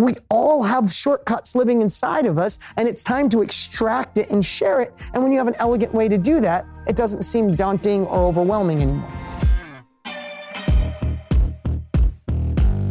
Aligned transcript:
We 0.00 0.14
all 0.30 0.62
have 0.62 0.90
shortcuts 0.90 1.54
living 1.54 1.82
inside 1.82 2.24
of 2.24 2.38
us, 2.38 2.58
and 2.78 2.88
it's 2.88 3.02
time 3.02 3.28
to 3.28 3.42
extract 3.42 4.16
it 4.16 4.30
and 4.30 4.42
share 4.42 4.80
it. 4.80 4.92
And 5.12 5.22
when 5.22 5.30
you 5.30 5.36
have 5.36 5.46
an 5.48 5.56
elegant 5.58 5.92
way 5.92 6.08
to 6.08 6.16
do 6.16 6.40
that, 6.40 6.64
it 6.86 6.96
doesn't 6.96 7.22
seem 7.22 7.54
daunting 7.54 8.06
or 8.06 8.20
overwhelming 8.20 8.80
anymore. 8.80 9.12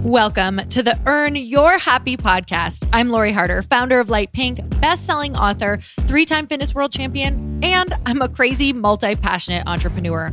Welcome 0.03 0.61
to 0.69 0.83
the 0.83 0.99
Earn 1.07 1.35
Your 1.35 1.79
Happy 1.79 2.15
podcast. 2.15 2.87
I'm 2.93 3.09
Lori 3.09 3.31
Harder, 3.31 3.63
founder 3.63 3.99
of 3.99 4.09
Light 4.09 4.31
Pink, 4.31 4.59
best-selling 4.79 5.35
author, 5.35 5.79
three-time 6.01 6.45
fitness 6.45 6.75
world 6.75 6.91
champion, 6.91 7.59
and 7.63 7.93
I'm 8.05 8.21
a 8.21 8.29
crazy 8.29 8.71
multi-passionate 8.71 9.63
entrepreneur. 9.65 10.31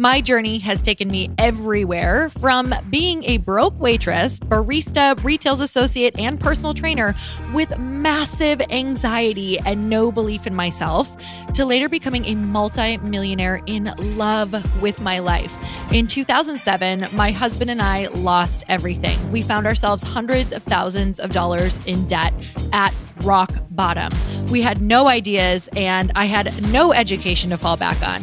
My 0.00 0.20
journey 0.20 0.60
has 0.60 0.80
taken 0.80 1.10
me 1.10 1.28
everywhere 1.38 2.30
from 2.30 2.72
being 2.88 3.24
a 3.24 3.38
broke 3.38 3.80
waitress, 3.80 4.38
barista, 4.38 5.20
retail 5.24 5.60
associate, 5.60 6.16
and 6.16 6.38
personal 6.38 6.72
trainer 6.72 7.16
with 7.52 7.76
massive 7.80 8.62
anxiety 8.70 9.58
and 9.58 9.90
no 9.90 10.12
belief 10.12 10.46
in 10.46 10.54
myself 10.54 11.16
to 11.54 11.64
later 11.64 11.88
becoming 11.88 12.26
a 12.26 12.36
multi-millionaire 12.36 13.60
in 13.66 13.92
love 13.98 14.54
with 14.80 15.00
my 15.00 15.18
life. 15.18 15.58
In 15.92 16.06
2007, 16.06 17.08
my 17.10 17.32
husband 17.32 17.68
and 17.68 17.82
I 17.82 18.06
lost 18.06 18.62
everything. 18.68 19.32
We 19.32 19.42
found 19.42 19.66
ourselves 19.66 20.04
hundreds 20.04 20.52
of 20.52 20.62
thousands 20.62 21.18
of 21.18 21.32
dollars 21.32 21.84
in 21.86 22.06
debt 22.06 22.32
at 22.72 22.94
rock 23.22 23.50
bottom. 23.70 24.12
We 24.48 24.62
had 24.62 24.80
no 24.80 25.08
ideas 25.08 25.68
and 25.74 26.12
I 26.14 26.26
had 26.26 26.70
no 26.70 26.92
education 26.92 27.50
to 27.50 27.56
fall 27.56 27.76
back 27.76 28.00
on. 28.06 28.22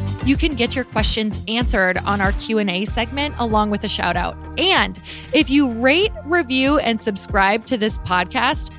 you 0.25 0.37
can 0.37 0.55
get 0.55 0.75
your 0.75 0.85
questions 0.85 1.41
answered 1.47 1.97
on 1.99 2.21
our 2.21 2.31
Q&A 2.33 2.85
segment 2.85 3.35
along 3.39 3.69
with 3.69 3.83
a 3.83 3.89
shout 3.89 4.15
out. 4.15 4.37
And 4.57 5.01
if 5.33 5.49
you 5.49 5.71
rate, 5.71 6.11
review 6.25 6.79
and 6.79 6.99
subscribe 7.01 7.65
to 7.67 7.77
this 7.77 7.97
podcast, 7.99 8.71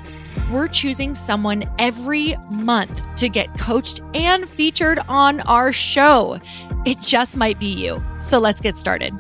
we're 0.51 0.69
choosing 0.69 1.15
someone 1.15 1.65
every 1.79 2.37
month 2.51 3.03
to 3.17 3.29
get 3.29 3.59
coached 3.59 4.01
and 4.15 4.49
featured 4.49 4.99
on 5.09 5.41
our 5.41 5.73
show. 5.73 6.41
It 6.85 7.01
just 7.01 7.37
might 7.37 7.59
be 7.59 7.69
you. 7.69 8.03
So 8.19 8.39
let's 8.39 8.61
get 8.61 8.77
started. 8.77 9.15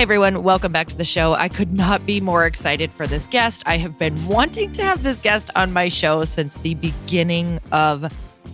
Hey 0.00 0.04
everyone, 0.04 0.42
welcome 0.42 0.72
back 0.72 0.88
to 0.88 0.96
the 0.96 1.04
show. 1.04 1.34
I 1.34 1.50
could 1.50 1.74
not 1.74 2.06
be 2.06 2.22
more 2.22 2.46
excited 2.46 2.90
for 2.90 3.06
this 3.06 3.26
guest. 3.26 3.62
I 3.66 3.76
have 3.76 3.98
been 3.98 4.16
wanting 4.26 4.72
to 4.72 4.82
have 4.82 5.02
this 5.02 5.20
guest 5.20 5.50
on 5.54 5.74
my 5.74 5.90
show 5.90 6.24
since 6.24 6.54
the 6.54 6.72
beginning 6.76 7.60
of 7.70 8.10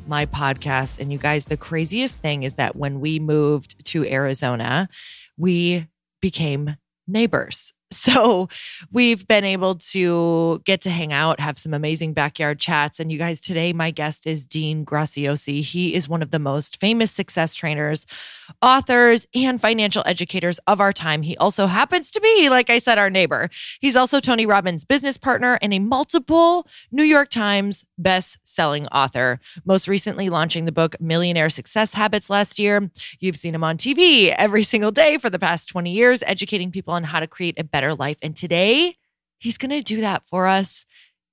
my 0.09 0.27
podcast. 0.27 0.99
And 0.99 1.13
you 1.13 1.19
guys, 1.19 1.45
the 1.45 1.57
craziest 1.57 2.17
thing 2.17 2.43
is 2.43 2.55
that 2.55 2.75
when 2.75 2.99
we 2.99 3.21
moved 3.21 3.85
to 3.85 4.05
Arizona, 4.05 4.89
we 5.37 5.87
became 6.21 6.79
neighbors. 7.07 7.73
So 7.93 8.49
we've 8.91 9.29
been 9.29 9.45
able 9.45 9.77
to 9.77 10.61
get 10.65 10.81
to 10.83 10.91
hang 10.91 11.13
out, 11.13 11.39
have 11.39 11.57
some 11.57 11.73
amazing 11.73 12.15
backyard 12.15 12.59
chats. 12.59 12.99
And 12.99 13.13
you 13.13 13.19
guys, 13.19 13.41
today, 13.41 13.73
my 13.73 13.93
guest 13.93 14.27
is 14.27 14.45
Dean 14.45 14.85
Graziosi. 14.85 15.63
He 15.63 15.95
is 15.95 16.09
one 16.09 16.21
of 16.21 16.33
the 16.33 16.41
most 16.41 16.81
famous 16.81 17.13
success 17.13 17.55
trainers, 17.55 18.05
authors, 18.61 19.27
and 19.35 19.61
financial 19.61 20.03
educators 20.05 20.59
of 20.67 20.81
our 20.81 20.93
time. 20.93 21.23
He 21.23 21.37
also 21.37 21.69
happens 21.69 22.11
to 22.11 22.21
be, 22.21 22.49
like 22.49 22.71
I 22.71 22.81
said, 22.81 22.99
our 22.99 23.09
neighbor. 23.09 23.51
He's 23.81 23.95
also 23.95 24.19
Tony 24.19 24.47
Robbins' 24.47 24.85
business 24.85 25.17
partner 25.17 25.57
and 25.63 25.73
a 25.73 25.79
multiple 25.79 26.67
New 26.91 27.05
York 27.05 27.29
Times 27.29 27.85
best-selling 27.99 28.89
author. 28.89 29.39
Most 29.65 29.87
recently 29.87 30.29
launching 30.29 30.65
the 30.65 30.73
book 30.73 31.01
Millionaire 31.01 31.51
Success 31.51 31.95
Habits 31.95 32.31
last 32.31 32.59
year. 32.59 32.91
You've 33.21 33.37
seen 33.37 33.55
him 33.55 33.63
on 33.63 33.77
TV 33.77 34.35
every 34.37 34.65
single 34.65 34.91
day 34.91 35.19
for 35.19 35.31
the 35.31 35.39
past 35.39 35.69
20 35.69 35.93
years, 35.93 36.25
educating 36.27 36.73
people 36.73 36.93
on 36.93 37.05
how 37.05 37.21
to 37.21 37.29
create 37.29 37.57
a 37.59 37.76
better 37.77 37.95
life. 37.95 38.17
And 38.23 38.35
today, 38.35 38.97
he's 39.37 39.59
going 39.59 39.71
to 39.71 39.83
do 39.83 40.01
that 40.01 40.27
for 40.27 40.47
us 40.47 40.87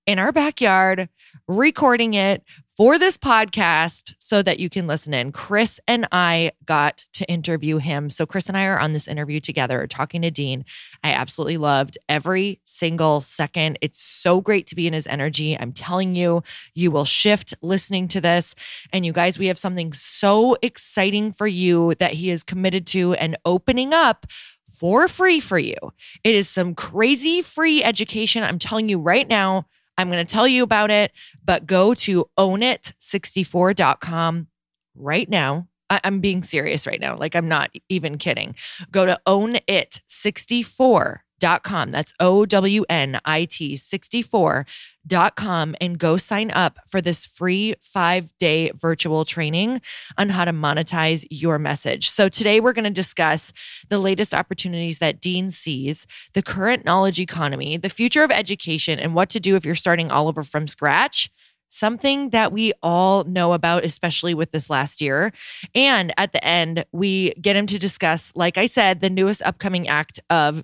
in 0.06 0.20
our 0.20 0.34
backyard, 0.34 1.08
recording 1.48 2.16
it 2.16 2.44
for 2.76 3.00
this 3.00 3.18
podcast 3.18 4.14
so 4.18 4.42
that 4.42 4.60
you 4.60 4.70
can 4.70 4.86
listen 4.86 5.14
in. 5.14 5.32
Chris 5.32 5.80
and 5.88 6.06
I 6.12 6.52
got 6.66 7.06
to 7.14 7.24
interview 7.30 7.78
him. 7.78 8.10
So, 8.10 8.26
Chris 8.26 8.50
and 8.50 8.58
I 8.58 8.66
are 8.66 8.78
on 8.78 8.92
this 8.92 9.08
interview 9.08 9.40
together 9.40 9.88
talking 9.88 10.22
to 10.24 10.32
Dean. 10.32 10.66
I 11.02 11.14
absolutely 11.14 11.56
loved 11.56 11.98
every 12.10 12.60
single 12.66 13.22
second. 13.22 13.80
It's 13.80 14.02
so 14.02 14.42
great 14.42 14.68
to 14.68 14.76
be 14.76 14.86
in 14.86 14.92
his 14.92 15.08
energy. 15.08 15.58
I'm 15.58 15.72
telling 15.72 16.14
you, 16.14 16.44
you 16.74 16.92
will 16.92 17.06
shift 17.06 17.54
listening 17.62 18.10
to 18.10 18.20
this. 18.20 18.54
And 18.92 19.06
you 19.06 19.14
guys, 19.14 19.40
we 19.40 19.48
have 19.48 19.58
something 19.58 19.94
so 19.94 20.58
exciting 20.62 21.32
for 21.32 21.48
you 21.48 21.94
that 22.00 22.12
he 22.12 22.32
is 22.32 22.44
committed 22.44 22.86
to 22.88 23.14
and 23.14 23.38
opening 23.46 23.94
up 23.94 24.26
for 24.74 25.08
free 25.08 25.40
for 25.40 25.60
you. 25.60 25.76
It 26.24 26.36
is 26.36 26.50
some 26.50 26.76
crazy 26.76 27.42
free 27.42 27.84
education. 27.84 28.44
I'm 28.44 28.60
telling 28.60 28.90
you 28.90 29.00
right 29.00 29.28
now. 29.28 29.66
I'm 29.98 30.10
going 30.10 30.26
to 30.26 30.32
tell 30.32 30.48
you 30.48 30.64
about 30.64 30.90
it, 30.90 31.12
but 31.46 31.68
go 31.68 31.94
to 31.94 32.26
ownit64.com 32.38 34.48
right 34.96 35.30
now. 35.30 35.68
I- 35.90 36.00
am 36.04 36.20
being 36.20 36.44
serious 36.44 36.86
right 36.88 37.00
now. 37.00 37.18
Like, 37.18 37.36
I'm 37.36 37.48
not 37.48 37.70
even 37.90 38.18
kidding. 38.18 38.56
Go 38.92 39.06
to 39.06 39.22
ownit64 39.28 41.18
com. 41.64 41.92
That's 41.92 42.14
O 42.20 42.46
W 42.46 42.84
N 42.90 43.20
I 43.26 43.46
T 43.46 43.76
64.com 43.76 45.76
and 45.82 46.00
go 46.00 46.18
sign 46.18 46.52
up 46.52 46.80
for 46.88 47.02
this 47.02 47.26
free 47.26 47.76
five 47.82 48.36
day 48.38 48.72
virtual 48.76 49.26
training 49.26 49.82
on 50.18 50.30
how 50.30 50.46
to 50.46 50.54
monetize 50.54 51.26
your 51.30 51.60
message. 51.60 52.10
So, 52.10 52.30
today 52.30 52.60
we're 52.60 52.74
going 52.74 52.84
to 52.86 52.90
discuss 52.90 53.52
the 53.90 54.00
latest 54.00 54.34
opportunities 54.34 55.00
that 55.00 55.20
Dean 55.20 55.50
sees, 55.50 56.08
the 56.34 56.42
current 56.42 56.86
knowledge 56.86 57.20
economy, 57.20 57.78
the 57.78 57.90
future 57.90 58.24
of 58.24 58.32
education, 58.32 59.00
and 59.00 59.14
what 59.14 59.30
to 59.30 59.40
do 59.40 59.56
if 59.56 59.66
you're 59.66 59.76
starting 59.76 60.12
all 60.12 60.28
over 60.28 60.44
from 60.44 60.68
scratch 60.68 61.30
something 61.74 62.30
that 62.30 62.52
we 62.52 62.72
all 62.84 63.24
know 63.24 63.54
about, 63.54 63.84
especially 63.84 64.36
with 64.36 64.52
this 64.52 64.70
last 64.70 65.02
year. 65.02 65.34
And 65.74 66.14
at 66.18 66.32
the 66.32 66.44
end, 66.46 66.86
we 66.92 67.34
get 67.42 67.56
him 67.56 67.66
to 67.66 67.80
discuss, 67.80 68.32
like 68.36 68.60
I 68.60 68.68
said, 68.68 69.02
the 69.02 69.10
newest 69.10 69.42
upcoming 69.42 69.88
act 69.88 70.20
of 70.30 70.64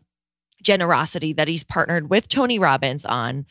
generosity 0.62 1.34
that 1.34 1.48
he's 1.48 1.64
partnered 1.64 2.10
with 2.10 2.28
Tony 2.28 2.60
Robbins 2.60 3.06
on. 3.06 3.46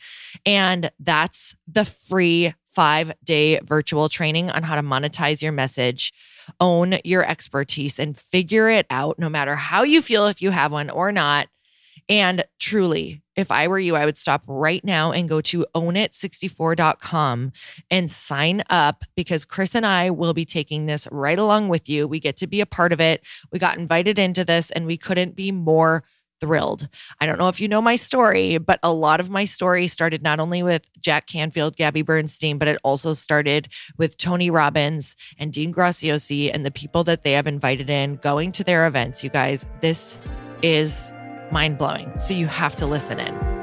And 0.45 0.91
that's 0.99 1.55
the 1.67 1.85
free 1.85 2.53
five 2.69 3.11
day 3.23 3.59
virtual 3.59 4.09
training 4.09 4.49
on 4.49 4.63
how 4.63 4.75
to 4.75 4.81
monetize 4.81 5.41
your 5.41 5.51
message, 5.51 6.13
own 6.59 6.95
your 7.03 7.25
expertise, 7.25 7.99
and 7.99 8.17
figure 8.17 8.69
it 8.69 8.85
out 8.89 9.19
no 9.19 9.29
matter 9.29 9.55
how 9.55 9.83
you 9.83 10.01
feel 10.01 10.27
if 10.27 10.41
you 10.41 10.51
have 10.51 10.71
one 10.71 10.89
or 10.89 11.11
not. 11.11 11.47
And 12.07 12.43
truly, 12.59 13.21
if 13.35 13.51
I 13.51 13.67
were 13.67 13.79
you, 13.79 13.95
I 13.95 14.05
would 14.05 14.17
stop 14.17 14.43
right 14.47 14.83
now 14.83 15.11
and 15.11 15.29
go 15.29 15.41
to 15.41 15.65
ownit64.com 15.75 17.51
and 17.91 18.11
sign 18.11 18.63
up 18.69 19.05
because 19.15 19.45
Chris 19.45 19.75
and 19.75 19.85
I 19.85 20.09
will 20.09 20.33
be 20.33 20.43
taking 20.43 20.87
this 20.87 21.07
right 21.11 21.37
along 21.37 21.69
with 21.69 21.87
you. 21.87 22.07
We 22.07 22.19
get 22.19 22.35
to 22.37 22.47
be 22.47 22.61
a 22.61 22.65
part 22.65 22.91
of 22.91 22.99
it. 22.99 23.21
We 23.51 23.59
got 23.59 23.77
invited 23.77 24.17
into 24.17 24.43
this 24.43 24.71
and 24.71 24.87
we 24.87 24.97
couldn't 24.97 25.35
be 25.35 25.51
more 25.51 26.03
thrilled. 26.39 26.87
I 27.19 27.25
don't 27.25 27.37
know 27.37 27.49
if 27.49 27.59
you 27.59 27.67
know 27.67 27.81
my 27.81 27.95
story, 27.95 28.57
but 28.57 28.79
a 28.83 28.93
lot 28.93 29.19
of 29.19 29.29
my 29.29 29.45
story 29.45 29.87
started 29.87 30.21
not 30.21 30.39
only 30.39 30.63
with 30.63 30.89
Jack 31.01 31.27
Canfield, 31.27 31.75
Gabby 31.75 32.01
Bernstein, 32.01 32.57
but 32.57 32.67
it 32.67 32.79
also 32.83 33.13
started 33.13 33.69
with 33.97 34.17
Tony 34.17 34.49
Robbins 34.49 35.15
and 35.37 35.53
Dean 35.53 35.73
Graziosi 35.73 36.51
and 36.53 36.65
the 36.65 36.71
people 36.71 37.03
that 37.05 37.23
they 37.23 37.33
have 37.33 37.47
invited 37.47 37.89
in 37.89 38.15
going 38.17 38.51
to 38.53 38.63
their 38.63 38.87
events. 38.87 39.23
You 39.23 39.29
guys, 39.29 39.65
this 39.81 40.19
is 40.61 41.11
mind 41.51 41.77
blowing. 41.77 42.11
So 42.17 42.33
you 42.33 42.47
have 42.47 42.75
to 42.77 42.85
listen 42.85 43.19
in. 43.19 43.58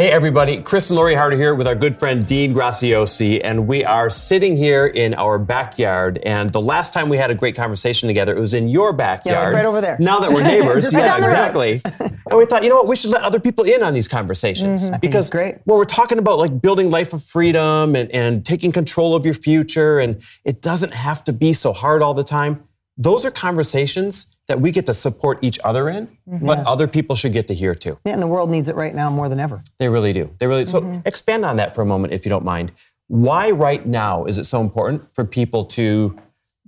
Hey, 0.00 0.10
everybody. 0.10 0.62
Chris 0.62 0.88
and 0.88 0.96
Lori 0.96 1.14
Harder 1.14 1.36
here 1.36 1.54
with 1.54 1.66
our 1.66 1.74
good 1.74 1.94
friend 1.94 2.26
Dean 2.26 2.54
Graziosi, 2.54 3.38
and 3.44 3.68
we 3.68 3.84
are 3.84 4.08
sitting 4.08 4.56
here 4.56 4.86
in 4.86 5.12
our 5.12 5.38
backyard. 5.38 6.16
And 6.22 6.50
the 6.50 6.60
last 6.62 6.94
time 6.94 7.10
we 7.10 7.18
had 7.18 7.30
a 7.30 7.34
great 7.34 7.54
conversation 7.54 8.06
together, 8.06 8.34
it 8.34 8.40
was 8.40 8.54
in 8.54 8.66
your 8.68 8.94
backyard. 8.94 9.52
Yeah, 9.52 9.58
right 9.58 9.66
over 9.66 9.82
there. 9.82 9.98
Now 10.00 10.18
that 10.20 10.32
we're 10.32 10.42
neighbors, 10.42 10.90
yeah, 10.94 11.18
exactly. 11.18 11.82
and 11.84 12.38
we 12.38 12.46
thought, 12.46 12.62
you 12.62 12.70
know 12.70 12.76
what, 12.76 12.88
we 12.88 12.96
should 12.96 13.10
let 13.10 13.24
other 13.24 13.38
people 13.38 13.64
in 13.64 13.82
on 13.82 13.92
these 13.92 14.08
conversations 14.08 14.88
Mm-hmm. 14.88 15.00
because 15.00 15.28
great. 15.28 15.56
well, 15.66 15.76
we're 15.76 15.84
talking 15.84 16.18
about 16.18 16.38
like 16.38 16.62
building 16.62 16.90
life 16.90 17.12
of 17.12 17.22
freedom 17.22 17.94
and, 17.94 18.10
and 18.10 18.46
taking 18.46 18.72
control 18.72 19.14
of 19.14 19.26
your 19.26 19.34
future, 19.34 19.98
and 19.98 20.22
it 20.46 20.62
doesn't 20.62 20.94
have 20.94 21.22
to 21.24 21.32
be 21.34 21.52
so 21.52 21.74
hard 21.74 22.00
all 22.00 22.14
the 22.14 22.24
time. 22.24 22.64
Those 22.96 23.26
are 23.26 23.30
conversations 23.30 24.34
that 24.50 24.60
we 24.60 24.70
get 24.70 24.84
to 24.86 24.94
support 24.94 25.38
each 25.42 25.58
other 25.64 25.88
in, 25.88 26.06
Mm-hmm. 26.28 26.46
but 26.46 26.58
other 26.64 26.86
people 26.86 27.16
should 27.16 27.32
get 27.32 27.48
to 27.48 27.54
hear 27.54 27.74
too. 27.74 27.98
Yeah, 28.04 28.12
and 28.12 28.22
the 28.22 28.26
world 28.28 28.50
needs 28.50 28.68
it 28.68 28.76
right 28.76 28.94
now 28.94 29.10
more 29.10 29.28
than 29.28 29.40
ever. 29.40 29.62
They 29.78 29.88
really 29.88 30.12
do. 30.12 30.30
They 30.38 30.46
really. 30.46 30.64
Mm-hmm. 30.64 30.94
So 30.94 31.02
expand 31.04 31.44
on 31.44 31.56
that 31.56 31.74
for 31.74 31.82
a 31.82 31.86
moment, 31.86 32.12
if 32.12 32.24
you 32.24 32.28
don't 32.30 32.44
mind. 32.44 32.70
Why 33.08 33.50
right 33.50 33.84
now 33.84 34.24
is 34.26 34.38
it 34.38 34.44
so 34.44 34.60
important 34.60 35.12
for 35.14 35.24
people 35.24 35.64
to 35.78 36.16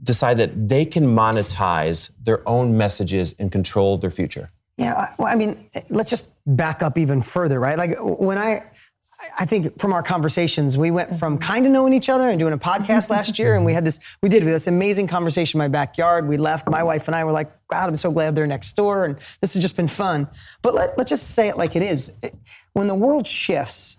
decide 0.03 0.39
that 0.39 0.69
they 0.69 0.85
can 0.85 1.05
monetize 1.05 2.11
their 2.21 2.41
own 2.49 2.77
messages 2.77 3.37
and 3.39 3.53
control 3.53 3.99
their 3.99 4.11
future? 4.11 4.51
Yeah, 4.79 5.15
well, 5.19 5.29
I 5.29 5.37
mean, 5.37 5.57
let's 5.91 6.11
just 6.11 6.33
back 6.45 6.83
up 6.83 6.99
even 6.99 7.23
further, 7.23 7.61
right? 7.61 7.79
Like 7.79 7.91
when 8.01 8.39
I, 8.39 8.63
I 9.39 9.45
think 9.45 9.79
from 9.79 9.93
our 9.93 10.03
conversations, 10.03 10.77
we 10.77 10.91
went 10.91 11.17
from 11.17 11.39
kind 11.39 11.65
of 11.67 11.73
knowing 11.73 11.93
each 11.95 12.09
other 12.09 12.29
and 12.29 12.39
doing 12.39 12.53
a 12.53 12.59
podcast 12.59 13.09
last 13.11 13.39
year, 13.39 13.55
and 13.55 13.65
we 13.65 13.73
had 13.73 13.85
this, 13.85 13.99
we 14.23 14.29
did 14.29 14.43
this 14.45 14.67
amazing 14.67 15.07
conversation 15.07 15.59
in 15.59 15.65
my 15.65 15.69
backyard. 15.69 16.29
We 16.29 16.37
left, 16.37 16.69
my 16.69 16.83
wife 16.83 17.07
and 17.09 17.15
I 17.15 17.25
were 17.25 17.33
like, 17.33 17.51
God, 17.69 17.89
I'm 17.89 17.97
so 17.97 18.11
glad 18.11 18.35
they're 18.35 18.47
next 18.47 18.73
door, 18.75 19.05
and 19.05 19.17
this 19.41 19.55
has 19.55 19.63
just 19.63 19.77
been 19.77 19.89
fun. 19.89 20.29
But 20.63 20.75
let, 20.75 20.99
let's 20.99 21.11
just 21.11 21.35
say 21.35 21.49
it 21.49 21.57
like 21.57 21.77
it 21.77 21.83
is. 21.83 22.19
It- 22.23 22.37
when 22.75 22.87
the 22.87 22.95
world 22.95 23.27
shifts, 23.27 23.99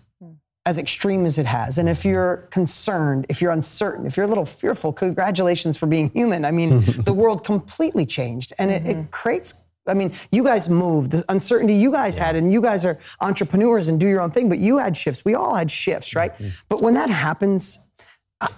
as 0.66 0.78
extreme 0.78 1.26
as 1.26 1.38
it 1.38 1.46
has. 1.46 1.76
And 1.76 1.88
if 1.88 2.04
you're 2.04 2.48
concerned, 2.50 3.26
if 3.28 3.42
you're 3.42 3.50
uncertain, 3.50 4.06
if 4.06 4.16
you're 4.16 4.24
a 4.24 4.28
little 4.28 4.46
fearful, 4.46 4.92
congratulations 4.92 5.76
for 5.76 5.86
being 5.86 6.10
human. 6.10 6.44
I 6.44 6.50
mean, 6.52 6.70
the 7.04 7.12
world 7.12 7.44
completely 7.44 8.06
changed 8.06 8.52
and 8.58 8.70
it, 8.70 8.86
it 8.86 9.10
creates. 9.10 9.62
I 9.86 9.94
mean, 9.94 10.14
you 10.32 10.44
guys 10.44 10.68
moved, 10.68 11.10
the 11.10 11.24
uncertainty 11.28 11.74
you 11.74 11.92
guys 11.92 12.16
had, 12.16 12.36
and 12.36 12.52
you 12.52 12.62
guys 12.62 12.84
are 12.84 12.98
entrepreneurs 13.20 13.88
and 13.88 14.00
do 14.00 14.08
your 14.08 14.20
own 14.20 14.30
thing, 14.30 14.48
but 14.48 14.58
you 14.58 14.78
had 14.78 14.96
shifts. 14.96 15.24
We 15.24 15.34
all 15.34 15.54
had 15.54 15.70
shifts, 15.70 16.14
right? 16.14 16.32
Mm-hmm. 16.32 16.64
But 16.68 16.80
when 16.82 16.94
that 16.94 17.10
happens, 17.10 17.78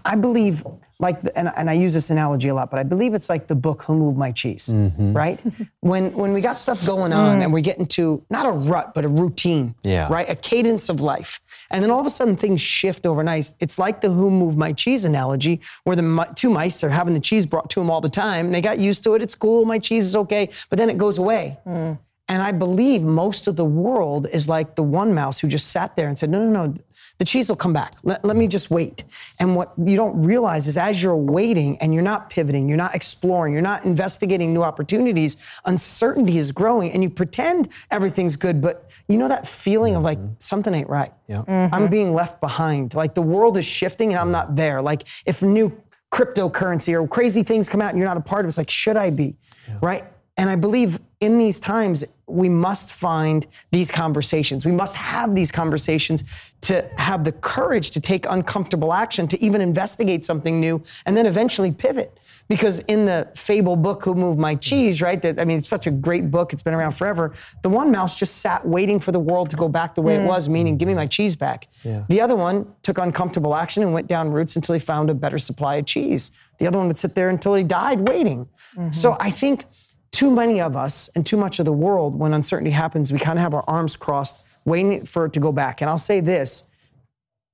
I- 0.04 0.16
believe, 0.16 0.64
like, 0.98 1.20
the, 1.20 1.38
and, 1.38 1.50
and 1.56 1.68
I 1.68 1.74
use 1.74 1.92
this 1.92 2.10
analogy 2.10 2.48
a 2.48 2.54
lot, 2.54 2.70
but 2.70 2.78
I 2.80 2.82
believe 2.82 3.12
it's 3.14 3.28
like 3.28 3.46
the 3.48 3.54
book 3.54 3.82
"Who 3.82 3.94
Moved 3.96 4.18
My 4.18 4.32
Cheese," 4.32 4.68
mm-hmm. 4.68 5.12
right? 5.12 5.40
when 5.80 6.12
when 6.14 6.32
we 6.32 6.40
got 6.40 6.58
stuff 6.58 6.86
going 6.86 7.12
on 7.12 7.42
and 7.42 7.52
we 7.52 7.60
get 7.60 7.78
into 7.78 8.24
not 8.30 8.46
a 8.46 8.50
rut, 8.50 8.94
but 8.94 9.04
a 9.04 9.08
routine, 9.08 9.74
Yeah. 9.82 10.08
right? 10.10 10.28
A 10.28 10.34
cadence 10.34 10.88
of 10.88 11.00
life, 11.00 11.40
and 11.70 11.82
then 11.82 11.90
all 11.90 12.00
of 12.00 12.06
a 12.06 12.10
sudden 12.10 12.36
things 12.36 12.60
shift 12.60 13.04
overnight. 13.06 13.50
It's 13.60 13.78
like 13.78 14.00
the 14.00 14.10
"Who 14.10 14.30
Moved 14.30 14.56
My 14.56 14.72
Cheese" 14.72 15.04
analogy, 15.04 15.60
where 15.84 15.96
the 15.96 16.32
two 16.34 16.50
mice 16.50 16.82
are 16.82 16.90
having 16.90 17.14
the 17.14 17.20
cheese 17.20 17.46
brought 17.46 17.68
to 17.70 17.80
them 17.80 17.90
all 17.90 18.00
the 18.00 18.08
time. 18.08 18.46
And 18.46 18.54
they 18.54 18.62
got 18.62 18.78
used 18.78 19.04
to 19.04 19.14
it. 19.14 19.22
It's 19.22 19.34
cool. 19.34 19.64
My 19.64 19.78
cheese 19.78 20.04
is 20.06 20.16
okay, 20.16 20.48
but 20.70 20.78
then 20.78 20.88
it 20.88 20.98
goes 20.98 21.18
away. 21.18 21.58
Mm. 21.66 21.98
And 22.28 22.42
I 22.42 22.52
believe 22.52 23.02
most 23.02 23.46
of 23.46 23.54
the 23.54 23.64
world 23.64 24.26
is 24.32 24.48
like 24.48 24.74
the 24.74 24.82
one 24.82 25.14
mouse 25.14 25.38
who 25.38 25.46
just 25.48 25.68
sat 25.70 25.94
there 25.94 26.08
and 26.08 26.18
said, 26.18 26.28
no, 26.28 26.44
no, 26.44 26.66
no, 26.66 26.74
the 27.18 27.24
cheese 27.24 27.48
will 27.48 27.56
come 27.56 27.72
back. 27.72 27.92
Let, 28.02 28.24
let 28.24 28.36
me 28.36 28.46
just 28.46 28.70
wait. 28.70 29.04
And 29.40 29.56
what 29.56 29.72
you 29.82 29.96
don't 29.96 30.22
realize 30.22 30.66
is 30.66 30.76
as 30.76 31.02
you're 31.02 31.16
waiting 31.16 31.78
and 31.78 31.94
you're 31.94 32.02
not 32.02 32.30
pivoting, 32.30 32.68
you're 32.68 32.76
not 32.76 32.94
exploring, 32.94 33.52
you're 33.52 33.62
not 33.62 33.84
investigating 33.84 34.52
new 34.52 34.62
opportunities, 34.62 35.36
uncertainty 35.64 36.38
is 36.38 36.52
growing 36.52 36.92
and 36.92 37.02
you 37.02 37.10
pretend 37.10 37.68
everything's 37.90 38.36
good, 38.36 38.60
but 38.60 38.90
you 39.08 39.18
know 39.18 39.28
that 39.28 39.48
feeling 39.48 39.96
of 39.96 40.02
like 40.02 40.18
mm-hmm. 40.18 40.34
something 40.38 40.74
ain't 40.74 40.88
right. 40.88 41.12
Yeah. 41.28 41.44
I'm 41.46 41.70
mm-hmm. 41.70 41.86
being 41.86 42.14
left 42.14 42.40
behind. 42.40 42.94
Like 42.94 43.14
the 43.14 43.22
world 43.22 43.56
is 43.56 43.64
shifting 43.64 44.10
and 44.10 44.18
I'm 44.18 44.32
not 44.32 44.56
there. 44.56 44.82
Like 44.82 45.04
if 45.24 45.42
new 45.42 45.80
cryptocurrency 46.12 46.94
or 46.94 47.06
crazy 47.06 47.42
things 47.42 47.68
come 47.68 47.82
out 47.82 47.90
and 47.90 47.98
you're 47.98 48.08
not 48.08 48.16
a 48.16 48.20
part 48.20 48.40
of 48.40 48.46
it. 48.46 48.48
It's 48.48 48.58
like, 48.58 48.70
should 48.70 48.96
I 48.96 49.10
be? 49.10 49.36
Right? 49.82 50.04
And 50.38 50.50
I 50.50 50.56
believe 50.56 50.98
in 51.20 51.38
these 51.38 51.58
times, 51.58 52.04
we 52.26 52.48
must 52.48 52.92
find 52.92 53.46
these 53.70 53.90
conversations. 53.90 54.66
We 54.66 54.72
must 54.72 54.94
have 54.96 55.34
these 55.34 55.50
conversations 55.50 56.52
to 56.62 56.90
have 56.98 57.24
the 57.24 57.32
courage 57.32 57.90
to 57.92 58.00
take 58.00 58.26
uncomfortable 58.28 58.92
action, 58.92 59.26
to 59.28 59.42
even 59.42 59.62
investigate 59.62 60.24
something 60.24 60.60
new, 60.60 60.82
and 61.06 61.16
then 61.16 61.24
eventually 61.24 61.72
pivot. 61.72 62.18
Because 62.48 62.80
in 62.80 63.06
the 63.06 63.28
fable 63.34 63.76
book, 63.76 64.04
Who 64.04 64.14
Moved 64.14 64.38
My 64.38 64.54
Cheese, 64.54 65.00
right? 65.00 65.20
That 65.20 65.40
I 65.40 65.44
mean, 65.44 65.58
it's 65.58 65.68
such 65.68 65.86
a 65.86 65.90
great 65.90 66.30
book. 66.30 66.52
It's 66.52 66.62
been 66.62 66.74
around 66.74 66.92
forever. 66.92 67.32
The 67.62 67.68
one 67.70 67.90
mouse 67.90 68.18
just 68.18 68.36
sat 68.36 68.66
waiting 68.66 69.00
for 69.00 69.10
the 69.10 69.18
world 69.18 69.50
to 69.50 69.56
go 69.56 69.68
back 69.68 69.94
the 69.94 70.02
way 70.02 70.16
it 70.16 70.20
mm. 70.20 70.26
was, 70.26 70.48
meaning, 70.48 70.76
give 70.76 70.86
me 70.86 70.94
my 70.94 71.06
cheese 71.06 71.34
back. 71.34 71.68
The 72.08 72.20
other 72.20 72.36
one 72.36 72.72
took 72.82 72.98
uncomfortable 72.98 73.54
action 73.54 73.82
and 73.82 73.92
went 73.92 74.06
down 74.06 74.30
routes 74.30 74.54
until 74.54 74.74
he 74.74 74.78
found 74.78 75.10
a 75.10 75.14
better 75.14 75.38
supply 75.38 75.76
of 75.76 75.86
cheese. 75.86 76.30
The 76.58 76.66
other 76.66 76.78
one 76.78 76.86
would 76.88 76.98
sit 76.98 77.14
there 77.14 77.30
until 77.30 77.54
he 77.54 77.64
died 77.64 78.06
waiting. 78.06 78.48
Mm-hmm. 78.76 78.92
So 78.92 79.16
I 79.18 79.30
think 79.30 79.64
too 80.12 80.30
many 80.30 80.60
of 80.60 80.76
us 80.76 81.08
and 81.14 81.26
too 81.26 81.36
much 81.36 81.58
of 81.58 81.64
the 81.64 81.72
world, 81.72 82.18
when 82.18 82.32
uncertainty 82.32 82.70
happens, 82.70 83.12
we 83.12 83.18
kind 83.18 83.38
of 83.38 83.42
have 83.42 83.54
our 83.54 83.64
arms 83.66 83.96
crossed, 83.96 84.36
waiting 84.64 85.04
for 85.04 85.26
it 85.26 85.32
to 85.34 85.40
go 85.40 85.52
back. 85.52 85.80
And 85.80 85.90
I'll 85.90 85.98
say 85.98 86.20
this. 86.20 86.70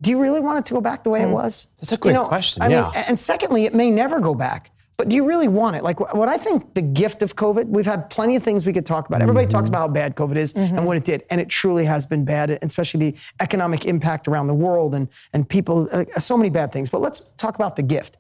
Do 0.01 0.11
you 0.11 0.21
really 0.21 0.41
want 0.41 0.59
it 0.59 0.67
to 0.67 0.75
go 0.75 0.81
back 0.81 1.05
the 1.05 1.11
way 1.11 1.23
it 1.23 1.29
was? 1.29 1.69
That's 1.79 1.93
a 1.93 1.97
great 1.97 2.17
question, 2.17 2.63
I 2.63 2.69
yeah. 2.69 2.83
mean, 2.83 3.05
and 3.07 3.19
secondly, 3.19 3.67
it 3.67 3.75
may 3.75 3.89
never 3.89 4.19
go 4.19 4.35
back. 4.35 4.73
But 4.97 5.09
do 5.09 5.17
you 5.17 5.27
really 5.27 5.49
want 5.49 5.75
it? 5.75 5.83
Like 5.83 5.99
what 6.15 6.29
I 6.29 6.37
think 6.37 6.75
the 6.75 6.83
gift 6.83 7.23
of 7.23 7.35
COVID, 7.35 7.67
we've 7.67 7.87
had 7.87 8.11
plenty 8.11 8.37
of 8.37 8.43
things 8.43 8.67
we 8.67 8.73
could 8.73 8.87
talk 8.87 9.09
about. 9.09 9.23
Everybody 9.23 9.47
talks 9.47 9.69
about 9.69 9.79
how 9.79 9.89
bad 9.89 10.15
COVID 10.15 10.37
is 10.37 10.53
and 10.53 10.87
what 10.87 10.97
it 10.97 11.05
did, 11.05 11.25
and 11.31 11.41
it 11.41 11.49
truly 11.49 11.85
has 11.87 12.07
been 12.07 12.25
bad, 12.25 12.51
especially 12.63 13.11
the 13.11 13.19
economic 13.41 13.85
impact 13.85 14.29
around 14.29 14.47
the 14.47 14.55
world 14.55 14.95
and 14.95 15.09
and 15.33 15.49
people. 15.49 15.89
Uh, 15.93 16.05
so 16.19 16.37
many 16.37 16.51
bad 16.51 16.73
things. 16.73 16.91
But 16.91 17.01
let's 17.01 17.21
talk 17.37 17.55
about 17.55 17.75
the 17.77 17.83
gift. 17.83 18.17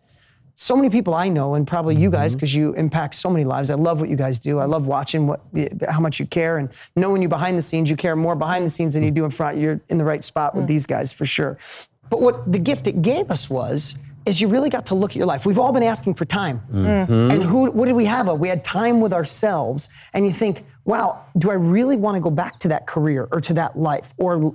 So 0.63 0.77
many 0.77 0.91
people 0.91 1.13
I 1.13 1.29
know, 1.29 1.55
and 1.55 1.67
probably 1.67 1.97
you 1.97 2.09
guys, 2.09 2.33
mm-hmm. 2.33 2.39
because 2.39 2.55
you 2.55 2.73
impact 2.75 3.17
so 3.17 3.29
many 3.29 3.45
lives. 3.45 3.69
I 3.69 3.75
love 3.75 3.99
what 3.99 4.09
you 4.09 4.15
guys 4.17 4.39
do. 4.39 4.61
I 4.61 4.67
love 4.67 4.87
watching 4.87 5.27
what 5.27 5.41
how 5.91 5.99
much 5.99 6.21
you 6.21 6.27
care, 6.27 6.59
and 6.59 6.69
knowing 6.95 7.21
you 7.21 7.29
behind 7.29 7.59
the 7.59 7.63
scenes. 7.63 7.91
You 7.91 7.97
care 7.97 8.15
more 8.15 8.37
behind 8.37 8.65
the 8.65 8.71
scenes 8.71 8.95
than 8.95 9.03
you 9.03 9.11
do 9.11 9.25
in 9.25 9.33
front. 9.33 9.59
You're 9.59 9.81
in 9.89 9.99
the 9.99 10.05
right 10.05 10.23
spot 10.23 10.55
with 10.55 10.65
mm. 10.65 10.69
these 10.69 10.87
guys 10.87 11.13
for 11.13 11.27
sure. 11.27 11.59
But 12.11 12.21
what 12.21 12.51
the 12.51 12.61
gift 12.61 12.87
it 12.87 13.03
gave 13.03 13.31
us 13.31 13.51
was 13.51 13.97
is 14.25 14.41
you 14.41 14.47
really 14.47 14.71
got 14.71 14.87
to 14.87 14.95
look 14.95 15.11
at 15.11 15.17
your 15.17 15.27
life. 15.27 15.45
We've 15.45 15.59
all 15.59 15.73
been 15.73 15.83
asking 15.83 16.15
for 16.15 16.25
time. 16.25 16.63
Mm-hmm. 16.73 17.33
And 17.33 17.43
who 17.43 17.71
what 17.73 17.87
did 17.87 17.97
we 17.97 18.05
have? 18.05 18.29
We 18.39 18.49
had 18.49 18.63
time 18.63 19.01
with 19.01 19.13
ourselves. 19.13 19.89
And 20.15 20.25
you 20.25 20.31
think, 20.31 20.63
wow, 20.85 21.25
do 21.37 21.51
I 21.51 21.55
really 21.55 21.97
want 21.97 22.15
to 22.15 22.21
go 22.21 22.31
back 22.31 22.61
to 22.61 22.69
that 22.69 22.87
career 22.87 23.29
or 23.33 23.41
to 23.41 23.55
that 23.55 23.77
life? 23.77 24.15
Or 24.17 24.55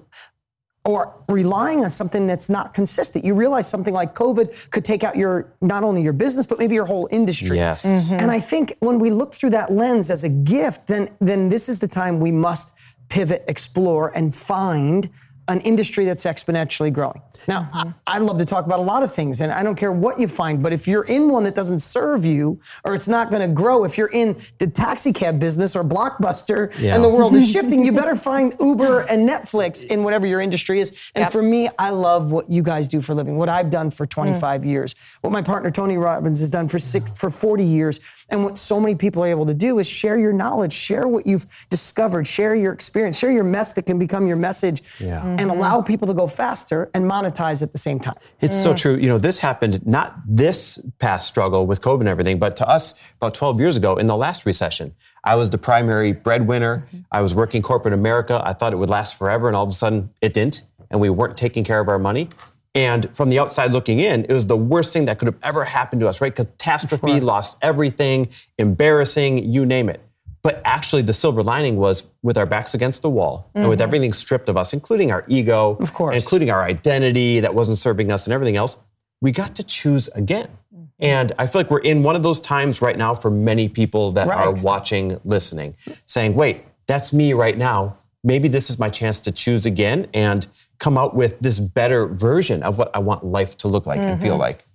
or 0.88 1.14
relying 1.28 1.84
on 1.84 1.92
something 1.92 2.28
that's 2.28 2.50
not 2.50 2.74
consistent. 2.74 3.26
You 3.26 3.36
realize 3.36 3.70
something 3.70 3.94
like 3.94 4.16
COVID 4.16 4.72
could 4.72 4.86
take 4.86 5.04
out 5.04 5.18
your 5.18 5.54
not 5.60 5.84
only 5.84 6.02
your 6.02 6.14
business, 6.14 6.48
but 6.48 6.60
maybe 6.60 6.76
your 6.76 6.86
whole 6.86 7.10
industry. 7.12 7.58
Yes. 7.58 7.86
Mm-hmm. 7.86 8.22
And 8.22 8.32
I 8.32 8.40
think 8.40 8.74
when 8.80 8.98
we 8.98 9.10
look 9.12 9.34
through 9.34 9.50
that 9.50 9.72
lens 9.72 10.10
as 10.10 10.24
a 10.24 10.30
gift, 10.30 10.88
then 10.88 11.10
then 11.20 11.50
this 11.50 11.68
is 11.68 11.80
the 11.80 11.90
time 11.90 12.22
we 12.22 12.32
must 12.32 12.74
pivot, 13.10 13.44
explore, 13.50 14.12
and 14.16 14.34
find 14.34 15.10
an 15.50 15.60
industry 15.62 16.06
that's 16.06 16.24
exponentially 16.24 16.92
growing. 16.92 17.22
Now, 17.48 17.64
mm-hmm. 17.64 17.90
I, 18.08 18.16
I 18.16 18.18
love 18.20 18.38
to 18.38 18.46
talk 18.46 18.66
about 18.66 18.80
a 18.80 18.84
lot 18.84 19.04
of 19.04 19.14
things, 19.14 19.42
and 19.42 19.52
I 19.52 19.64
don't 19.64 19.76
care 19.76 19.92
what 19.92 20.20
you 20.20 20.28
find, 20.28 20.62
but 20.62 20.74
if 20.74 20.88
you're 20.88 21.04
in 21.04 21.30
one 21.30 21.44
that 21.44 21.56
doesn't 21.56 21.80
serve 21.80 22.26
you 22.26 22.60
or 22.84 22.96
it's 22.96 23.08
not 23.08 23.30
going 23.30 23.42
to 23.42 23.54
grow, 23.54 23.84
if 23.84 23.98
you're 23.98 24.10
in 24.12 24.38
the 24.60 24.68
taxi 24.68 25.14
cab 25.14 25.40
business 25.40 25.76
or 25.76 25.84
Blockbuster 25.84 26.72
Yeah. 26.80 26.96
and 26.96 27.04
the 27.04 27.10
world 27.10 27.36
is 27.36 27.50
shifting, 27.52 27.86
you 27.86 27.92
better 27.92 28.16
find 28.30 28.56
Uber 28.60 29.06
and 29.10 29.28
Netflix 29.28 29.86
in 29.86 30.04
whatever 30.04 30.26
your 30.26 30.42
industry 30.42 30.80
is. 30.80 30.92
And 31.16 31.24
Yep. 31.24 31.32
for 31.32 31.42
me, 31.42 31.70
I 31.78 31.90
love 31.92 32.32
what 32.32 32.50
you 32.50 32.62
guys 32.64 32.88
do 32.88 33.02
for 33.02 33.14
a 33.14 33.16
living, 33.16 33.38
what 33.38 33.50
I've 33.50 33.70
done 33.70 33.92
for 33.92 34.06
mm. 34.06 34.10
25 34.10 34.66
years, 34.66 34.96
what 35.22 35.32
my 35.32 35.42
partner 35.42 35.72
Tony 35.72 35.98
Robbins 35.98 36.40
has 36.40 36.50
done 36.50 36.68
for 36.68 36.80
six, 36.80 37.12
for 37.20 37.30
40 37.30 37.64
years, 37.64 38.00
and 38.30 38.44
what 38.44 38.58
so 38.58 38.80
many 38.80 38.96
people 38.96 39.24
are 39.24 39.28
able 39.28 39.46
to 39.46 39.54
do 39.54 39.80
is 39.80 39.88
share 39.88 40.18
your 40.18 40.34
knowledge, 40.34 40.74
share 40.74 41.08
what 41.08 41.26
you've 41.26 41.66
discovered, 41.70 42.28
share 42.28 42.56
your 42.56 42.74
experience, 42.74 43.18
share 43.18 43.32
your 43.32 43.44
mess 43.44 43.74
that 43.74 43.86
can 43.86 43.98
become 43.98 44.28
your 44.28 44.36
message, 44.38 44.84
Yeah. 45.00 45.26
and 45.26 45.40
mm-hmm. 45.40 45.50
allow 45.52 45.82
people 45.82 46.08
to 46.08 46.14
go 46.14 46.28
faster 46.28 46.90
and 46.94 47.06
monetize 47.06 47.27
at 47.28 47.72
the 47.72 47.78
same 47.78 48.00
time. 48.00 48.16
It's 48.42 48.62
so 48.62 48.74
mm. 48.74 48.78
true. 48.78 48.96
You 48.96 49.08
know, 49.08 49.18
this 49.18 49.40
happened 49.40 49.86
not 49.86 50.16
this 50.28 50.84
past 51.00 51.28
struggle 51.28 51.66
with 51.66 51.82
COVID 51.82 52.02
and 52.02 52.10
everything, 52.10 52.40
but 52.40 52.56
to 52.58 52.68
us 52.68 52.94
about 53.18 53.34
12 53.34 53.60
years 53.60 53.78
ago 53.78 53.98
in 53.98 54.08
the 54.08 54.18
last 54.18 54.46
recession. 54.46 54.96
I 55.24 55.36
was 55.36 55.50
the 55.50 55.58
primary 55.58 56.14
breadwinner. 56.14 56.88
Mm-hmm. 56.88 57.00
I 57.12 57.22
was 57.22 57.36
working 57.36 57.62
corporate 57.62 57.94
America. 57.94 58.42
I 58.46 58.54
thought 58.54 58.74
it 58.74 58.78
would 58.78 58.90
last 58.90 59.18
forever, 59.18 59.48
and 59.48 59.56
all 59.56 59.64
of 59.64 59.70
a 59.70 59.74
sudden 59.74 60.12
it 60.22 60.34
didn't, 60.34 60.64
and 60.90 61.00
we 61.00 61.10
weren't 61.10 61.38
taking 61.38 61.64
care 61.64 61.80
of 61.80 61.88
our 61.88 62.00
money. 62.00 62.30
And 62.76 63.14
from 63.16 63.30
the 63.30 63.40
outside 63.40 63.72
looking 63.72 64.00
in, 64.00 64.26
it 64.26 64.32
was 64.32 64.46
the 64.46 64.56
worst 64.56 64.94
thing 64.94 65.06
that 65.06 65.18
could 65.18 65.26
have 65.26 65.40
ever 65.42 65.64
happened 65.64 66.02
to 66.02 66.08
us, 66.08 66.22
right? 66.22 66.34
Catastrophe, 66.34 67.20
lost 67.20 67.58
everything, 67.64 68.30
embarrassing, 68.60 69.52
you 69.52 69.66
name 69.66 69.90
it. 69.90 70.00
But 70.48 70.62
actually, 70.64 71.02
the 71.02 71.12
silver 71.12 71.44
lining 71.44 71.76
was 71.76 72.06
with 72.24 72.38
our 72.38 72.46
backs 72.46 72.74
against 72.74 73.02
the 73.02 73.10
wall 73.10 73.52
and 73.54 73.68
with 73.68 73.80
mm-hmm. 73.80 73.84
everything 73.84 74.14
stripped 74.14 74.48
of 74.48 74.56
us, 74.56 74.72
including 74.72 75.12
our 75.12 75.26
ego, 75.28 75.76
Of 75.82 75.94
course. 75.94 76.16
including 76.16 76.50
our 76.52 76.64
identity 76.64 77.42
that 77.42 77.54
wasn't 77.54 77.80
serving 77.80 78.14
us 78.14 78.26
and 78.28 78.34
everything 78.34 78.56
else, 78.56 78.82
we 79.20 79.34
got 79.34 79.58
to 79.58 79.64
choose 79.64 80.08
again. 80.16 80.48
Mm-hmm. 80.74 80.86
And 81.02 81.34
I 81.38 81.48
feel 81.48 81.64
like 81.64 81.70
we're 81.70 81.80
in 81.82 82.02
one 82.02 82.16
of 82.16 82.24
those 82.24 82.40
times 82.40 82.82
right 82.82 82.98
now 82.98 83.14
for 83.14 83.30
many 83.30 83.68
people 83.68 84.14
that 84.14 84.30
are 84.30 84.54
watching, 84.54 85.20
listening, 85.26 85.76
saying, 86.06 86.34
wait, 86.34 86.64
that's 86.86 87.12
me 87.12 87.34
right 87.34 87.58
now. 87.58 87.98
Maybe 88.24 88.48
this 88.48 88.70
is 88.70 88.80
my 88.80 88.90
chance 88.90 89.20
to 89.20 89.34
choose 89.34 89.66
again 89.66 90.08
and 90.14 90.48
come 90.80 90.98
out 90.98 91.16
with 91.16 91.40
this 91.40 91.60
better 91.60 92.08
version 92.08 92.64
of 92.64 92.78
what 92.78 92.96
I 92.96 93.00
want 93.00 93.24
life 93.24 93.58
to 93.58 93.68
look 93.68 93.86
like 93.86 94.00
and 94.00 94.22
feel 94.22 94.34
mm-hmm. 94.34 94.42
like. 94.42 94.66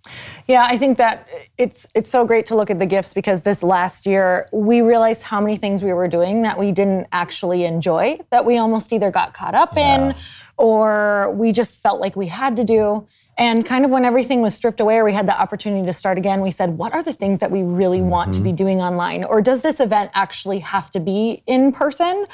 Yeah, 0.48 0.66
I 0.68 0.76
think 0.76 0.98
that 0.98 1.28
it's 1.58 1.86
it's 1.94 2.10
so 2.10 2.24
great 2.24 2.46
to 2.46 2.56
look 2.56 2.70
at 2.70 2.78
the 2.78 2.86
gifts 2.86 3.14
because 3.14 3.42
this 3.42 3.62
last 3.62 4.04
year 4.04 4.48
we 4.52 4.82
realized 4.82 5.22
how 5.22 5.40
many 5.40 5.56
things 5.56 5.82
we 5.82 5.92
were 5.92 6.08
doing 6.08 6.42
that 6.42 6.58
we 6.58 6.72
didn't 6.72 7.06
actually 7.12 7.64
enjoy, 7.64 8.18
that 8.30 8.44
we 8.44 8.58
almost 8.58 8.92
either 8.92 9.10
got 9.10 9.32
caught 9.32 9.54
up 9.54 9.76
in 9.76 10.14
or 10.56 11.32
we 11.34 11.52
just 11.52 11.78
felt 11.78 12.00
like 12.00 12.16
we 12.16 12.26
had 12.26 12.56
to 12.56 12.64
do. 12.64 13.06
And 13.38 13.64
kind 13.64 13.84
of 13.84 13.90
when 13.90 14.04
everything 14.04 14.42
was 14.42 14.54
stripped 14.54 14.80
away 14.80 14.98
or 14.98 15.04
we 15.04 15.12
had 15.12 15.26
the 15.26 15.40
opportunity 15.40 15.86
to 15.86 15.92
start 15.92 16.18
again, 16.18 16.42
we 16.42 16.50
said, 16.50 16.76
what 16.76 16.92
are 16.92 17.02
the 17.02 17.14
things 17.14 17.38
that 17.38 17.50
we 17.50 17.62
really 17.62 18.02
want 18.02 18.34
to 18.34 18.40
be 18.40 18.50
mm-hmm. 18.50 18.56
doing 18.56 18.80
online? 18.82 19.24
Or 19.24 19.40
does 19.40 19.62
this 19.62 19.80
event 19.80 20.10
actually 20.12 20.58
have 20.58 20.90
to 20.90 21.00
be 21.00 21.42
in 21.46 21.72
person? 21.72 22.26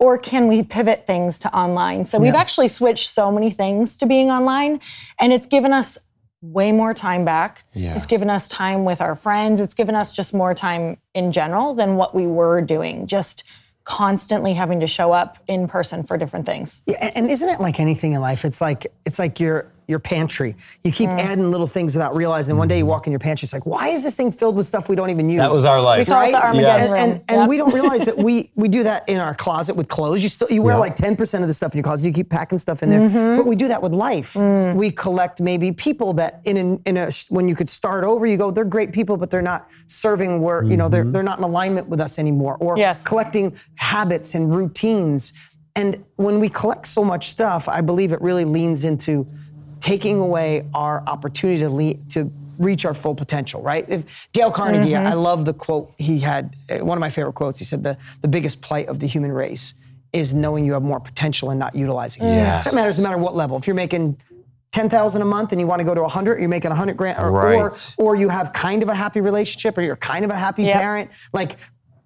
Or 0.00 0.16
can 0.16 0.48
we 0.48 0.62
pivot 0.62 1.06
things 1.06 1.38
to 1.40 1.54
online? 1.54 2.06
So 2.06 2.18
we've 2.18 2.34
actually 2.34 2.68
switched 2.68 3.10
so 3.10 3.30
many 3.30 3.50
things 3.50 3.98
to 3.98 4.06
being 4.06 4.30
online, 4.30 4.80
and 5.20 5.30
it's 5.30 5.46
given 5.46 5.74
us 5.74 5.98
way 6.40 6.72
more 6.72 6.94
time 6.94 7.26
back. 7.26 7.64
Yeah. 7.74 7.94
It's 7.94 8.06
given 8.06 8.30
us 8.30 8.48
time 8.48 8.86
with 8.86 9.02
our 9.02 9.14
friends. 9.14 9.60
It's 9.60 9.74
given 9.74 9.94
us 9.94 10.10
just 10.10 10.32
more 10.32 10.54
time 10.54 10.96
in 11.12 11.32
general 11.32 11.74
than 11.74 11.96
what 11.96 12.14
we 12.14 12.26
were 12.26 12.62
doing, 12.62 13.06
just 13.06 13.44
constantly 13.84 14.54
having 14.54 14.80
to 14.80 14.86
show 14.86 15.12
up 15.12 15.36
in 15.46 15.68
person 15.68 16.02
for 16.02 16.16
different 16.16 16.46
things. 16.46 16.80
Yeah, 16.86 17.10
and- 17.14 17.30
isn't 17.30 17.48
it 17.50 17.60
like 17.60 17.78
anything 17.78 18.14
in 18.14 18.22
life? 18.22 18.46
It's 18.46 18.62
like 18.62 18.86
it's 19.04 19.18
like 19.18 19.38
your 19.38 19.70
your 19.90 19.98
pantry. 19.98 20.54
You 20.84 20.92
keep 20.92 21.10
adding 21.10 21.50
little 21.50 21.66
things 21.66 21.94
without 21.94 22.14
realizing. 22.14 22.56
One 22.56 22.68
day 22.68 22.78
you 22.78 22.86
walk 22.86 23.06
in 23.06 23.10
your 23.12 23.18
pantry, 23.18 23.44
it's 23.44 23.52
like, 23.52 23.66
why 23.66 23.88
is 23.88 24.04
this 24.04 24.14
thing 24.14 24.30
filled 24.32 24.56
with 24.56 24.66
stuff 24.66 24.88
we 24.88 24.94
don't 24.96 25.10
even 25.10 25.28
use? 25.28 25.40
That 25.40 25.50
was 25.50 25.64
our 25.64 25.82
life. 25.82 26.06
We 26.06 26.14
call 26.14 26.26
it 26.28 26.30
the 26.32 26.42
Armageddon 26.46 26.86
And, 26.96 27.12
and, 27.12 27.22
and 27.28 27.38
Yep. 27.40 27.48
we 27.48 27.56
don't 27.58 27.74
realize 27.74 28.04
that 28.06 28.16
we 28.28 28.50
we 28.54 28.68
do 28.68 28.84
that 28.84 29.08
in 29.08 29.18
our 29.20 29.34
closet 29.34 29.74
with 29.76 29.88
clothes. 29.88 30.22
You 30.22 30.28
still 30.28 30.48
you 30.50 30.62
wear 30.62 30.74
Yeah. 30.74 30.80
like 30.80 30.94
ten 30.94 31.16
percent 31.16 31.42
of 31.42 31.48
the 31.48 31.54
stuff 31.54 31.74
in 31.74 31.78
your 31.78 31.84
closet. 31.84 32.06
You 32.06 32.12
keep 32.12 32.30
packing 32.30 32.58
stuff 32.58 32.82
in 32.82 32.88
there, 32.90 33.00
Mm-hmm. 33.00 33.36
but 33.36 33.46
we 33.46 33.56
do 33.56 33.68
that 33.68 33.82
with 33.82 33.92
life. 33.92 34.34
Mm. 34.34 34.76
We 34.76 34.90
collect 34.92 35.40
maybe 35.40 35.72
people 35.72 36.12
that 36.14 36.40
in 36.44 36.56
an, 36.56 36.80
in 36.86 36.96
a 36.96 37.10
when 37.28 37.48
you 37.48 37.56
could 37.56 37.68
start 37.68 38.04
over, 38.04 38.24
you 38.26 38.36
go, 38.36 38.50
they're 38.52 38.64
great 38.64 38.92
people, 38.92 39.16
but 39.16 39.30
they're 39.30 39.42
not 39.42 39.68
serving 39.88 40.40
where 40.40 40.62
you 40.62 40.76
know 40.76 40.88
they're 40.88 41.04
they're 41.04 41.22
not 41.24 41.38
in 41.38 41.44
alignment 41.44 41.88
with 41.88 42.00
us 42.00 42.18
anymore. 42.18 42.56
Or 42.60 42.78
Yes. 42.78 43.02
collecting 43.02 43.56
habits 43.76 44.34
and 44.34 44.54
routines. 44.54 45.32
And 45.76 46.04
when 46.16 46.40
we 46.40 46.48
collect 46.48 46.86
so 46.86 47.04
much 47.04 47.28
stuff, 47.28 47.68
I 47.68 47.80
believe 47.80 48.12
it 48.12 48.20
really 48.20 48.44
leans 48.44 48.84
into 48.84 49.26
taking 49.80 50.18
away 50.18 50.66
our 50.74 51.02
opportunity 51.06 51.60
to 51.60 51.70
le- 51.70 51.94
to 52.10 52.30
reach 52.58 52.84
our 52.84 52.92
full 52.94 53.14
potential, 53.14 53.62
right? 53.62 53.86
If 53.88 54.28
Dale 54.34 54.50
Carnegie, 54.50 54.94
I 54.94 55.14
love 55.14 55.46
the 55.46 55.54
quote 55.54 55.92
he 55.96 56.18
had, 56.20 56.54
uh, 56.70 56.84
one 56.84 56.98
of 56.98 57.00
my 57.00 57.08
favorite 57.08 57.32
quotes. 57.32 57.58
He 57.58 57.64
said, 57.64 57.82
the, 57.82 57.96
the 58.20 58.28
biggest 58.28 58.60
plight 58.60 58.88
of 58.88 58.98
the 58.98 59.06
human 59.06 59.32
race 59.32 59.72
is 60.12 60.34
knowing 60.34 60.66
you 60.66 60.74
have 60.74 60.82
more 60.82 61.00
potential 61.00 61.48
and 61.50 61.58
not 61.58 61.74
utilizing 61.74 62.22
it. 62.22 62.26
Yes. 62.34 62.64
That 62.66 62.74
matters 62.74 62.98
no 62.98 63.04
matter 63.04 63.16
what 63.16 63.34
level. 63.34 63.56
If 63.56 63.66
you're 63.66 63.74
making 63.76 64.18
10,000 64.72 65.22
a 65.22 65.24
month 65.24 65.52
and 65.52 65.60
you 65.60 65.66
want 65.66 65.80
to 65.80 65.86
go 65.86 65.94
to 65.94 66.02
100, 66.02 66.38
you're 66.38 66.48
making 66.50 66.68
100 66.70 66.96
grand, 66.98 67.18
or, 67.18 67.30
or, 67.54 67.72
or 67.96 68.14
you 68.14 68.28
have 68.28 68.52
kind 68.52 68.82
of 68.82 68.90
a 68.90 68.94
happy 68.94 69.20
relationship 69.22 69.78
or 69.78 69.82
you're 69.82 69.96
kind 69.96 70.24
of 70.24 70.30
a 70.30 70.36
happy 70.36 70.64
Yep. 70.64 70.76
parent. 70.80 71.10
Like, 71.32 71.56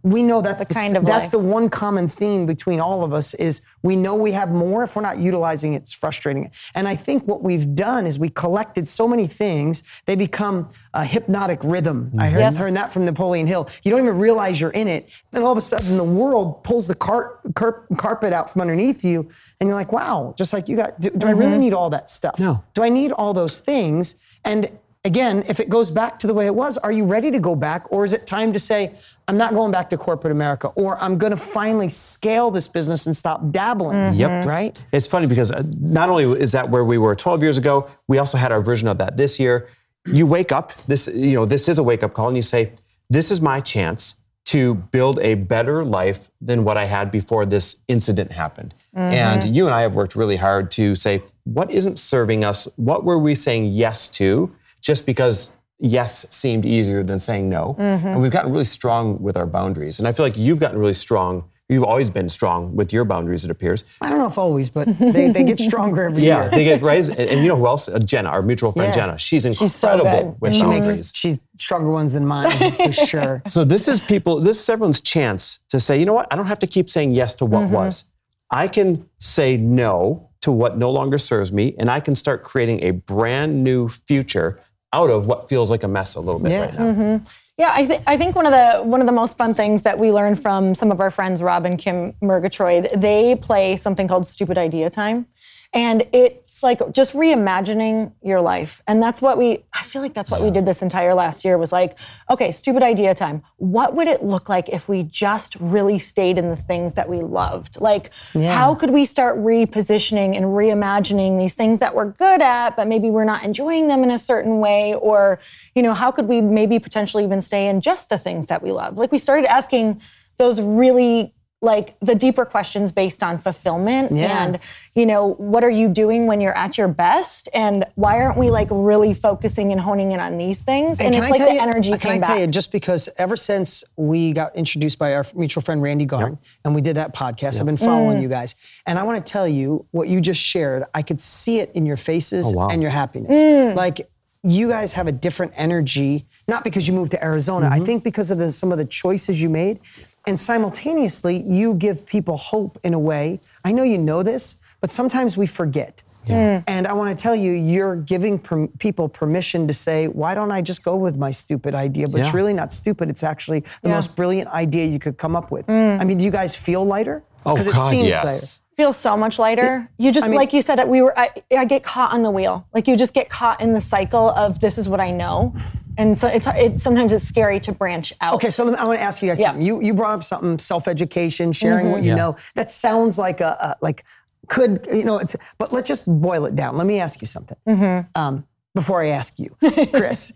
we 0.04 0.22
know 0.22 0.42
that's 0.42 0.62
The 0.62 0.68
the, 0.68 0.74
kind 0.74 0.96
of 0.96 1.06
that's 1.06 1.26
life. 1.26 1.32
the 1.32 1.38
one 1.38 1.70
common 1.70 2.08
theme 2.08 2.44
between 2.44 2.78
all 2.78 3.02
of 3.02 3.14
us 3.14 3.32
is 3.34 3.62
we 3.82 3.96
know 3.96 4.14
we 4.14 4.32
have 4.32 4.50
more 4.50 4.84
if 4.84 4.94
we're 4.94 5.02
not 5.02 5.18
utilizing 5.18 5.72
it, 5.72 5.78
it's 5.78 5.92
frustrating. 5.92 6.50
And 6.74 6.86
i 6.86 6.94
think 6.94 7.26
what 7.26 7.42
we've 7.42 7.74
done 7.74 8.06
is 8.06 8.18
we 8.18 8.28
collected 8.28 8.86
so 8.86 9.08
many 9.08 9.26
things 9.26 9.82
they 10.04 10.14
become 10.14 10.68
a 10.92 11.04
hypnotic 11.04 11.58
rhythm. 11.64 12.12
I 12.18 12.26
mm-hmm. 12.26 12.34
heard, 12.34 12.40
Yes. 12.40 12.56
heard 12.58 12.76
that 12.76 12.92
from 12.92 13.06
napoleon 13.06 13.46
hill. 13.46 13.68
You 13.82 13.90
don't 13.90 14.02
even 14.02 14.18
realize 14.18 14.60
you're 14.60 14.70
in 14.70 14.88
it. 14.88 15.10
Then 15.32 15.42
all 15.42 15.52
of 15.52 15.58
a 15.58 15.62
sudden 15.62 15.96
the 15.96 16.04
world 16.04 16.62
pulls 16.64 16.86
the 16.86 16.94
car, 16.94 17.40
car, 17.54 17.86
carpet 17.96 18.34
out 18.34 18.50
from 18.50 18.60
underneath 18.60 19.04
you 19.04 19.28
and 19.58 19.68
you're 19.68 19.76
like 19.76 19.92
wow 19.92 20.34
just 20.36 20.52
like 20.52 20.68
you 20.68 20.76
got 20.76 21.00
do, 21.00 21.08
do 21.10 21.26
i 21.26 21.30
really 21.30 21.52
mm-hmm. 21.52 21.60
need 21.60 21.72
all 21.72 21.88
that 21.90 22.10
stuff? 22.10 22.38
No. 22.38 22.62
do 22.74 22.82
i 22.82 22.90
need 22.90 23.10
all 23.12 23.32
those 23.32 23.58
things? 23.58 24.16
And 24.44 24.70
again, 25.04 25.44
if 25.48 25.60
it 25.60 25.68
goes 25.68 25.90
back 25.90 26.18
to 26.20 26.26
the 26.26 26.34
way 26.34 26.46
it 26.46 26.54
was, 26.54 26.78
are 26.78 26.92
you 26.92 27.04
ready 27.04 27.30
to 27.30 27.38
go 27.38 27.54
back? 27.54 27.90
Or 27.92 28.04
is 28.04 28.12
it 28.12 28.26
time 28.26 28.52
to 28.52 28.58
say, 28.58 28.94
I'm 29.28 29.36
not 29.36 29.54
going 29.54 29.70
back 29.70 29.90
to 29.90 29.96
corporate 29.96 30.32
America, 30.32 30.68
or 30.68 30.98
I'm 31.02 31.18
going 31.18 31.30
to 31.30 31.36
finally 31.36 31.88
scale 31.88 32.50
this 32.50 32.68
business 32.68 33.06
and 33.06 33.16
stop 33.16 33.50
dabbling? 33.50 34.14
Yep. 34.14 34.44
Right? 34.44 34.84
It's 34.92 35.06
funny 35.06 35.26
because 35.26 35.52
uh, 35.52 35.62
not 35.78 36.08
only 36.08 36.24
is 36.24 36.52
that 36.52 36.68
where 36.70 36.84
we 36.84 36.98
were 36.98 37.14
12 37.14 37.42
years 37.42 37.58
ago, 37.58 37.88
we 38.08 38.18
also 38.18 38.38
had 38.38 38.52
our 38.52 38.60
version 38.60 38.88
of 38.88 38.98
that 38.98 39.16
this 39.16 39.38
year. 39.38 39.68
You 40.06 40.26
wake 40.26 40.52
up, 40.52 40.72
this, 40.86 41.08
you 41.14 41.34
know, 41.34 41.46
this 41.46 41.68
is 41.68 41.78
a 41.78 41.82
wake 41.82 42.02
up 42.02 42.12
call, 42.12 42.28
and 42.28 42.36
you 42.36 42.42
say, 42.42 42.72
This 43.08 43.30
is 43.30 43.40
my 43.40 43.60
chance 43.60 44.16
to 44.46 44.74
build 44.74 45.18
a 45.20 45.34
better 45.34 45.82
life 45.84 46.28
than 46.38 46.64
what 46.64 46.76
I 46.76 46.84
had 46.84 47.10
before 47.10 47.46
this 47.46 47.76
incident 47.88 48.32
happened. 48.32 48.74
And 48.92 49.56
you 49.56 49.64
and 49.64 49.74
I 49.74 49.80
have 49.82 49.94
worked 49.94 50.14
really 50.14 50.36
hard 50.36 50.70
to 50.72 50.94
say, 50.94 51.22
what 51.44 51.70
isn't 51.70 51.98
serving 51.98 52.44
us? 52.44 52.68
What 52.76 53.04
were 53.04 53.18
we 53.18 53.34
saying 53.34 53.72
yes 53.72 54.08
to 54.10 54.54
just 54.84 55.06
because 55.06 55.52
yes 55.80 56.26
seemed 56.30 56.64
easier 56.64 57.02
than 57.02 57.18
saying 57.18 57.48
no? 57.48 57.74
And 57.78 58.20
we've 58.22 58.30
gotten 58.30 58.52
really 58.52 58.64
strong 58.64 59.20
with 59.20 59.36
our 59.36 59.46
boundaries. 59.46 59.98
And 59.98 60.06
I 60.06 60.12
feel 60.12 60.24
like 60.26 60.36
you've 60.36 60.60
gotten 60.60 60.78
really 60.78 60.94
strong. 60.94 61.48
You've 61.70 61.82
always 61.84 62.10
been 62.10 62.28
strong 62.28 62.76
with 62.76 62.92
your 62.92 63.06
boundaries, 63.06 63.42
it 63.46 63.50
appears. 63.50 63.84
I 64.02 64.10
don't 64.10 64.18
know 64.18 64.26
if 64.26 64.36
always, 64.36 64.68
but 64.68 64.86
they, 64.98 65.30
they 65.30 65.44
get 65.44 65.58
stronger 65.58 66.04
every 66.04 66.22
Yeah, 66.22 66.34
year. 66.34 66.42
Yeah, 66.44 66.48
they 66.50 66.64
get 66.64 66.82
right. 66.82 67.08
And, 67.08 67.18
and 67.18 67.40
you 67.40 67.48
know 67.48 67.56
who 67.56 67.66
else? 67.66 67.88
Uh, 67.88 67.98
Jenna, 67.98 68.28
our 68.28 68.42
mutual 68.42 68.70
friend 68.70 68.88
Yeah. 68.94 69.06
Jenna. 69.06 69.18
She's 69.18 69.44
so 69.44 69.64
incredible 69.92 70.32
good. 70.32 70.40
with 70.42 70.54
She 70.54 70.60
boundaries. 70.60 70.86
makes 70.98 71.12
she's 71.16 71.40
stronger 71.56 71.90
ones 71.90 72.12
than 72.12 72.26
mine 72.26 72.50
for 72.72 72.92
sure. 73.06 73.42
So 73.46 73.64
this 73.64 73.88
is 73.88 74.02
people, 74.02 74.40
this 74.40 74.60
is 74.62 74.68
everyone's 74.68 75.00
chance 75.00 75.60
to 75.70 75.80
say, 75.80 75.98
you 75.98 76.04
know 76.04 76.12
what? 76.12 76.28
I 76.30 76.36
don't 76.36 76.46
have 76.46 76.58
to 76.58 76.66
keep 76.66 76.90
saying 76.90 77.12
yes 77.14 77.34
to 77.36 77.46
what 77.46 77.70
was. 77.70 78.04
I 78.50 78.68
can 78.68 79.08
say 79.18 79.56
no 79.56 80.28
to 80.42 80.52
what 80.52 80.76
no 80.76 80.90
longer 80.90 81.16
serves 81.16 81.50
me, 81.50 81.74
and 81.78 81.90
I 81.90 81.98
can 82.00 82.14
start 82.14 82.42
creating 82.42 82.82
a 82.84 82.90
brand 82.90 83.64
new 83.64 83.88
future 83.88 84.60
out 84.94 85.10
of 85.10 85.26
what 85.26 85.48
feels 85.48 85.70
like 85.70 85.82
a 85.82 85.88
mess 85.88 86.14
a 86.14 86.20
little 86.20 86.40
bit 86.40 86.52
Yeah. 86.52 86.60
right 86.66 86.74
now. 86.78 86.84
Mm-hmm. 86.92 87.24
Yeah, 87.56 87.70
I 87.72 87.86
think 87.86 88.02
I 88.06 88.16
think 88.16 88.34
one 88.34 88.46
of 88.46 88.52
the 88.52 88.82
one 88.82 89.00
of 89.00 89.06
the 89.06 89.12
most 89.12 89.36
fun 89.36 89.54
things 89.54 89.82
that 89.82 89.96
we 89.98 90.10
learned 90.10 90.42
from 90.42 90.74
some 90.74 90.90
of 90.90 90.98
our 91.00 91.10
friends, 91.10 91.40
Rob 91.40 91.64
and 91.64 91.78
Kim 91.78 92.12
Murgatroyd, 92.20 92.90
they 92.96 93.36
play 93.36 93.76
something 93.76 94.08
called 94.08 94.26
Stupid 94.26 94.58
Idea 94.58 94.90
Time. 94.90 95.26
And 95.74 96.06
it's 96.12 96.62
like 96.62 96.80
just 96.92 97.14
reimagining 97.14 98.12
your 98.22 98.40
life. 98.40 98.80
And 98.86 99.02
that's 99.02 99.20
what 99.20 99.36
we, 99.36 99.64
I 99.72 99.82
feel 99.82 100.02
like 100.02 100.14
that's 100.14 100.30
what 100.30 100.40
we 100.40 100.52
did 100.52 100.64
this 100.64 100.82
entire 100.82 101.14
last 101.14 101.44
year 101.44 101.58
was 101.58 101.72
like, 101.72 101.98
okay, 102.30 102.52
stupid 102.52 102.84
idea 102.84 103.12
time. 103.12 103.42
What 103.56 103.96
would 103.96 104.06
it 104.06 104.22
look 104.22 104.48
like 104.48 104.68
if 104.68 104.88
we 104.88 105.02
just 105.02 105.56
really 105.56 105.98
stayed 105.98 106.38
in 106.38 106.48
the 106.48 106.56
things 106.56 106.94
that 106.94 107.08
we 107.08 107.22
loved? 107.22 107.80
Like, 107.80 108.12
how 108.34 108.76
could 108.76 108.90
we 108.90 109.04
start 109.04 109.36
repositioning 109.38 110.36
and 110.36 110.46
reimagining 110.46 111.40
these 111.40 111.54
things 111.54 111.80
that 111.80 111.92
we're 111.92 112.12
good 112.12 112.40
at, 112.40 112.76
but 112.76 112.86
maybe 112.86 113.10
we're 113.10 113.24
not 113.24 113.42
enjoying 113.42 113.88
them 113.88 114.04
in 114.04 114.12
a 114.12 114.18
certain 114.18 114.60
way? 114.60 114.94
Or, 114.94 115.40
you 115.74 115.82
know, 115.82 115.92
how 115.92 116.12
could 116.12 116.28
we 116.28 116.40
maybe 116.40 116.78
potentially 116.78 117.24
even 117.24 117.40
stay 117.40 117.68
in 117.68 117.80
just 117.80 118.10
the 118.10 118.18
things 118.18 118.46
that 118.46 118.62
we 118.62 118.70
love? 118.70 118.96
Like, 118.96 119.10
we 119.10 119.18
started 119.18 119.46
asking 119.46 120.00
those 120.36 120.60
really 120.60 121.34
like 121.64 121.96
the 122.00 122.14
deeper 122.14 122.44
questions 122.44 122.92
based 122.92 123.22
on 123.22 123.38
fulfillment 123.38 124.12
Yeah. 124.12 124.44
and 124.44 124.58
you 124.94 125.06
know 125.06 125.32
what 125.34 125.64
are 125.64 125.70
you 125.70 125.88
doing 125.88 126.26
when 126.26 126.40
you're 126.40 126.56
at 126.56 126.78
your 126.78 126.88
best 126.88 127.48
and 127.54 127.84
why 127.96 128.20
aren't 128.22 128.38
we 128.38 128.50
like 128.50 128.68
really 128.70 129.14
focusing 129.14 129.72
and 129.72 129.80
honing 129.80 130.12
in 130.12 130.20
on 130.20 130.38
these 130.38 130.60
things 130.62 131.00
and, 131.00 131.14
it's 131.14 131.30
like 131.30 131.40
the 131.40 131.60
energy 131.60 131.90
Can 131.90 131.98
came 131.98 132.12
I 132.12 132.18
back 132.18 132.28
tell 132.28 132.38
you, 132.38 132.46
just 132.46 132.70
because 132.70 133.08
ever 133.18 133.36
since 133.36 133.82
we 133.96 134.32
got 134.32 134.54
introduced 134.54 134.98
by 134.98 135.14
our 135.14 135.24
mutual 135.34 135.62
friend 135.62 135.82
Randy 135.82 136.04
Garn 136.04 136.38
and 136.64 136.74
we 136.74 136.80
did 136.80 136.96
that 136.96 137.14
podcast, 137.14 137.58
I've 137.58 137.66
been 137.66 137.76
following 137.76 138.18
Mm. 138.18 138.22
you 138.22 138.28
guys. 138.28 138.54
And 138.86 138.98
I 138.98 139.02
want 139.02 139.24
to 139.24 139.32
tell 139.32 139.48
you 139.48 139.86
what 139.90 140.08
you 140.08 140.20
just 140.20 140.40
shared. 140.40 140.84
I 140.94 141.02
could 141.02 141.20
see 141.20 141.58
it 141.60 141.72
in 141.74 141.86
your 141.86 141.96
faces 141.96 142.46
Oh, 142.52 142.58
wow. 142.58 142.68
and 142.68 142.82
your 142.82 142.90
happiness. 142.90 143.34
Mm. 143.36 143.74
Like, 143.74 144.08
you 144.46 144.68
guys 144.68 144.92
have 144.92 145.06
a 145.06 145.12
different 145.12 145.52
energy, 145.56 146.26
not 146.46 146.64
because 146.64 146.86
you 146.86 146.92
moved 146.92 147.12
to 147.12 147.24
Arizona, 147.24 147.66
Mm-hmm. 147.70 147.82
I 147.82 147.86
think 147.86 148.04
because 148.04 148.30
of 148.30 148.36
the, 148.38 148.50
some 148.50 148.72
of 148.72 148.78
the 148.78 148.84
choices 148.84 149.40
you 149.42 149.48
made. 149.48 149.80
And 150.26 150.40
simultaneously, 150.40 151.36
you 151.42 151.74
give 151.74 152.06
people 152.06 152.36
hope 152.38 152.78
in 152.82 152.94
a 152.94 152.98
way. 152.98 153.40
I 153.64 153.72
know 153.72 153.82
you 153.82 153.98
know 153.98 154.22
this, 154.22 154.56
but 154.80 154.90
sometimes 154.90 155.36
we 155.36 155.46
forget. 155.46 156.02
Mm. 156.26 156.64
And 156.66 156.86
I 156.86 156.94
want 156.94 157.16
to 157.16 157.22
tell 157.22 157.34
you, 157.34 157.52
you're 157.52 157.96
giving 157.96 158.38
per- 158.38 158.66
people 158.78 159.10
permission 159.10 159.68
to 159.68 159.74
say, 159.74 160.08
why 160.08 160.34
don't 160.34 160.50
I 160.50 160.62
just 160.62 160.82
go 160.82 160.96
with 160.96 161.18
my 161.18 161.30
stupid 161.30 161.74
idea? 161.74 162.08
But 162.08 162.22
it's 162.22 162.32
really 162.32 162.54
not 162.54 162.72
stupid. 162.72 163.10
It's 163.10 163.22
actually 163.22 163.60
the 163.82 163.90
Yeah. 163.90 163.96
most 163.96 164.16
brilliant 164.16 164.48
idea 164.48 164.86
you 164.86 164.98
could 164.98 165.18
come 165.18 165.36
up 165.36 165.50
with. 165.50 165.68
I 165.68 166.02
mean, 166.04 166.16
do 166.16 166.24
you 166.24 166.30
guys 166.30 166.54
feel 166.54 166.82
lighter? 166.86 167.22
Oh, 167.44 167.54
it 167.56 167.66
God, 167.70 167.90
seems 167.90 168.08
yes. 168.08 168.24
lighter. 168.24 168.60
feel 168.74 168.92
so 168.94 169.16
much 169.18 169.38
lighter 169.38 169.86
you 169.98 170.10
just 170.10 170.24
I 170.24 170.28
mean- 170.30 170.38
like 170.38 170.54
you 170.54 170.62
said 170.62 170.82
we 170.88 171.02
were 171.02 171.16
I, 171.16 171.28
I 171.56 171.66
get 171.66 171.84
caught 171.84 172.12
on 172.12 172.22
the 172.22 172.30
wheel 172.30 172.66
like 172.72 172.88
you 172.88 172.96
just 172.96 173.12
get 173.14 173.28
caught 173.28 173.60
in 173.60 173.74
the 173.74 173.80
cycle 173.82 174.30
of 174.30 174.58
this 174.60 174.78
is 174.78 174.88
what 174.88 174.98
i 174.98 175.10
know 175.12 175.54
and 175.98 176.16
so 176.18 176.26
it's, 176.28 176.46
it's 176.48 176.82
sometimes 176.82 177.12
it's 177.12 177.24
scary 177.24 177.60
to 177.60 177.72
branch 177.72 178.12
out 178.20 178.34
Okay, 178.34 178.50
so 178.50 178.64
let 178.64 178.72
me, 178.72 178.78
I 178.78 178.84
want 178.84 178.98
to 178.98 179.04
ask 179.04 179.22
you 179.22 179.28
guys 179.28 179.40
Yeah. 179.40 179.48
something. 179.48 179.66
You 179.66 179.80
you 179.82 179.94
brought 179.94 180.14
up 180.14 180.22
something 180.24 180.58
self-education, 180.58 181.52
sharing 181.52 181.84
mm-hmm. 181.86 181.92
what 181.92 182.02
you 182.02 182.10
Yeah. 182.10 182.16
know. 182.16 182.36
That 182.54 182.70
sounds 182.70 183.18
like 183.18 183.40
a, 183.40 183.56
a 183.60 183.76
like 183.80 184.04
could 184.48 184.86
you 184.92 185.04
know? 185.04 185.18
It's 185.18 185.36
but 185.58 185.72
let's 185.72 185.88
just 185.88 186.06
boil 186.06 186.44
it 186.46 186.54
down. 186.54 186.76
Let 186.76 186.86
me 186.86 187.00
ask 187.00 187.20
you 187.20 187.26
something. 187.26 187.56
Mm-hmm. 187.68 188.20
Um, 188.20 188.46
before 188.74 189.02
I 189.02 189.08
ask 189.08 189.38
you, 189.38 189.56
Chris, 189.92 190.32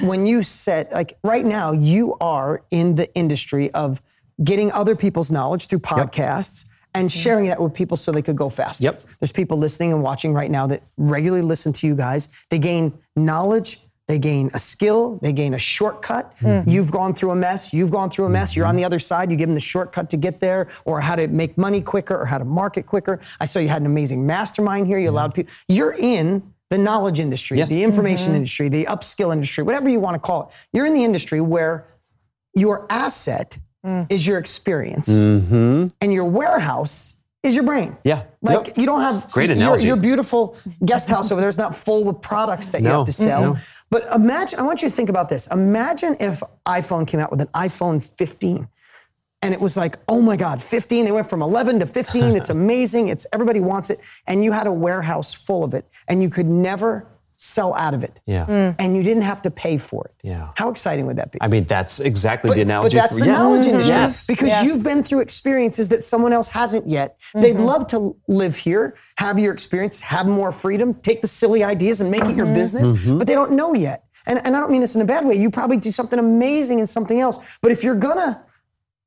when 0.00 0.26
you 0.26 0.42
said 0.42 0.90
like 0.92 1.18
right 1.24 1.44
now 1.44 1.72
you 1.72 2.16
are 2.20 2.62
in 2.70 2.94
the 2.94 3.12
industry 3.14 3.70
of 3.72 4.00
getting 4.42 4.70
other 4.72 4.96
people's 4.96 5.30
knowledge 5.30 5.66
through 5.68 5.80
podcasts. 5.80 6.66
And 6.94 7.08
mm-hmm. 7.08 7.20
sharing 7.20 7.46
that 7.46 7.58
with 7.58 7.72
people 7.72 7.96
so 7.96 8.12
they 8.12 8.20
could 8.20 8.36
go 8.36 8.50
faster. 8.50 8.84
Yep. 8.84 9.02
There's 9.18 9.32
people 9.32 9.56
listening 9.56 9.94
and 9.94 10.02
watching 10.02 10.34
right 10.34 10.50
now 10.50 10.66
that 10.66 10.82
regularly 10.98 11.40
listen 11.40 11.72
to 11.72 11.86
you 11.86 11.94
guys. 11.94 12.44
They 12.50 12.58
gain 12.58 12.92
knowledge, 13.16 13.80
they 14.08 14.18
gain 14.18 14.50
a 14.52 14.58
skill, 14.58 15.18
they 15.22 15.32
gain 15.32 15.54
a 15.54 15.58
shortcut. 15.58 16.36
Mm. 16.38 16.64
You've 16.66 16.90
gone 16.90 17.14
through 17.14 17.30
a 17.30 17.36
mess, 17.36 17.72
you've 17.72 17.90
gone 17.90 18.10
through 18.10 18.26
a 18.26 18.30
mess, 18.30 18.56
you're 18.56 18.66
on 18.66 18.74
the 18.74 18.82
mm-hmm. 18.82 18.86
other 18.86 18.98
side, 18.98 19.30
you 19.30 19.36
give 19.36 19.48
them 19.48 19.54
the 19.54 19.60
shortcut 19.60 20.10
to 20.10 20.16
get 20.16 20.40
there, 20.40 20.68
or 20.84 21.00
how 21.00 21.14
to 21.14 21.28
make 21.28 21.56
money 21.56 21.80
quicker, 21.80 22.16
or 22.20 22.26
how 22.26 22.38
to 22.38 22.44
market 22.44 22.86
quicker. 22.86 23.20
I 23.40 23.44
saw 23.44 23.58
you 23.58 23.68
had 23.68 23.80
an 23.82 23.86
amazing 23.86 24.26
mastermind 24.26 24.86
here, 24.86 24.98
you 24.98 25.08
allowed 25.10 25.34
people. 25.34 25.52
You're 25.68 25.94
in 25.98 26.42
the 26.68 26.78
knowledge 26.78 27.20
industry, 27.20 27.58
Yes. 27.58 27.68
the 27.68 27.82
information 27.82 28.28
mm-hmm. 28.28 28.36
industry, 28.36 28.68
the 28.68 28.86
upskill 28.86 29.32
industry, 29.32 29.62
whatever 29.62 29.88
you 29.88 30.00
want 30.00 30.14
to 30.14 30.20
call 30.20 30.48
it. 30.48 30.54
You're 30.72 30.86
in 30.86 30.94
the 30.94 31.04
industry 31.04 31.40
where 31.40 31.86
your 32.54 32.86
asset 32.90 33.58
mm. 33.84 34.10
is 34.10 34.26
your 34.26 34.38
experience 34.38 35.08
mm-hmm. 35.08 35.88
and 36.00 36.12
your 36.12 36.24
warehouse 36.24 37.18
is 37.42 37.54
your 37.54 37.64
brain. 37.64 37.96
Yeah. 38.04 38.22
Like 38.40 38.68
Yep. 38.68 38.78
you 38.78 38.86
don't 38.86 39.00
have 39.00 39.30
Great 39.32 39.48
your- 39.50 39.56
analogy. 39.56 39.86
Your, 39.88 39.96
beautiful 39.96 40.56
guest 40.84 41.08
house 41.08 41.30
over 41.32 41.40
there 41.40 41.50
is 41.50 41.58
not 41.58 41.74
full 41.74 42.04
with 42.04 42.20
products 42.20 42.68
that 42.70 42.82
you 42.82 42.88
have 42.88 43.06
to 43.06 43.12
sell. 43.12 43.42
no. 43.42 43.56
But 43.90 44.04
imagine, 44.14 44.58
I 44.58 44.62
want 44.62 44.80
you 44.82 44.88
to 44.88 44.94
think 44.94 45.08
about 45.10 45.28
this. 45.28 45.46
Imagine 45.48 46.16
if 46.20 46.42
iPhone 46.66 47.06
came 47.06 47.20
out 47.20 47.30
with 47.30 47.40
an 47.40 47.48
iPhone 47.48 48.00
15 48.02 48.68
and 49.42 49.52
it 49.52 49.60
was 49.60 49.76
like, 49.76 49.96
oh 50.08 50.22
my 50.22 50.36
God, 50.36 50.62
15. 50.62 51.04
They 51.04 51.10
went 51.12 51.28
from 51.28 51.42
11 51.42 51.80
to 51.80 51.86
15. 51.86 52.36
It's 52.36 52.48
amazing. 52.60 53.08
It's 53.08 53.26
everybody 53.32 53.58
wants 53.60 53.90
it. 53.90 53.98
And 54.28 54.44
you 54.44 54.52
had 54.52 54.66
a 54.68 54.72
warehouse 54.72 55.34
full 55.34 55.64
of 55.64 55.74
it 55.74 55.84
and 56.08 56.22
you 56.22 56.30
could 56.30 56.46
never 56.46 57.06
sell 57.42 57.74
out 57.74 57.92
of 57.92 58.04
it. 58.04 58.20
Yeah. 58.24 58.46
Mm. 58.46 58.76
And 58.78 58.96
you 58.96 59.02
didn't 59.02 59.24
have 59.24 59.42
to 59.42 59.50
pay 59.50 59.76
for 59.76 60.04
it. 60.04 60.14
Yeah. 60.22 60.52
How 60.56 60.70
exciting 60.70 61.06
would 61.06 61.16
that 61.16 61.32
be? 61.32 61.38
I 61.40 61.48
mean, 61.48 61.64
that's 61.64 61.98
exactly 61.98 62.50
But, 62.50 62.54
the 62.54 62.62
analogy. 62.62 62.96
but 62.96 63.02
that's 63.02 63.14
for- 63.16 63.20
the 63.20 63.26
yes. 63.26 63.38
knowledge 63.38 63.62
mm-hmm. 63.62 63.70
industry 63.70 63.96
Yes. 63.96 64.26
because 64.28 64.48
Yes. 64.48 64.64
you've 64.64 64.84
been 64.84 65.02
through 65.02 65.20
experiences 65.20 65.88
that 65.88 66.04
someone 66.04 66.32
else 66.32 66.46
hasn't 66.46 66.88
yet. 66.88 67.16
They'd 67.34 67.56
mm-hmm. 67.56 67.64
love 67.64 67.88
to 67.88 68.14
live 68.28 68.56
here, 68.56 68.94
have 69.16 69.40
your 69.40 69.52
experience, 69.52 70.00
have 70.02 70.28
more 70.28 70.52
freedom, 70.52 70.94
take 70.94 71.20
the 71.20 71.26
silly 71.26 71.64
ideas 71.64 72.00
and 72.00 72.12
make 72.12 72.24
it 72.26 72.36
your 72.36 72.46
mm-hmm. 72.46 72.54
business, 72.54 72.92
but 73.08 73.26
they 73.26 73.34
don't 73.34 73.52
know 73.52 73.74
yet. 73.74 74.04
And, 74.28 74.38
and 74.44 74.56
I 74.56 74.60
don't 74.60 74.70
mean 74.70 74.82
this 74.82 74.94
in 74.94 75.00
a 75.00 75.04
bad 75.04 75.26
way. 75.26 75.34
You 75.34 75.50
probably 75.50 75.78
do 75.78 75.90
something 75.90 76.20
amazing 76.20 76.78
in 76.78 76.86
something 76.86 77.18
else. 77.18 77.58
But 77.60 77.72
if 77.72 77.82
you're 77.82 77.96
gonna 77.96 78.44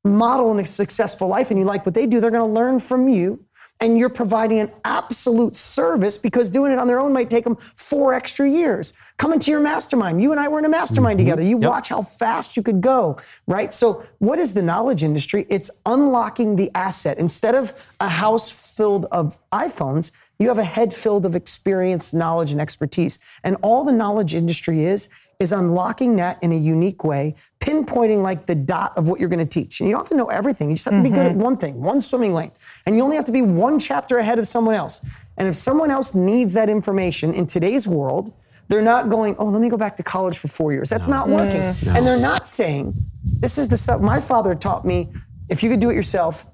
model 0.03 0.57
a 0.59 0.65
successful 0.65 1.29
life 1.29 1.51
and 1.51 1.59
you 1.59 1.65
like 1.65 1.85
what 1.85 1.95
they 1.95 2.05
do, 2.05 2.19
they're 2.19 2.31
gonna 2.31 2.45
learn 2.45 2.79
from 2.79 3.07
you. 3.07 3.45
And 3.81 3.97
you're 3.97 4.09
providing 4.09 4.59
an 4.59 4.71
absolute 4.85 5.55
service 5.55 6.17
because 6.17 6.49
doing 6.49 6.71
it 6.71 6.79
on 6.79 6.87
their 6.87 6.99
own 6.99 7.11
might 7.11 7.29
take 7.29 7.43
them 7.43 7.55
four 7.55 8.13
extra 8.13 8.49
years. 8.49 8.93
Come 9.17 9.33
into 9.33 9.51
your 9.51 9.59
mastermind. 9.59 10.21
You 10.21 10.31
and 10.31 10.39
I 10.39 10.47
were 10.47 10.59
in 10.59 10.65
a 10.65 10.69
mastermind 10.69 11.19
mm-hmm. 11.19 11.25
together. 11.25 11.43
You 11.43 11.57
watch 11.57 11.89
how 11.89 12.01
fast 12.01 12.55
you 12.55 12.63
could 12.63 12.79
go, 12.79 13.17
right? 13.47 13.73
So, 13.73 14.03
what 14.19 14.39
is 14.39 14.53
the 14.53 14.63
knowledge 14.63 15.03
industry? 15.03 15.45
It's 15.49 15.69
unlocking 15.85 16.55
the 16.55 16.71
asset. 16.73 17.17
Instead 17.17 17.53
of 17.53 17.73
a 17.99 18.07
house 18.07 18.75
filled 18.75 19.07
of 19.11 19.37
iPhones, 19.51 20.11
you 20.39 20.47
have 20.49 20.57
a 20.57 20.63
head 20.63 20.93
filled 20.93 21.25
of 21.25 21.35
experience, 21.35 22.13
knowledge, 22.13 22.51
and 22.51 22.59
expertise. 22.59 23.39
And 23.43 23.55
all 23.61 23.83
the 23.83 23.91
knowledge 23.91 24.33
industry 24.33 24.83
is, 24.83 25.09
is 25.39 25.51
unlocking 25.51 26.17
that 26.17 26.41
in 26.43 26.51
a 26.51 26.57
unique 26.57 27.03
way, 27.03 27.35
pinpointing 27.59 28.21
like 28.21 28.45
the 28.45 28.55
dot 28.55 28.93
of 28.97 29.07
what 29.07 29.19
you're 29.19 29.29
going 29.29 29.45
to 29.45 29.61
teach. 29.61 29.79
And 29.79 29.87
you 29.87 29.95
don't 29.95 30.01
have 30.01 30.09
to 30.09 30.15
know 30.15 30.29
everything. 30.29 30.69
You 30.69 30.75
just 30.75 30.85
have 30.85 30.95
to 30.95 31.03
be 31.03 31.09
good 31.09 31.25
at 31.25 31.33
mm-hmm. 31.33 31.41
one 31.41 31.57
thing, 31.57 31.81
one 31.81 32.01
swimming 32.01 32.33
lane. 32.33 32.51
And 32.85 32.97
you 32.97 33.03
only 33.03 33.15
have 33.15 33.25
to 33.25 33.31
be 33.31 33.41
one 33.41 33.79
chapter 33.79 34.17
ahead 34.17 34.39
of 34.39 34.47
someone 34.47 34.75
else. 34.75 35.01
And 35.37 35.47
if 35.47 35.55
someone 35.55 35.91
else 35.91 36.13
needs 36.13 36.53
that 36.53 36.69
information 36.69 37.33
in 37.33 37.47
today's 37.47 37.87
world, 37.87 38.33
they're 38.67 38.81
not 38.81 39.09
going, 39.09 39.35
oh, 39.37 39.45
let 39.45 39.61
me 39.61 39.69
go 39.69 39.77
back 39.77 39.95
to 39.97 40.03
college 40.03 40.37
for 40.37 40.47
four 40.47 40.73
years. 40.73 40.89
That's 40.89 41.07
not 41.07 41.29
working. 41.29 41.61
And 41.61 42.05
they're 42.05 42.21
not 42.21 42.45
saying, 42.45 42.93
this 43.23 43.57
is 43.57 43.67
the 43.67 43.77
stuff 43.77 44.01
my 44.01 44.19
father 44.19 44.55
taught 44.55 44.85
me 44.85 45.11
if 45.49 45.61
you 45.61 45.69
could 45.69 45.79
do 45.79 45.89
it 45.89 45.95
yourself, 45.95 46.45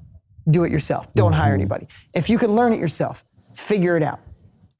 do 0.50 0.64
it 0.64 0.72
yourself. 0.72 1.14
Don't 1.14 1.32
mm-hmm. 1.32 1.42
hire 1.42 1.54
anybody. 1.54 1.88
If 2.14 2.30
you 2.30 2.38
can 2.38 2.54
learn 2.54 2.74
it 2.74 2.80
yourself, 2.80 3.24
figure 3.54 3.98
it 3.98 4.04
out. 4.04 4.20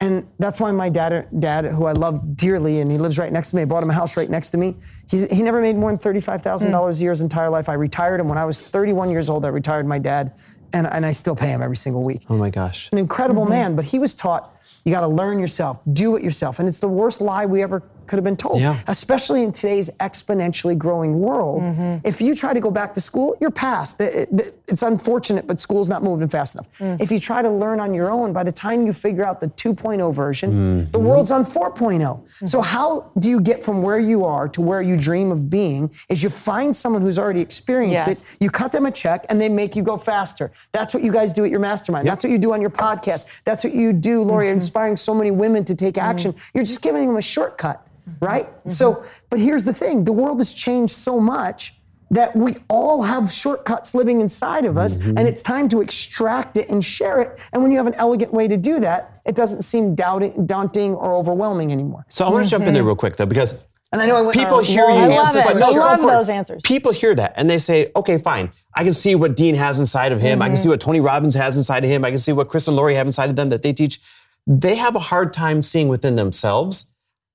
And 0.02 0.28
that's 0.40 0.60
why 0.60 0.72
my 0.72 0.90
dad, 0.90 1.28
dad, 1.40 1.66
who 1.66 1.86
I 1.86 1.92
love 1.92 2.36
dearly, 2.36 2.80
and 2.80 2.92
he 2.92 2.98
lives 2.98 3.20
right 3.20 3.32
next 3.32 3.52
to 3.52 3.56
me. 3.56 3.62
I 3.62 3.66
bought 3.66 3.84
him 3.84 3.92
a 3.92 3.94
house 3.94 4.18
right 4.18 4.30
next 4.30 4.50
to 4.50 4.58
me. 4.58 4.76
He's, 5.08 5.30
he 5.32 5.44
never 5.44 5.62
made 5.62 5.76
more 5.76 5.92
than 5.92 6.00
thirty-five 6.00 6.42
thousand 6.42 6.72
dollars 6.72 6.98
hmm. 6.98 7.02
a 7.02 7.04
year 7.04 7.12
his 7.12 7.22
entire 7.22 7.52
life. 7.52 7.70
I 7.70 7.74
retired 7.74 8.20
him 8.20 8.28
when 8.28 8.40
I 8.40 8.46
was 8.46 8.60
31 8.60 9.12
years 9.12 9.30
old. 9.30 9.46
I 9.46 9.50
retired 9.50 9.86
my 9.86 10.00
dad, 10.00 10.34
and, 10.74 10.88
and 10.88 11.06
I 11.06 11.12
still 11.12 11.36
pay 11.36 11.50
him 11.50 11.62
every 11.62 11.76
single 11.76 12.02
week. 12.02 12.22
Oh 12.32 12.38
my 12.38 12.50
gosh. 12.50 12.90
An 12.92 12.98
incredible 12.98 13.44
mm-hmm. 13.44 13.52
man, 13.52 13.76
but 13.76 13.86
he 13.86 14.00
was 14.00 14.16
taught 14.16 14.58
you 14.86 14.92
got 14.92 15.02
to 15.02 15.08
learn 15.08 15.38
yourself, 15.38 15.80
do 15.94 16.16
it 16.16 16.24
yourself, 16.24 16.58
and 16.58 16.68
it's 16.68 16.80
the 16.80 16.88
worst 16.88 17.22
lie 17.22 17.46
we 17.46 17.62
ever 17.62 17.84
could 18.08 18.18
have 18.18 18.24
been 18.24 18.38
told. 18.38 18.60
Yeah. 18.60 18.78
Especially 18.88 19.44
in 19.44 19.52
today's 19.52 19.90
exponentially 20.00 20.78
growing 20.78 21.20
world. 21.20 21.64
Mm-hmm. 21.64 22.08
If 22.08 22.22
you 22.22 22.36
try 22.36 22.54
to 22.54 22.60
go 22.60 22.72
back 22.72 22.94
to 22.96 23.02
school, 23.02 23.36
you're 23.40 23.52
past. 23.52 24.00
It- 24.02 24.30
it- 24.32 24.58
It's 24.72 24.84
unfortunate, 24.84 25.48
but 25.48 25.60
school's 25.60 25.90
not 25.90 26.02
moving 26.02 26.30
fast 26.30 26.56
enough. 26.56 26.68
Mm. 26.80 27.02
If 27.02 27.12
you 27.12 27.20
try 27.20 27.42
to 27.42 27.50
learn 27.50 27.82
on 27.82 27.94
your 27.94 28.10
own, 28.10 28.32
by 28.32 28.44
the 28.46 28.54
time 28.54 28.86
you 28.86 28.94
figure 28.94 29.26
out 29.26 29.42
the 29.42 29.50
2.0 29.50 30.14
version, 30.14 30.50
mm-hmm. 30.52 30.92
the 30.92 31.00
world's 31.00 31.30
on 31.30 31.44
4.0. 31.44 32.26
So 32.48 32.60
mm-hmm. 32.62 32.68
how 32.76 33.12
do 33.20 33.30
you 33.30 33.42
get 33.42 33.62
from 33.62 33.82
where 33.82 34.00
you 34.00 34.24
are 34.24 34.48
to 34.48 34.62
where 34.62 34.82
you 34.82 34.96
dream 34.96 35.30
of 35.30 35.50
being? 35.50 35.92
Is 36.08 36.24
you 36.24 36.30
find 36.30 36.74
someone 36.74 37.02
who's 37.02 37.20
already 37.20 37.42
experienced 37.42 38.08
Yes. 38.08 38.36
it, 38.36 38.38
you 38.44 38.50
cut 38.50 38.72
them 38.72 38.86
a 38.86 38.92
check, 38.92 39.26
and 39.28 39.42
they 39.42 39.50
make 39.50 39.76
you 39.76 39.84
go 39.84 39.98
faster. 39.98 40.52
That's 40.72 40.94
what 40.94 41.04
you 41.04 41.12
guys 41.12 41.34
do 41.34 41.44
at 41.44 41.52
your 41.52 41.60
mastermind. 41.60 42.08
That's 42.08 42.24
what 42.24 42.32
you 42.32 42.38
do 42.38 42.54
on 42.54 42.62
your 42.62 42.70
podcast. 42.70 43.44
That's 43.44 43.66
what 43.66 43.74
you 43.74 43.92
do, 43.92 44.22
Lori, 44.24 44.48
inspiring 44.48 44.96
so 44.96 45.14
many 45.14 45.32
women 45.32 45.66
to 45.66 45.76
take 45.76 45.98
action. 45.98 46.34
You're 46.54 46.64
just 46.64 46.82
giving 46.82 47.08
them 47.08 47.18
a 47.18 47.22
shortcut, 47.22 47.86
Mm-hmm. 48.10 48.26
right? 48.26 48.46
Mm-hmm. 48.46 48.70
So, 48.70 49.04
but 49.30 49.40
here's 49.40 49.66
the 49.66 49.74
thing 49.74 50.04
the 50.06 50.14
world 50.14 50.40
has 50.40 50.52
changed 50.52 50.94
so 50.94 51.20
much 51.20 51.76
that 52.10 52.36
we 52.36 52.56
all 52.68 53.04
have 53.04 53.32
shortcuts 53.32 53.96
living 53.96 54.20
inside 54.20 54.66
of 54.66 54.78
us, 54.78 54.98
mm-hmm. 54.98 55.18
and 55.18 55.28
it's 55.30 55.42
time 55.42 55.70
to 55.70 55.80
extract 55.80 56.58
it 56.58 56.70
and 56.70 56.84
share 56.84 57.22
it. 57.22 57.50
And 57.54 57.64
when 57.64 57.72
you 57.72 57.78
have 57.78 57.88
an 57.88 57.94
elegant 57.94 58.34
way 58.34 58.50
to 58.50 58.58
do 58.58 58.82
that, 58.82 59.22
it 59.26 59.34
doesn't 59.34 59.62
seem 59.62 59.96
doubting, 59.96 60.46
daunting 60.46 60.94
or 60.94 61.14
overwhelming 61.14 61.72
anymore. 61.72 62.06
So 62.10 62.26
I 62.26 62.30
want 62.30 62.44
to 62.44 62.50
jump 62.50 62.66
in 62.66 62.74
there 62.74 62.84
real 62.84 62.98
quick 62.98 63.16
though, 63.16 63.26
because 63.26 63.54
And 63.94 64.02
I 64.02 64.06
know 64.06 64.18
I 64.18 64.22
went 64.22 64.38
people 64.38 64.60
hear 64.60 64.84
you. 64.84 64.90
long 64.90 65.04
I 65.04 65.08
love 65.08 65.28
answer 65.28 65.40
it. 65.40 65.44
to 65.44 65.50
I 65.50 65.54
a 65.54 65.60
love 65.60 66.00
short 66.00 66.12
those 66.12 66.30
answers. 66.30 66.62
People 66.64 66.92
hear 66.92 67.14
that 67.16 67.34
and 67.36 67.50
they 67.50 67.58
say, 67.58 67.90
okay, 67.96 68.18
fine. 68.18 68.50
I 68.74 68.84
can 68.84 68.94
see 68.94 69.16
what 69.16 69.36
Dean 69.36 69.56
has 69.56 69.80
inside 69.80 70.12
of 70.12 70.22
him. 70.22 70.42
I 70.42 70.48
can 70.48 70.56
see 70.56 70.70
what 70.70 70.80
Tony 70.80 71.02
Robbins 71.02 71.36
has 71.36 71.58
inside 71.58 71.84
of 71.84 71.90
him. 71.90 72.06
I 72.06 72.10
can 72.10 72.20
see 72.20 72.32
what 72.32 72.48
Chris 72.48 72.68
and 72.68 72.78
Lori 72.78 72.96
have 72.96 73.06
inside 73.06 73.30
of 73.30 73.36
them 73.36 73.50
that 73.50 73.64
they 73.64 73.74
teach. 73.74 74.00
They 74.48 74.76
have 74.76 74.96
a 74.96 75.00
hard 75.00 75.34
time 75.34 75.62
seeing 75.62 75.90
within 75.90 76.16
themselves 76.16 76.86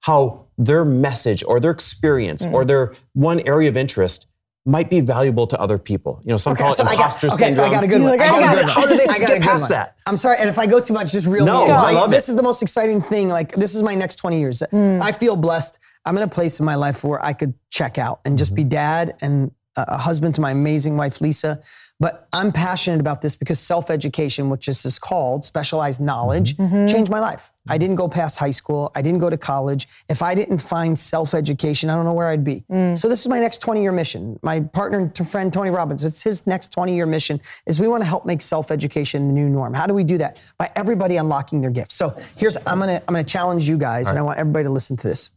how 0.01 0.46
their 0.59 0.85
message 0.85 1.43
or 1.47 1.61
their 1.61 1.71
experience 1.71 2.47
or 2.47 2.65
mm. 2.65 2.67
their 2.67 2.95
one 3.13 3.41
area 3.41 3.69
of 3.69 3.77
interest 3.77 4.27
might 4.67 4.91
be 4.91 5.01
valuable 5.01 5.47
to 5.47 5.61
other 5.61 5.79
people. 5.79 6.21
You 6.25 6.31
know, 6.31 6.37
some 6.39 6.57
call 6.57 6.73
it 6.73 6.75
so 6.75 6.83
I 6.83 6.87
got, 6.87 6.95
imposter 6.95 7.29
okay, 7.29 7.53
so. 7.53 7.63
I 7.63 7.71
got 7.71 7.85
a 7.85 7.87
good 7.87 8.03
one. 8.03 8.15
You're 8.15 8.23
I 8.23 8.27
I 8.27 8.31
got 8.31 8.39
a 8.39 8.43
got 8.43 8.55
good 8.55 8.61
it. 8.61 8.65
one. 8.65 8.75
How 8.75 8.87
do 8.87 8.97
they 8.97 9.05
I 9.05 9.19
got 9.19 9.29
get 9.29 9.43
past 9.43 9.63
one. 9.63 9.71
that? 9.71 9.97
I'm 10.07 10.17
sorry, 10.17 10.39
and 10.41 10.51
if 10.51 10.59
I 10.59 10.67
go 10.67 10.81
too 10.81 10.93
much, 10.93 11.13
just 11.13 11.27
reel 11.27 11.47
No, 11.47 11.65
me 11.67 11.71
in. 11.71 11.77
I 11.77 11.93
love 11.93 12.11
This 12.11 12.29
it. 12.29 12.33
is 12.33 12.37
the 12.37 12.43
most 12.43 12.63
exciting 12.63 13.01
thing. 13.01 13.29
Like 13.29 13.53
this 13.53 13.77
is 13.77 13.83
my 13.85 13.95
next 13.95 14.17
20 14.17 14.41
years. 14.41 14.63
Mm. 14.73 15.01
I 15.01 15.13
feel 15.13 15.37
blessed. 15.37 15.79
I'm 16.05 16.17
in 16.17 16.25
a 16.25 16.29
place 16.29 16.59
in 16.59 16.67
my 16.67 16.75
life 16.75 17.05
where 17.05 17.25
I 17.25 17.33
could 17.33 17.55
check 17.71 17.97
out 17.97 18.21
and 18.25 18.37
just 18.37 18.55
be 18.55 18.63
mm-hmm. 18.63 18.71
dad 18.71 19.15
and 19.23 19.53
a 19.77 19.97
husband 19.97 20.35
to 20.37 20.41
my 20.41 20.51
amazing 20.51 20.97
wife 20.97 21.21
Lisa. 21.21 21.61
But 21.99 22.29
I'm 22.33 22.53
passionate 22.53 23.01
about 23.01 23.23
this 23.23 23.35
because 23.35 23.59
self-education, 23.59 24.51
which 24.51 24.67
this 24.67 24.85
is 24.85 24.99
called 24.99 25.45
specialized 25.45 26.01
knowledge, 26.01 26.57
mm-hmm. 26.57 26.75
Mm-hmm. 26.75 26.87
changed 26.87 27.11
my 27.11 27.21
life. 27.21 27.53
I 27.69 27.79
didn't 27.79 27.97
go 27.97 28.07
past 28.07 28.39
high 28.39 28.51
school. 28.51 28.93
I 28.95 29.03
didn't 29.03 29.19
go 29.19 29.31
to 29.31 29.39
college. 29.39 29.89
If 30.09 30.23
I 30.23 30.35
didn't 30.35 30.59
find 30.59 30.97
self-education, 30.97 31.91
I 31.91 31.95
don't 31.95 32.05
know 32.05 32.13
where 32.13 32.29
I'd 32.29 32.45
be. 32.45 32.65
Mm. 32.71 32.97
So 32.97 33.09
this 33.09 33.21
is 33.21 33.29
my 33.29 33.41
next 33.41 33.61
20-year 33.63 33.93
mission. 33.93 34.39
My 34.43 34.61
partner 34.61 34.99
and 34.99 35.29
friend 35.29 35.53
Tony 35.53 35.71
Robbins, 35.71 36.05
it's 36.05 36.23
his 36.23 36.47
next 36.47 36.73
20-year 36.73 37.07
mission 37.07 37.41
is 37.67 37.81
we 37.81 37.89
want 37.89 38.03
to 38.03 38.09
help 38.09 38.25
make 38.25 38.41
self-education 38.41 39.27
the 39.27 39.35
new 39.35 39.49
norm. 39.49 39.75
How 39.75 39.87
do 39.87 39.95
we 39.95 40.05
do 40.05 40.19
that? 40.19 40.41
By 40.59 40.71
everybody 40.77 41.17
unlocking 41.17 41.61
their 41.61 41.71
gifts. 41.71 41.95
So 41.95 42.15
here's 42.37 42.57
I'm 42.67 42.79
gonna 42.79 43.03
I'm 43.09 43.15
gonna 43.15 43.25
challenge 43.25 43.69
you 43.69 43.79
guys, 43.79 44.09
and 44.09 44.19
I 44.19 44.23
want 44.23 44.39
everybody 44.39 44.65
to 44.65 44.71
listen 44.71 44.97
to 44.99 45.09
this. 45.09 45.31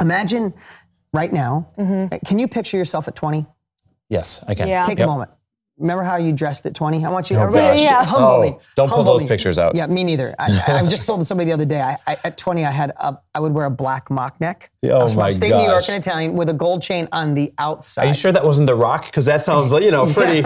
Imagine 0.00 0.54
right 1.12 1.32
now, 1.32 1.70
mm-hmm. 1.76 2.14
can 2.26 2.38
you 2.38 2.48
picture 2.48 2.76
yourself 2.76 3.08
at 3.08 3.16
20? 3.16 3.46
Yes, 4.08 4.44
I 4.48 4.54
can. 4.54 4.68
Yeah. 4.68 4.82
Take 4.82 4.98
Yep. 4.98 5.06
a 5.06 5.10
moment. 5.10 5.30
Remember 5.78 6.02
how 6.02 6.16
you 6.16 6.32
dressed 6.32 6.66
at 6.66 6.74
20? 6.74 7.04
I 7.04 7.08
want 7.10 7.30
you, 7.30 7.36
Oh, 7.36 7.42
everybody, 7.44 7.78
gosh. 7.78 7.82
Yeah. 7.82 8.04
humble 8.04 8.28
Oh, 8.28 8.42
me. 8.42 8.56
don't 8.74 8.90
pull 8.90 9.04
those 9.04 9.22
me. 9.22 9.28
pictures 9.28 9.58
out. 9.60 9.76
Yeah, 9.76 9.86
me 9.86 10.02
neither. 10.02 10.34
I, 10.38 10.46
I 10.68 10.82
just 10.88 11.06
told 11.06 11.24
somebody 11.24 11.46
the 11.48 11.54
other 11.54 11.64
day. 11.64 11.80
I, 11.80 11.96
I, 12.06 12.16
at 12.24 12.36
20, 12.36 12.64
I 12.64 12.70
had 12.72 12.90
a, 12.98 13.16
I 13.34 13.38
would 13.40 13.52
wear 13.52 13.64
a 13.66 13.70
black 13.70 14.10
mock 14.10 14.40
neck. 14.40 14.70
Oh, 14.84 14.88
I 15.00 15.02
was 15.04 15.12
from 15.12 15.20
my 15.20 15.28
upstate 15.28 15.50
New 15.52 15.62
York 15.62 15.84
and 15.88 16.02
Italian 16.04 16.34
with 16.34 16.48
a 16.48 16.52
gold 16.52 16.82
chain 16.82 17.06
on 17.12 17.34
the 17.34 17.52
outside. 17.58 18.04
Are 18.04 18.08
you 18.08 18.14
sure 18.14 18.32
that 18.32 18.44
wasn't 18.44 18.66
The 18.66 18.74
Rock? 18.74 19.06
Because 19.06 19.24
that 19.26 19.42
sounds 19.42 19.72
like, 19.72 19.84
you 19.84 19.92
know, 19.92 20.06
pretty. 20.12 20.38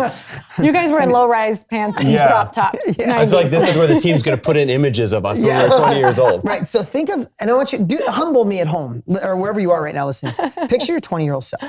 You 0.62 0.70
guys 0.72 0.90
were 0.90 1.00
in 1.00 1.08
low-rise 1.10 1.64
pants 1.64 1.98
and 2.00 2.08
Yeah. 2.08 2.26
crop 2.28 2.52
tops. 2.52 2.78
I 3.00 3.24
feel 3.24 3.36
like 3.38 3.48
this 3.50 3.66
is 3.68 3.76
where 3.76 3.86
the 3.86 4.00
team's 4.00 4.22
going 4.22 4.36
to 4.36 4.42
put 4.42 4.58
in 4.58 4.68
images 4.68 5.12
of 5.14 5.24
us 5.24 5.42
when 5.42 5.56
we're 5.56 5.78
20 5.78 5.98
years 5.98 6.18
old. 6.18 6.44
Right. 6.44 6.66
So 6.66 6.82
think 6.82 7.08
of, 7.08 7.26
and 7.40 7.50
I 7.50 7.54
want 7.54 7.72
you 7.72 7.78
to 7.78 7.84
do, 7.84 7.98
humble 8.06 8.44
me 8.44 8.60
at 8.60 8.66
home 8.66 9.02
or 9.22 9.36
wherever 9.36 9.60
you 9.60 9.70
are 9.70 9.82
right 9.82 9.94
now 9.94 10.04
listening. 10.06 10.32
to 10.34 10.42
this. 10.42 10.68
Picture 10.68 10.92
your 10.92 11.00
20 11.00 11.24
year 11.24 11.32
old 11.34 11.44
self, 11.44 11.62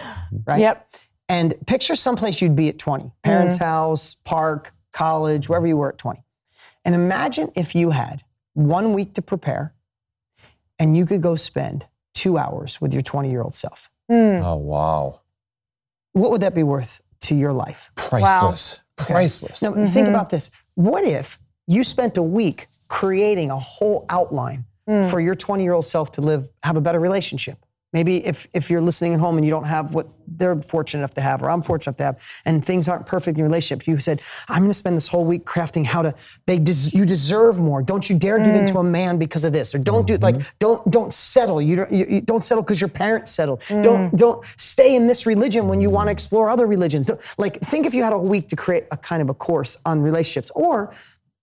right? 0.46 0.60
Yep. 0.60 0.88
And 1.30 1.56
picture 1.68 1.96
someplace 1.96 2.42
you'd 2.42 2.56
be 2.56 2.70
at 2.70 2.78
20 2.78 3.12
parents' 3.24 3.58
mm. 3.58 3.62
house, 3.62 4.14
park, 4.14 4.72
college, 4.92 5.50
wherever 5.50 5.66
you 5.66 5.78
were 5.78 5.90
at 5.90 5.98
20. 5.98 6.22
And 6.86 6.96
imagine 6.96 7.50
if 7.56 7.76
you 7.76 7.92
had 7.92 8.24
one 8.54 8.94
week 8.94 9.14
to 9.16 9.22
prepare 9.22 9.74
and 10.80 10.98
you 10.98 11.06
could 11.06 11.22
go 11.22 11.36
spend 11.36 11.88
two 12.14 12.38
hours 12.38 12.80
with 12.82 12.94
your 12.94 13.02
20 13.02 13.30
year 13.30 13.42
old 13.42 13.54
self. 13.54 13.90
Mm. 14.12 14.42
Oh, 14.44 14.58
wow. 14.58 15.22
What 16.12 16.32
would 16.32 16.42
that 16.42 16.54
be 16.54 16.64
worth 16.64 17.02
to 17.22 17.36
your 17.36 17.54
life? 17.54 17.90
Priceless. 17.96 18.84
Priceless. 18.98 19.64
Now, 19.64 19.74
think 19.74 19.90
mm-hmm. 19.90 20.08
about 20.08 20.30
this. 20.30 20.52
What 20.76 21.04
if 21.04 21.40
you 21.68 21.84
spent 21.84 22.18
a 22.18 22.24
week 22.24 22.68
creating 22.88 23.50
a 23.50 23.58
whole 23.58 24.06
outline 24.10 24.66
mm. 24.88 25.10
for 25.10 25.20
your 25.20 25.36
20 25.36 25.64
year 25.64 25.74
old 25.74 25.86
self 25.86 26.12
to 26.14 26.22
live, 26.22 26.50
have 26.64 26.76
a 26.76 26.82
better 26.82 27.00
relationship? 27.00 27.63
Maybe 27.94 28.26
if, 28.26 28.48
if 28.54 28.70
you're 28.70 28.82
listening 28.82 29.14
at 29.14 29.20
home 29.20 29.38
and 29.38 29.46
you 29.46 29.52
don't 29.52 29.68
have 29.68 29.94
what 29.94 30.08
they're 30.26 30.60
fortunate 30.62 31.02
enough 31.02 31.14
to 31.14 31.22
have, 31.22 31.44
or 31.44 31.50
I'm 31.50 31.62
fortunate 31.62 31.92
enough 31.92 31.98
to 31.98 32.04
have, 32.04 32.42
and 32.46 32.66
things 32.66 32.88
aren't 32.88 33.06
perfect 33.06 33.38
in 33.38 33.40
your 33.40 33.48
relationship, 33.48 33.88
you 33.88 33.98
said, 34.00 34.22
I'm 34.50 34.60
going 34.60 34.70
to 34.70 34.74
spend 34.74 34.98
this 34.98 35.08
whole 35.08 35.26
week 35.26 35.46
crafting 35.46 35.86
how 35.86 36.02
to, 36.02 36.16
they 36.46 36.58
des- 36.58 36.92
you 36.92 37.06
deserve 37.06 37.60
more. 37.60 37.84
Don't 37.84 38.10
you 38.10 38.18
dare 38.18 38.40
give 38.40 38.56
in 38.56 38.66
to 38.68 38.80
a 38.80 38.84
mm. 38.84 38.90
man 38.90 39.18
because 39.20 39.44
of 39.44 39.54
this, 39.54 39.76
or 39.76 39.78
don't 39.78 40.08
do, 40.08 40.18
like, 40.18 40.36
mm-hmm. 40.36 40.56
don't, 40.60 40.92
don't 40.92 41.14
settle. 41.14 41.62
You 41.62 41.76
don't, 41.76 41.92
you, 41.92 42.06
you 42.10 42.22
don't 42.22 42.44
settle 42.44 42.64
because 42.64 42.82
your 42.82 42.90
parents 42.90 43.32
settled. 43.32 43.62
Don't, 43.70 44.12
mm. 44.12 44.18
don't 44.18 44.44
stay 44.46 44.96
in 44.96 45.08
this 45.08 45.26
religion 45.26 45.68
when 45.68 45.80
you 45.80 45.90
want 45.90 46.08
to 46.08 46.12
explore 46.12 46.50
other 46.50 46.66
religions. 46.66 47.08
Don't- 47.08 47.36
Like, 47.38 47.60
think 47.60 47.86
if 47.86 47.94
you 47.94 48.04
had 48.04 48.14
a 48.14 48.18
week 48.18 48.48
to 48.48 48.56
create 48.56 48.86
a 48.92 48.98
kind 48.98 49.22
of 49.22 49.30
a 49.30 49.34
course 49.34 49.78
on 49.86 50.02
relationships, 50.02 50.52
or 50.56 50.94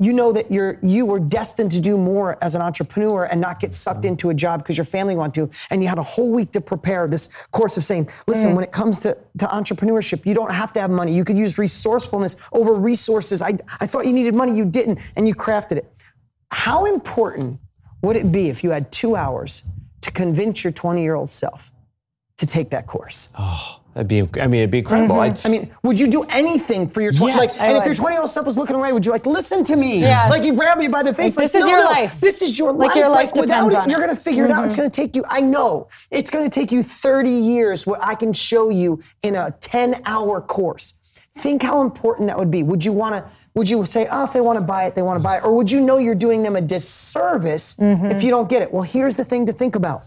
you 0.00 0.14
know 0.14 0.32
that 0.32 0.50
you're 0.50 0.78
you 0.82 1.04
were 1.04 1.20
destined 1.20 1.70
to 1.72 1.80
do 1.80 1.96
more 1.98 2.42
as 2.42 2.54
an 2.54 2.62
entrepreneur 2.62 3.24
and 3.24 3.40
not 3.40 3.60
get 3.60 3.74
sucked 3.74 4.04
into 4.06 4.30
a 4.30 4.34
job 4.34 4.60
because 4.60 4.76
your 4.76 4.86
family 4.86 5.14
want 5.14 5.34
to 5.34 5.48
and 5.70 5.82
you 5.82 5.88
had 5.88 5.98
a 5.98 6.02
whole 6.02 6.32
week 6.32 6.50
to 6.52 6.60
prepare 6.60 7.06
this 7.06 7.46
course 7.48 7.76
of 7.76 7.84
saying 7.84 8.08
listen 8.26 8.50
mm. 8.50 8.54
when 8.56 8.64
it 8.64 8.72
comes 8.72 8.98
to, 8.98 9.16
to 9.38 9.44
entrepreneurship 9.46 10.24
you 10.24 10.34
don't 10.34 10.52
have 10.52 10.72
to 10.72 10.80
have 10.80 10.90
money. 10.90 11.12
You 11.12 11.24
could 11.24 11.38
use 11.38 11.58
resourcefulness 11.58 12.36
over 12.52 12.74
resources. 12.74 13.42
I, 13.42 13.58
I 13.80 13.86
thought 13.86 14.06
you 14.06 14.12
needed 14.12 14.34
money. 14.34 14.56
You 14.56 14.64
didn't 14.64 15.12
and 15.16 15.28
you 15.28 15.34
crafted 15.34 15.76
it. 15.76 15.92
How 16.50 16.86
important 16.86 17.60
would 18.02 18.16
it 18.16 18.32
be 18.32 18.48
if 18.48 18.64
you 18.64 18.70
had 18.70 18.90
two 18.90 19.14
hours 19.16 19.64
to 20.00 20.10
convince 20.10 20.64
your 20.64 20.72
20 20.72 21.02
year 21.02 21.14
old 21.14 21.28
self 21.28 21.72
to 22.38 22.46
take 22.46 22.70
that 22.70 22.86
course 22.86 23.28
oh. 23.38 23.79
That'd 23.94 24.06
be, 24.06 24.40
I 24.40 24.46
mean, 24.46 24.60
it'd 24.60 24.70
be 24.70 24.78
incredible. 24.78 25.18
I, 25.18 25.30
mm-hmm. 25.30 25.46
I 25.46 25.50
mean, 25.50 25.70
would 25.82 25.98
you 25.98 26.06
do 26.06 26.22
anything 26.30 26.86
for 26.86 27.00
your 27.00 27.12
20? 27.12 27.32
Yes. 27.32 27.60
like, 27.60 27.68
and 27.68 27.76
if 27.78 27.84
your 27.84 27.94
20 27.94 28.14
year 28.14 28.20
old 28.20 28.30
self 28.30 28.46
was 28.46 28.56
looking 28.56 28.76
away, 28.76 28.92
would 28.92 29.04
you 29.04 29.10
like 29.10 29.26
listen 29.26 29.64
to 29.64 29.76
me? 29.76 29.98
Yes. 29.98 30.30
Like 30.30 30.44
you 30.44 30.54
grab 30.54 30.78
me 30.78 30.86
by 30.86 31.02
the 31.02 31.12
face. 31.12 31.36
Like, 31.36 31.44
Like, 31.44 31.52
this 31.52 31.64
is 31.64 31.68
your 31.68 31.78
no, 31.78 31.90
life. 31.90 32.20
This 32.20 32.42
is 32.42 32.58
your 32.58 32.72
Like 32.72 32.88
life. 32.88 32.96
your 32.96 33.08
life 33.08 33.32
without 33.34 33.68
depends 33.68 33.86
it, 33.86 33.90
you're 33.90 34.00
gonna 34.00 34.14
figure 34.14 34.44
it 34.44 34.52
out. 34.52 34.64
It's 34.64 34.74
mm-hmm. 34.74 34.82
gonna 34.82 34.90
take 34.90 35.16
you. 35.16 35.24
I 35.28 35.40
know 35.40 35.88
it's 36.12 36.30
gonna 36.30 36.48
take 36.48 36.70
you 36.70 36.84
30 36.84 37.30
years. 37.30 37.84
What 37.84 38.00
I 38.02 38.14
can 38.14 38.32
show 38.32 38.70
you 38.70 39.00
in 39.22 39.34
a 39.34 39.50
10 39.60 40.02
hour 40.06 40.40
course. 40.40 40.94
Think 41.34 41.62
how 41.62 41.80
important 41.80 42.28
that 42.28 42.38
would 42.38 42.50
be. 42.50 42.62
Would 42.62 42.84
you 42.84 42.92
want 42.92 43.14
to? 43.14 43.32
Would 43.54 43.68
you 43.68 43.84
say, 43.86 44.06
"Oh, 44.10 44.24
if 44.24 44.32
they 44.32 44.40
want 44.40 44.58
to 44.58 44.64
buy 44.64 44.84
it, 44.84 44.94
they 44.94 45.02
want 45.02 45.18
to 45.18 45.22
buy 45.22 45.36
it," 45.36 45.44
or 45.44 45.56
would 45.56 45.70
you 45.70 45.80
know 45.80 45.98
you're 45.98 46.14
doing 46.14 46.42
them 46.42 46.56
a 46.56 46.60
disservice 46.60 47.76
mm-hmm. 47.76 48.06
if 48.06 48.22
you 48.22 48.30
don't 48.30 48.48
get 48.48 48.62
it? 48.62 48.72
Well, 48.72 48.82
here's 48.82 49.16
the 49.16 49.24
thing 49.24 49.46
to 49.46 49.52
think 49.52 49.76
about 49.76 50.02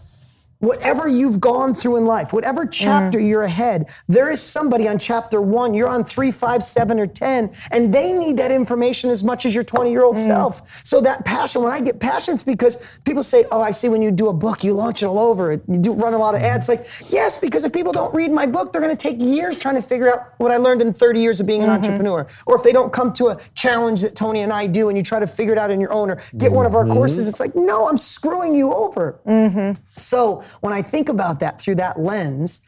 whatever 0.58 1.08
you've 1.08 1.40
gone 1.40 1.74
through 1.74 1.96
in 1.96 2.06
life, 2.06 2.32
whatever 2.32 2.64
mm. 2.64 2.72
chapter 2.72 3.20
you're 3.20 3.42
ahead, 3.42 3.88
there 4.08 4.30
is 4.30 4.40
somebody 4.40 4.88
on 4.88 4.98
chapter 4.98 5.40
one, 5.40 5.74
you're 5.74 5.88
on 5.88 6.04
three, 6.04 6.30
five, 6.30 6.62
seven, 6.62 6.98
or 6.98 7.06
10, 7.06 7.50
and 7.70 7.92
they 7.92 8.12
need 8.12 8.36
that 8.36 8.50
information 8.50 9.10
as 9.10 9.22
much 9.22 9.46
as 9.46 9.54
your 9.54 9.64
20 9.64 9.90
year 9.90 10.04
old 10.04 10.16
mm. 10.16 10.26
self. 10.26 10.84
So 10.84 11.00
that 11.02 11.24
passion, 11.24 11.62
when 11.62 11.72
I 11.72 11.80
get 11.80 12.00
passion, 12.00 12.34
it's 12.34 12.44
because 12.44 13.00
people 13.00 13.22
say, 13.22 13.44
Oh, 13.50 13.60
I 13.60 13.70
see 13.70 13.88
when 13.88 14.02
you 14.02 14.10
do 14.10 14.28
a 14.28 14.32
book, 14.32 14.64
you 14.64 14.72
launch 14.72 15.02
it 15.02 15.06
all 15.06 15.18
over, 15.18 15.52
you 15.52 15.78
do 15.78 15.92
run 15.92 16.14
a 16.14 16.18
lot 16.18 16.34
of 16.34 16.40
mm. 16.40 16.44
ads. 16.44 16.68
Like, 16.68 16.80
yes, 17.10 17.36
because 17.36 17.64
if 17.64 17.72
people 17.72 17.92
don't 17.92 18.14
read 18.14 18.30
my 18.30 18.46
book, 18.46 18.72
they're 18.72 18.82
going 18.82 18.94
to 18.94 19.02
take 19.02 19.20
years 19.20 19.56
trying 19.56 19.76
to 19.76 19.82
figure 19.82 20.12
out 20.12 20.34
what 20.38 20.50
I 20.50 20.56
learned 20.56 20.82
in 20.82 20.92
30 20.92 21.20
years 21.20 21.40
of 21.40 21.46
being 21.46 21.62
an 21.62 21.68
mm-hmm. 21.68 21.84
entrepreneur. 21.84 22.26
Or 22.46 22.56
if 22.56 22.62
they 22.62 22.72
don't 22.72 22.92
come 22.92 23.12
to 23.14 23.28
a 23.28 23.38
challenge 23.54 24.00
that 24.02 24.14
Tony 24.14 24.40
and 24.40 24.52
I 24.52 24.66
do 24.66 24.88
and 24.88 24.96
you 24.96 25.04
try 25.04 25.20
to 25.20 25.26
figure 25.26 25.52
it 25.52 25.58
out 25.58 25.70
on 25.70 25.80
your 25.80 25.92
own 25.92 26.10
or 26.10 26.18
get 26.36 26.52
one 26.52 26.66
of 26.66 26.74
our 26.74 26.84
mm-hmm. 26.84 26.92
courses, 26.92 27.28
it's 27.28 27.40
like, 27.40 27.54
no, 27.54 27.88
I'm 27.88 27.96
screwing 27.96 28.54
you 28.54 28.72
over. 28.72 29.20
Mm-hmm. 29.26 29.82
So 29.96 30.42
when 30.60 30.72
I 30.72 30.82
think 30.82 31.08
about 31.08 31.40
that 31.40 31.60
through 31.60 31.76
that 31.76 31.98
lens, 32.00 32.60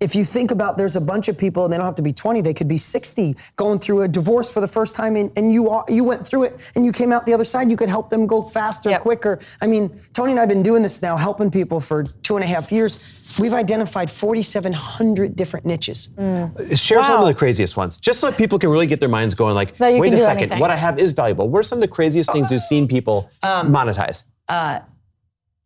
if 0.00 0.14
you 0.14 0.24
think 0.24 0.52
about 0.52 0.78
there's 0.78 0.94
a 0.94 1.00
bunch 1.00 1.26
of 1.26 1.36
people 1.36 1.64
and 1.64 1.72
they 1.72 1.76
don't 1.76 1.84
have 1.86 1.96
to 1.96 2.02
be 2.02 2.12
20 2.12 2.40
they 2.40 2.54
could 2.54 2.68
be 2.68 2.78
60 2.78 3.34
going 3.56 3.80
through 3.80 4.02
a 4.02 4.06
divorce 4.08 4.52
for 4.54 4.60
the 4.60 4.68
first 4.68 4.94
time 4.94 5.16
and, 5.16 5.36
and 5.36 5.52
you 5.52 5.68
are, 5.70 5.84
you 5.88 6.04
went 6.04 6.24
through 6.24 6.44
it 6.44 6.70
and 6.76 6.86
you 6.86 6.92
came 6.92 7.10
out 7.12 7.26
the 7.26 7.34
other 7.34 7.44
side 7.44 7.68
you 7.68 7.76
could 7.76 7.88
help 7.88 8.08
them 8.08 8.24
go 8.24 8.40
faster 8.40 8.90
Yep. 8.90 9.00
quicker 9.00 9.40
i 9.60 9.66
mean 9.66 9.90
tony 10.12 10.30
and 10.30 10.38
i've 10.40 10.48
been 10.48 10.62
doing 10.62 10.84
this 10.84 11.02
now 11.02 11.16
helping 11.16 11.50
people 11.50 11.80
for 11.80 12.04
two 12.04 12.36
and 12.36 12.44
a 12.44 12.46
half 12.46 12.70
years 12.70 13.34
we've 13.40 13.52
identified 13.52 14.08
4700 14.08 15.34
different 15.34 15.66
niches 15.66 16.10
Share 16.76 17.02
some 17.02 17.20
of 17.20 17.26
the 17.26 17.34
craziest 17.34 17.76
ones, 17.76 17.98
just 17.98 18.20
so 18.20 18.30
people 18.30 18.60
can 18.60 18.70
really 18.70 18.86
get 18.86 19.00
their 19.00 19.08
minds 19.08 19.34
going. 19.34 19.54
Like, 19.56 19.76
That 19.78 19.94
you 19.94 20.00
wait 20.00 20.12
a 20.12 20.16
second, 20.16 20.42
anything. 20.44 20.60
what 20.60 20.70
I 20.70 20.76
have 20.76 20.98
is 21.00 21.10
valuable. 21.12 21.48
What 21.48 21.58
are 21.60 21.62
some 21.64 21.78
of 21.78 21.82
the 21.82 21.88
craziest 21.88 22.30
things 22.32 22.50
you've 22.52 22.62
seen 22.62 22.86
people 22.88 23.28
Um, 23.42 23.72
monetize? 23.72 24.22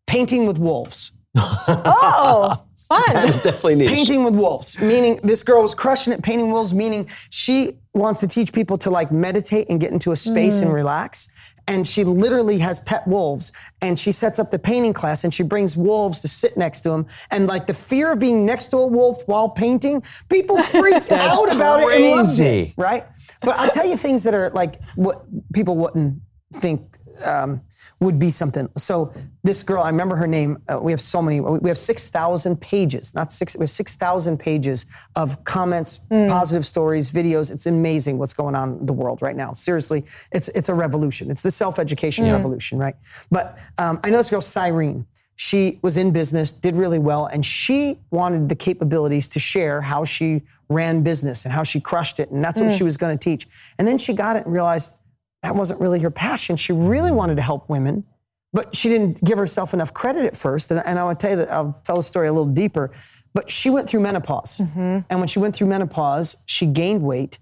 painting 0.07 0.47
with 0.47 0.59
wolves 0.59 1.13
Oh, 1.37 2.55
fun. 2.89 3.29
It's 3.29 3.41
definitely 3.41 3.77
niche. 3.77 3.89
painting 3.89 4.25
with 4.25 4.35
wolves 4.35 4.79
meaning 4.81 5.19
this 5.23 5.43
girl 5.43 5.63
was 5.63 5.75
crushing 5.75 6.13
it 6.13 6.23
painting 6.23 6.51
wolves 6.51 6.75
meaning 6.75 7.09
she 7.31 7.79
wants 7.95 8.21
to 8.21 8.29
teach 8.29 8.53
people 8.53 8.79
to 8.79 8.91
like 8.91 9.11
meditate 9.11 9.69
and 9.71 9.81
get 9.81 9.93
into 9.93 10.13
a 10.13 10.17
space 10.17 10.61
and 10.61 10.71
mm. 10.71 10.75
relax 10.75 11.31
and 11.69 11.87
she 11.87 12.05
literally 12.05 12.59
has 12.59 12.81
pet 12.81 13.07
wolves 13.07 13.53
and 13.81 13.99
she 13.99 14.13
sets 14.13 14.39
up 14.39 14.51
the 14.51 14.59
painting 14.59 14.93
class 14.93 15.25
and 15.25 15.33
she 15.33 15.43
brings 15.43 15.77
wolves 15.77 16.21
to 16.21 16.29
sit 16.29 16.57
next 16.57 16.81
to 16.81 16.91
him 16.91 17.07
and 17.31 17.47
like 17.47 17.67
the 17.67 17.75
fear 17.75 18.13
of 18.13 18.19
being 18.19 18.45
next 18.45 18.69
to 18.69 18.77
a 18.79 18.87
wolf 18.87 19.23
while 19.27 19.49
painting 19.49 20.03
people 20.29 20.61
freaked 20.63 21.07
That's 21.09 21.39
out 21.39 21.55
about 21.55 21.81
it 21.81 21.97
and 21.97 22.05
loved 22.05 22.37
crazy. 22.37 22.45
it 22.45 22.75
right 22.77 23.07
but 23.41 23.59
i'll 23.59 23.71
tell 23.71 23.87
you 23.87 23.97
things 23.97 24.23
that 24.25 24.35
are 24.35 24.51
like 24.51 24.83
what 24.97 25.25
people 25.53 25.77
wouldn't 25.77 26.21
think 26.55 26.97
um, 27.25 27.61
would 28.01 28.19
be 28.19 28.31
something. 28.31 28.69
So 28.77 29.13
this 29.45 29.63
girl, 29.63 29.83
I 29.83 29.89
remember 29.89 30.17
her 30.17 30.27
name. 30.27 30.59
Uh, 30.69 30.81
we 30.83 30.93
have 30.93 31.01
so 31.01 31.23
many. 31.23 31.41
We 31.41 31.69
have 31.69 31.79
six 31.79 32.09
thousand 32.09 32.61
pages, 32.61 33.15
not 33.15 33.33
six. 33.33 33.57
We 33.57 33.63
have 33.63 33.71
six 33.71 33.95
thousand 33.95 34.39
pages 34.39 34.87
of 35.17 35.43
comments, 35.45 36.01
positive 36.29 36.67
stories, 36.67 37.11
videos. 37.11 37.53
It's 37.53 37.67
amazing 37.67 38.19
what's 38.19 38.35
going 38.35 38.55
on 38.55 38.79
in 38.79 38.87
the 38.87 38.93
world 38.93 39.23
right 39.23 39.37
now. 39.37 39.53
Seriously, 39.53 40.01
it's 40.33 40.49
it's 40.49 40.69
a 40.69 40.75
revolution. 40.75 41.31
It's 41.31 41.43
the 41.43 41.51
self 41.51 41.79
education 41.79 42.25
revolution, 42.33 42.79
right? 42.79 42.95
But 43.31 43.61
um, 43.79 43.99
I 44.05 44.11
know 44.11 44.19
this 44.19 44.31
girl, 44.31 44.41
Cyrene. 44.41 45.07
She 45.35 45.81
was 45.83 45.97
in 45.97 46.13
business, 46.13 46.53
did 46.53 46.77
really 46.77 47.01
well, 47.01 47.27
and 47.27 47.45
she 47.45 47.99
wanted 48.11 48.49
the 48.49 48.55
capabilities 48.55 49.29
to 49.31 49.41
share 49.41 49.81
how 49.81 50.05
she 50.05 50.43
ran 50.69 51.03
business 51.03 51.45
and 51.45 51.53
how 51.53 51.65
she 51.65 51.81
crushed 51.81 52.21
it, 52.21 52.31
and 52.31 52.45
that's 52.45 52.61
what 52.61 52.71
she 52.71 52.85
was 52.85 52.97
going 52.97 53.17
to 53.19 53.23
teach. 53.23 53.47
And 53.79 53.89
then 53.89 53.99
she 53.99 54.13
got 54.13 54.37
it 54.37 54.45
and 54.45 54.53
realized 54.53 54.99
that 55.43 55.55
wasn't 55.55 55.81
really 55.81 56.01
her 56.01 56.11
passion. 56.11 56.57
She 56.57 56.73
really 56.73 57.09
mm-hmm. 57.09 57.17
wanted 57.17 57.37
to 57.37 57.43
help 57.43 57.69
women, 57.69 58.05
but 58.53 58.75
she 58.75 58.89
didn't 58.89 59.23
give 59.25 59.39
herself 59.39 59.75
enough 59.75 59.93
credit 59.93 60.25
at 60.25 60.37
first. 60.37 60.71
And, 60.71 60.83
and 60.87 60.99
I 60.99 61.05
want 61.05 61.19
to 61.21 61.27
tell 61.27 61.37
you 61.37 61.45
that 61.45 61.53
I'll 61.53 61.81
tell 61.85 61.97
the 61.97 62.03
story 62.03 62.29
a 62.29 62.33
little 62.33 62.53
deeper. 62.53 62.91
But 63.35 63.51
she 63.51 63.71
went 63.71 63.89
through 63.89 64.01
menopause. 64.01 64.59
Mm-hmm. 64.59 64.99
And 65.09 65.19
when 65.19 65.27
she 65.27 65.39
went 65.39 65.57
through 65.57 65.69
menopause, 65.69 66.37
she 66.47 66.67
gained 66.67 67.03
weight. 67.03 67.39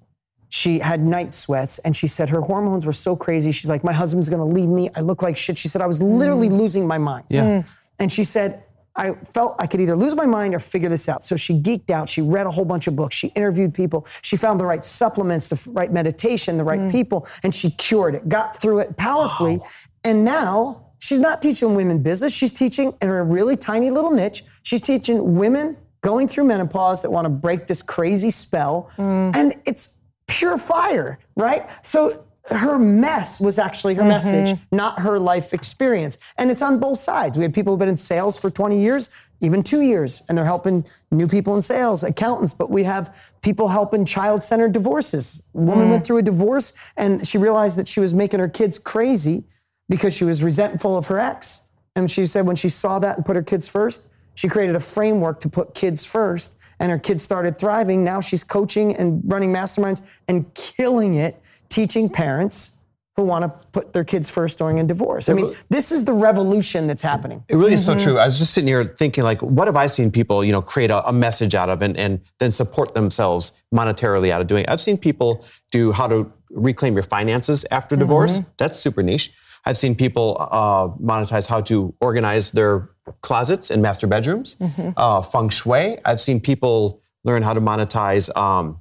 She 0.52 0.80
had 0.80 1.00
night 1.00 1.32
sweats, 1.32 1.78
and 1.78 1.96
she 1.96 2.08
said 2.08 2.28
her 2.30 2.40
hormones 2.40 2.84
were 2.84 2.92
so 2.92 3.14
crazy. 3.14 3.52
She's 3.52 3.68
like, 3.68 3.84
My 3.84 3.92
husband's 3.92 4.28
gonna 4.28 4.44
leave 4.44 4.68
me. 4.68 4.90
I 4.96 5.00
look 5.00 5.22
like 5.22 5.36
shit. 5.36 5.56
She 5.56 5.68
said, 5.68 5.80
I 5.80 5.86
was 5.86 6.02
literally 6.02 6.48
mm. 6.48 6.58
losing 6.58 6.88
my 6.88 6.98
mind. 6.98 7.26
Yeah. 7.28 7.62
And 8.00 8.10
she 8.10 8.24
said, 8.24 8.64
I 8.96 9.12
felt 9.12 9.56
I 9.58 9.66
could 9.66 9.80
either 9.80 9.94
lose 9.94 10.14
my 10.14 10.26
mind 10.26 10.54
or 10.54 10.58
figure 10.58 10.88
this 10.88 11.08
out. 11.08 11.22
So 11.22 11.36
she 11.36 11.54
geeked 11.60 11.90
out. 11.90 12.08
She 12.08 12.22
read 12.22 12.46
a 12.46 12.50
whole 12.50 12.64
bunch 12.64 12.86
of 12.86 12.96
books. 12.96 13.16
She 13.16 13.28
interviewed 13.28 13.72
people. 13.72 14.06
She 14.22 14.36
found 14.36 14.58
the 14.58 14.66
right 14.66 14.84
supplements, 14.84 15.48
the 15.48 15.70
right 15.72 15.92
meditation, 15.92 16.58
the 16.58 16.64
right 16.64 16.80
mm. 16.80 16.90
people, 16.90 17.26
and 17.44 17.54
she 17.54 17.70
cured 17.70 18.14
it, 18.14 18.28
got 18.28 18.56
through 18.56 18.80
it 18.80 18.96
powerfully. 18.96 19.60
And 20.04 20.24
now 20.24 20.92
she's 20.98 21.20
not 21.20 21.40
teaching 21.40 21.74
women 21.74 22.02
business. 22.02 22.34
She's 22.34 22.52
teaching 22.52 22.92
in 23.00 23.08
a 23.08 23.22
really 23.22 23.56
tiny 23.56 23.90
little 23.90 24.10
niche. 24.10 24.44
She's 24.62 24.80
teaching 24.80 25.36
women 25.36 25.76
going 26.00 26.26
through 26.28 26.44
menopause 26.44 27.02
that 27.02 27.10
want 27.10 27.26
to 27.26 27.30
break 27.30 27.66
this 27.66 27.82
crazy 27.82 28.30
spell. 28.30 28.90
Mm. 28.96 29.36
And 29.36 29.54
it's 29.66 29.98
pure 30.26 30.58
fire, 30.58 31.18
right? 31.36 31.70
So 31.84 32.26
her 32.50 32.78
mess 32.78 33.40
was 33.40 33.58
actually 33.58 33.94
her 33.94 34.02
mm-hmm. 34.02 34.08
message, 34.08 34.58
not 34.72 35.00
her 35.00 35.18
life 35.18 35.52
experience. 35.52 36.18
And 36.38 36.50
it's 36.50 36.62
on 36.62 36.78
both 36.78 36.98
sides. 36.98 37.38
We 37.38 37.44
have 37.44 37.52
people 37.52 37.72
who've 37.72 37.78
been 37.78 37.88
in 37.88 37.96
sales 37.96 38.38
for 38.38 38.50
20 38.50 38.80
years, 38.80 39.30
even 39.40 39.62
two 39.62 39.82
years, 39.82 40.22
and 40.28 40.36
they're 40.36 40.44
helping 40.44 40.84
new 41.10 41.28
people 41.28 41.54
in 41.54 41.62
sales, 41.62 42.02
accountants. 42.02 42.52
But 42.52 42.70
we 42.70 42.82
have 42.84 43.32
people 43.42 43.68
helping 43.68 44.04
child 44.04 44.42
centered 44.42 44.72
divorces. 44.72 45.42
A 45.54 45.58
woman 45.58 45.86
mm. 45.86 45.90
went 45.90 46.04
through 46.04 46.18
a 46.18 46.22
divorce 46.22 46.92
and 46.96 47.26
she 47.26 47.38
realized 47.38 47.78
that 47.78 47.88
she 47.88 48.00
was 48.00 48.12
making 48.14 48.40
her 48.40 48.48
kids 48.48 48.78
crazy 48.78 49.44
because 49.88 50.16
she 50.16 50.24
was 50.24 50.42
resentful 50.42 50.96
of 50.96 51.06
her 51.08 51.18
ex. 51.18 51.64
And 51.96 52.10
she 52.10 52.26
said 52.26 52.46
when 52.46 52.56
she 52.56 52.68
saw 52.68 52.98
that 53.00 53.16
and 53.16 53.26
put 53.26 53.36
her 53.36 53.42
kids 53.42 53.68
first, 53.68 54.08
she 54.34 54.48
created 54.48 54.76
a 54.76 54.80
framework 54.80 55.40
to 55.40 55.48
put 55.48 55.74
kids 55.74 56.04
first, 56.06 56.58
and 56.78 56.90
her 56.90 56.98
kids 56.98 57.22
started 57.22 57.58
thriving. 57.58 58.04
Now 58.04 58.20
she's 58.20 58.42
coaching 58.42 58.96
and 58.96 59.20
running 59.24 59.52
masterminds 59.52 60.18
and 60.28 60.52
killing 60.54 61.14
it, 61.14 61.44
teaching 61.70 62.10
parents 62.10 62.76
who 63.16 63.24
want 63.24 63.44
to 63.44 63.68
put 63.72 63.92
their 63.92 64.04
kids 64.04 64.30
first 64.30 64.58
during 64.58 64.78
a 64.78 64.84
divorce. 64.84 65.28
I 65.28 65.34
mean, 65.34 65.52
this 65.68 65.90
is 65.90 66.04
the 66.04 66.12
revolution 66.12 66.86
that's 66.86 67.02
happening. 67.02 67.42
It 67.48 67.56
really 67.56 67.74
is 67.74 67.84
so 67.84 67.96
true. 67.96 68.18
I 68.18 68.24
was 68.24 68.38
just 68.38 68.54
sitting 68.54 68.68
here 68.68 68.84
thinking, 68.84 69.24
like, 69.24 69.42
what 69.42 69.66
have 69.66 69.76
I 69.76 69.88
seen 69.88 70.10
people, 70.10 70.44
you 70.44 70.52
know, 70.52 70.62
create 70.62 70.90
a, 70.90 71.06
a 71.08 71.12
message 71.12 71.54
out 71.54 71.68
of 71.68 71.82
and, 71.82 71.96
and 71.96 72.20
then 72.38 72.50
support 72.50 72.94
themselves 72.94 73.60
monetarily 73.74 74.30
out 74.30 74.40
of 74.40 74.46
doing 74.46 74.64
it? 74.64 74.70
I've 74.70 74.80
seen 74.80 74.96
people 74.96 75.44
do 75.72 75.92
how 75.92 76.06
to 76.08 76.32
reclaim 76.50 76.94
your 76.94 77.02
finances 77.02 77.66
after 77.70 77.96
divorce. 77.96 78.40
That's 78.58 78.78
super 78.78 79.02
niche. 79.02 79.32
I've 79.66 79.76
seen 79.76 79.94
people 79.94 80.36
uh, 80.40 80.88
monetize 81.02 81.46
how 81.48 81.60
to 81.62 81.94
organize 82.00 82.52
their 82.52 82.90
closets 83.22 83.70
and 83.70 83.82
master 83.82 84.06
bedrooms, 84.06 84.56
uh, 84.96 85.20
feng 85.22 85.50
shui. 85.50 85.98
I've 86.04 86.20
seen 86.20 86.40
people 86.40 87.02
learn 87.24 87.42
how 87.42 87.54
to 87.54 87.60
monetize. 87.60 88.34
Um, 88.36 88.80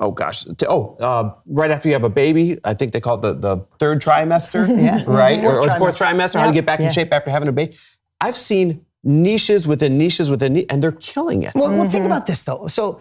oh 0.00 0.10
gosh, 0.10 0.44
t- 0.44 0.66
oh, 0.68 0.96
uh, 1.00 1.32
right 1.46 1.70
after 1.70 1.88
you 1.88 1.94
have 1.94 2.04
a 2.04 2.10
baby, 2.10 2.58
I 2.64 2.74
think 2.74 2.92
they 2.92 3.00
call 3.00 3.16
it 3.18 3.22
the, 3.22 3.34
the 3.34 3.56
third 3.78 4.00
trimester, 4.02 4.66
Yeah. 4.76 5.04
right, 5.06 5.40
Fourth 5.40 5.54
or, 5.54 5.60
or 5.70 5.78
fourth 5.78 5.98
trimester. 5.98 6.16
trimester. 6.36 6.40
How 6.40 6.46
to 6.48 6.52
get 6.52 6.66
back 6.66 6.80
in 6.80 6.90
shape 6.90 7.12
after 7.12 7.30
having 7.30 7.48
a 7.48 7.52
baby. 7.52 7.76
I've 8.20 8.36
seen 8.36 8.84
niches 9.04 9.66
within 9.68 9.96
niches 9.98 10.30
within, 10.30 10.54
ni- 10.54 10.66
and 10.68 10.82
they're 10.82 10.92
killing 10.92 11.42
it. 11.42 11.52
Well, 11.54 11.70
well, 11.76 11.88
think 11.88 12.04
about 12.06 12.26
this 12.26 12.42
though. 12.44 12.66
So, 12.66 13.00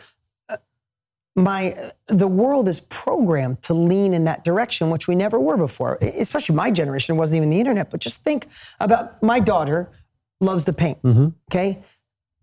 uh, 0.49 0.57
my 1.35 1.73
the 2.07 2.27
world 2.27 2.67
is 2.67 2.79
programmed 2.81 3.61
to 3.63 3.73
lean 3.73 4.13
in 4.13 4.25
that 4.25 4.43
direction, 4.43 4.89
which 4.89 5.07
we 5.07 5.15
never 5.15 5.39
were 5.39 5.57
before. 5.57 5.97
Especially 6.01 6.55
my 6.55 6.69
generation 6.71 7.15
it 7.15 7.17
wasn't 7.17 7.37
even 7.37 7.49
the 7.49 7.59
internet. 7.59 7.91
But 7.91 8.01
just 8.01 8.23
think 8.23 8.47
about 8.79 9.21
my 9.23 9.39
daughter 9.39 9.91
loves 10.41 10.65
to 10.65 10.73
paint. 10.73 10.99
Okay, 11.51 11.81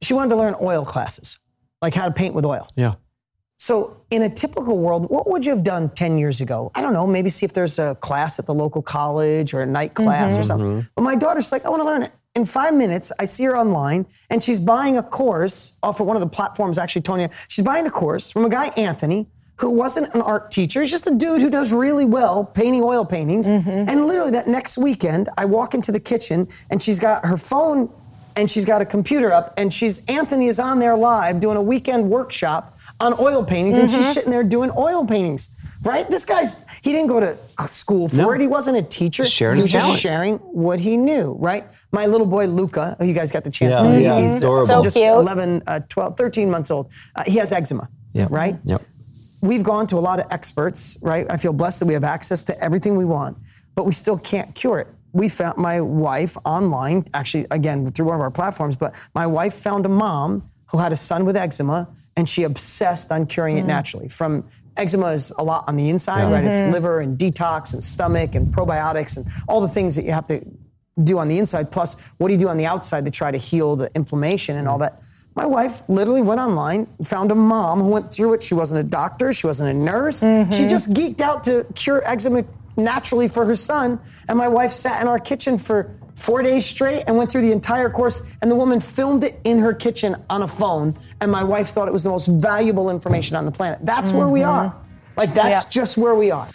she 0.03 0.15
wanted 0.15 0.31
to 0.31 0.37
learn 0.37 0.55
oil 0.63 0.85
classes, 0.85 1.39
like 1.83 1.95
how 1.95 2.07
to 2.07 2.13
paint 2.13 2.35
with 2.35 2.45
oil. 2.45 2.67
yeah. 2.77 2.95
So, 3.59 4.03
in 4.11 4.23
a 4.23 4.29
typical 4.29 4.79
world, 4.79 5.09
what 5.09 5.31
would 5.31 5.47
you 5.47 5.55
have 5.55 5.65
done 5.65 5.89
10 5.89 6.19
years 6.19 6.43
ago? 6.43 6.71
I 6.75 6.83
don't 6.83 6.93
know, 6.93 7.07
maybe 7.07 7.31
see 7.31 7.47
if 7.47 7.55
there's 7.55 7.79
a 7.79 7.95
class 7.97 8.39
at 8.39 8.45
the 8.45 8.53
local 8.53 8.83
college 8.83 9.55
or 9.55 9.63
a 9.63 9.67
night 9.67 9.95
mm-hmm. 9.95 10.05
class 10.05 10.37
or 10.37 10.43
something. 10.43 10.69
Mm-hmm. 10.69 10.89
But 10.95 11.03
my 11.03 11.17
daughter's 11.17 11.51
like, 11.53 11.65
I 11.65 11.71
want 11.71 11.81
to 11.81 11.87
learn 11.87 12.03
it. 12.03 12.13
In 12.35 12.45
five 12.45 12.75
minutes, 12.75 13.13
I 13.19 13.25
see 13.25 13.45
her 13.45 13.57
online 13.57 14.07
and 14.29 14.43
she's 14.43 14.61
buying 14.61 14.99
a 14.99 15.03
course 15.03 15.79
off 15.83 16.01
of 16.01 16.07
one 16.07 16.17
of 16.17 16.21
the 16.21 16.29
platforms, 16.29 16.77
actually, 16.77 17.01
Tonya. 17.01 17.33
She's 17.49 17.65
buying 17.65 17.87
a 17.87 17.91
course 17.91 18.31
from 18.31 18.45
a 18.45 18.51
guy, 18.51 18.67
Anthony, 18.77 19.27
who 19.59 19.71
wasn't 19.71 20.15
an 20.15 20.21
art 20.21 20.51
teacher. 20.51 20.83
He's 20.83 20.91
just 20.91 21.07
a 21.07 21.15
dude 21.15 21.41
who 21.41 21.49
does 21.49 21.73
really 21.73 22.05
well 22.05 22.45
painting 22.45 22.83
oil 22.83 23.07
paintings. 23.07 23.51
Mm-hmm. 23.51 23.89
And 23.89 24.07
literally, 24.07 24.33
that 24.33 24.49
next 24.49 24.77
weekend, 24.77 25.31
I 25.39 25.47
walk 25.47 25.73
into 25.73 25.93
the 25.93 26.01
kitchen 26.01 26.47
and 26.71 26.83
she's 26.83 27.01
got 27.01 27.25
her 27.25 27.39
phone 27.39 27.91
and 28.37 28.51
she's 28.51 28.67
got 28.67 28.83
a 28.83 28.85
computer 28.85 29.33
up 29.33 29.55
and 29.57 29.73
she's 29.73 30.05
Anthony 30.05 30.47
is 30.47 30.59
on 30.59 30.79
there 30.79 30.95
live 30.95 31.41
doing 31.41 31.57
a 31.57 31.63
weekend 31.63 32.11
workshop 32.11 32.76
on 33.01 33.15
oil 33.21 33.45
paintings 33.45 33.77
and 33.79 33.91
she's 33.91 34.13
sitting 34.13 34.31
there 34.31 34.45
doing 34.45 34.71
oil 34.77 35.07
paintings. 35.07 35.49
Right? 35.83 36.09
This 36.09 36.25
guy's 36.25 36.57
he 36.83 36.91
didn't 36.93 37.09
go 37.09 37.21
to 37.21 37.39
uh, 37.59 37.63
school 37.65 38.09
for 38.09 38.17
No. 38.17 38.31
it. 38.33 38.41
He 38.41 38.47
wasn't 38.49 38.79
a 38.79 38.83
teacher. 38.83 39.25
Sharing 39.25 39.57
he 39.57 39.63
was 39.63 39.73
his 39.73 39.83
just 39.85 40.01
sharing 40.01 40.37
what 40.39 40.81
he 40.81 40.97
knew, 40.97 41.37
right? 41.39 41.65
My 41.93 42.07
little 42.07 42.27
boy 42.27 42.47
Luca, 42.47 42.97
who 42.99 43.05
you 43.05 43.13
guys 43.15 43.31
got 43.31 43.45
the 43.45 43.51
chance 43.51 43.75
Yeah, 43.77 43.83
to 43.83 43.89
meet, 43.91 44.03
yeah, 44.03 44.21
he's 44.21 44.39
adorable. 44.39 44.67
So 44.67 44.83
just 44.83 44.97
cute. 44.97 45.09
11, 45.13 45.63
uh, 45.67 45.81
12, 45.89 46.17
13 46.17 46.51
months 46.51 46.71
old. 46.71 46.91
Uh, 47.15 47.23
he 47.27 47.37
has 47.39 47.53
eczema, 47.53 47.89
Yep. 48.15 48.31
right? 48.31 48.57
Yep. 48.65 48.83
we've 49.43 49.63
gone 49.63 49.87
to 49.89 49.97
a 49.97 50.01
lot 50.01 50.19
of 50.19 50.27
experts, 50.33 50.97
right? 51.03 51.27
I 51.31 51.37
feel 51.37 51.53
blessed 51.53 51.81
that 51.81 51.87
we 51.87 51.95
have 51.95 52.05
access 52.05 52.43
to 52.45 52.59
everything 52.65 52.97
we 52.97 53.05
want, 53.05 53.37
but 53.77 53.85
we 53.87 53.93
still 53.93 54.19
can't 54.19 54.55
cure 54.57 54.79
it. 54.81 54.89
We 55.13 55.29
found 55.29 55.57
my 55.59 55.81
wife 55.81 56.37
online, 56.45 57.05
actually, 57.15 57.47
again, 57.51 57.87
through 57.93 58.07
one 58.07 58.17
of 58.17 58.23
our 58.23 58.31
platforms, 58.31 58.77
but 58.77 58.97
my 59.15 59.27
wife 59.27 59.55
found 59.55 59.87
a 59.87 59.89
mom 59.91 60.51
who 60.69 60.79
had 60.79 60.93
a 60.93 60.97
son 60.97 61.25
with 61.25 61.37
eczema 61.37 61.89
and 62.17 62.29
she 62.29 62.45
obsessed 62.45 63.13
on 63.13 63.27
curing 63.27 63.57
it 63.57 63.61
mm-hmm. 63.61 63.69
naturally. 63.69 64.09
From 64.09 64.45
eczema 64.77 65.09
is 65.09 65.33
a 65.39 65.45
lot 65.45 65.65
on 65.69 65.77
the 65.77 65.91
inside, 65.91 66.31
right? 66.33 66.45
It's 66.45 66.61
mm-hmm. 66.61 66.73
liver 66.73 67.01
and 67.01 67.19
detox 67.19 67.75
and 67.75 67.85
stomach 67.85 68.35
and 68.35 68.49
probiotics 68.49 69.17
and 69.17 69.27
all 69.49 69.61
the 69.61 69.69
things 69.69 69.95
that 69.97 70.05
you 70.05 70.13
have 70.13 70.27
to 70.29 70.45
do 71.05 71.19
on 71.19 71.29
the 71.29 71.39
inside. 71.39 71.71
Plus, 71.71 72.01
what 72.17 72.29
do 72.29 72.35
you 72.35 72.41
do 72.41 72.49
on 72.49 72.57
the 72.57 72.67
outside 72.67 73.05
to 73.05 73.11
try 73.11 73.31
to 73.31 73.39
heal 73.39 73.77
the 73.77 73.91
inflammation 73.95 74.57
and 74.57 74.67
all 74.67 74.79
mm-hmm. 74.79 74.95
that? 74.95 75.05
My 75.35 75.45
wife 75.45 75.87
literally 75.91 76.23
went 76.23 76.41
online, 76.41 76.87
found 77.05 77.31
a 77.31 77.35
mom 77.35 77.81
who 77.81 77.89
went 77.89 78.11
through 78.11 78.33
it. 78.33 78.43
She 78.43 78.55
wasn't 78.55 78.81
a 78.81 78.89
doctor, 78.89 79.35
she 79.35 79.47
wasn't 79.47 79.69
a 79.69 79.75
nurse. 79.75 80.21
She 80.21 80.65
just 80.65 80.95
geeked 80.95 81.21
out 81.21 81.45
to 81.45 81.67
cure 81.75 82.03
eczema 82.09 82.45
naturally 82.79 83.29
for 83.29 83.45
her 83.45 83.57
son. 83.57 84.01
And 84.29 84.39
my 84.39 84.49
wife 84.49 84.71
sat 84.71 85.03
in 85.03 85.09
our 85.09 85.19
kitchen 85.19 85.59
for 85.59 85.95
four 86.17 86.43
days 86.43 86.67
straight 86.67 87.05
and 87.07 87.17
went 87.17 87.31
through 87.31 87.43
the 87.43 87.53
entire 87.53 87.89
course. 87.89 88.37
And 88.43 88.51
the 88.51 88.57
woman 88.57 88.81
filmed 88.81 89.23
it 89.23 89.39
in 89.45 89.59
her 89.59 89.73
kitchen 89.73 90.17
on 90.29 90.43
a 90.43 90.49
phone. 90.49 90.95
And 91.21 91.31
my 91.31 91.45
wife 91.45 91.69
thought 91.69 91.87
it 91.87 91.93
was 91.93 92.03
the 92.03 92.11
most 92.11 92.27
valuable 92.27 92.91
information 92.91 93.37
on 93.37 93.45
the 93.45 93.53
planet. 93.53 93.79
That's 93.83 94.13
where 94.13 94.29
we 94.29 94.41
mm-hmm. 94.41 94.51
are. 94.51 94.77
Like, 95.17 95.33
that's 95.33 95.65
Yeah. 95.65 95.71
just 95.71 95.97
where 95.97 96.15
we 96.15 96.31
are. 96.31 96.49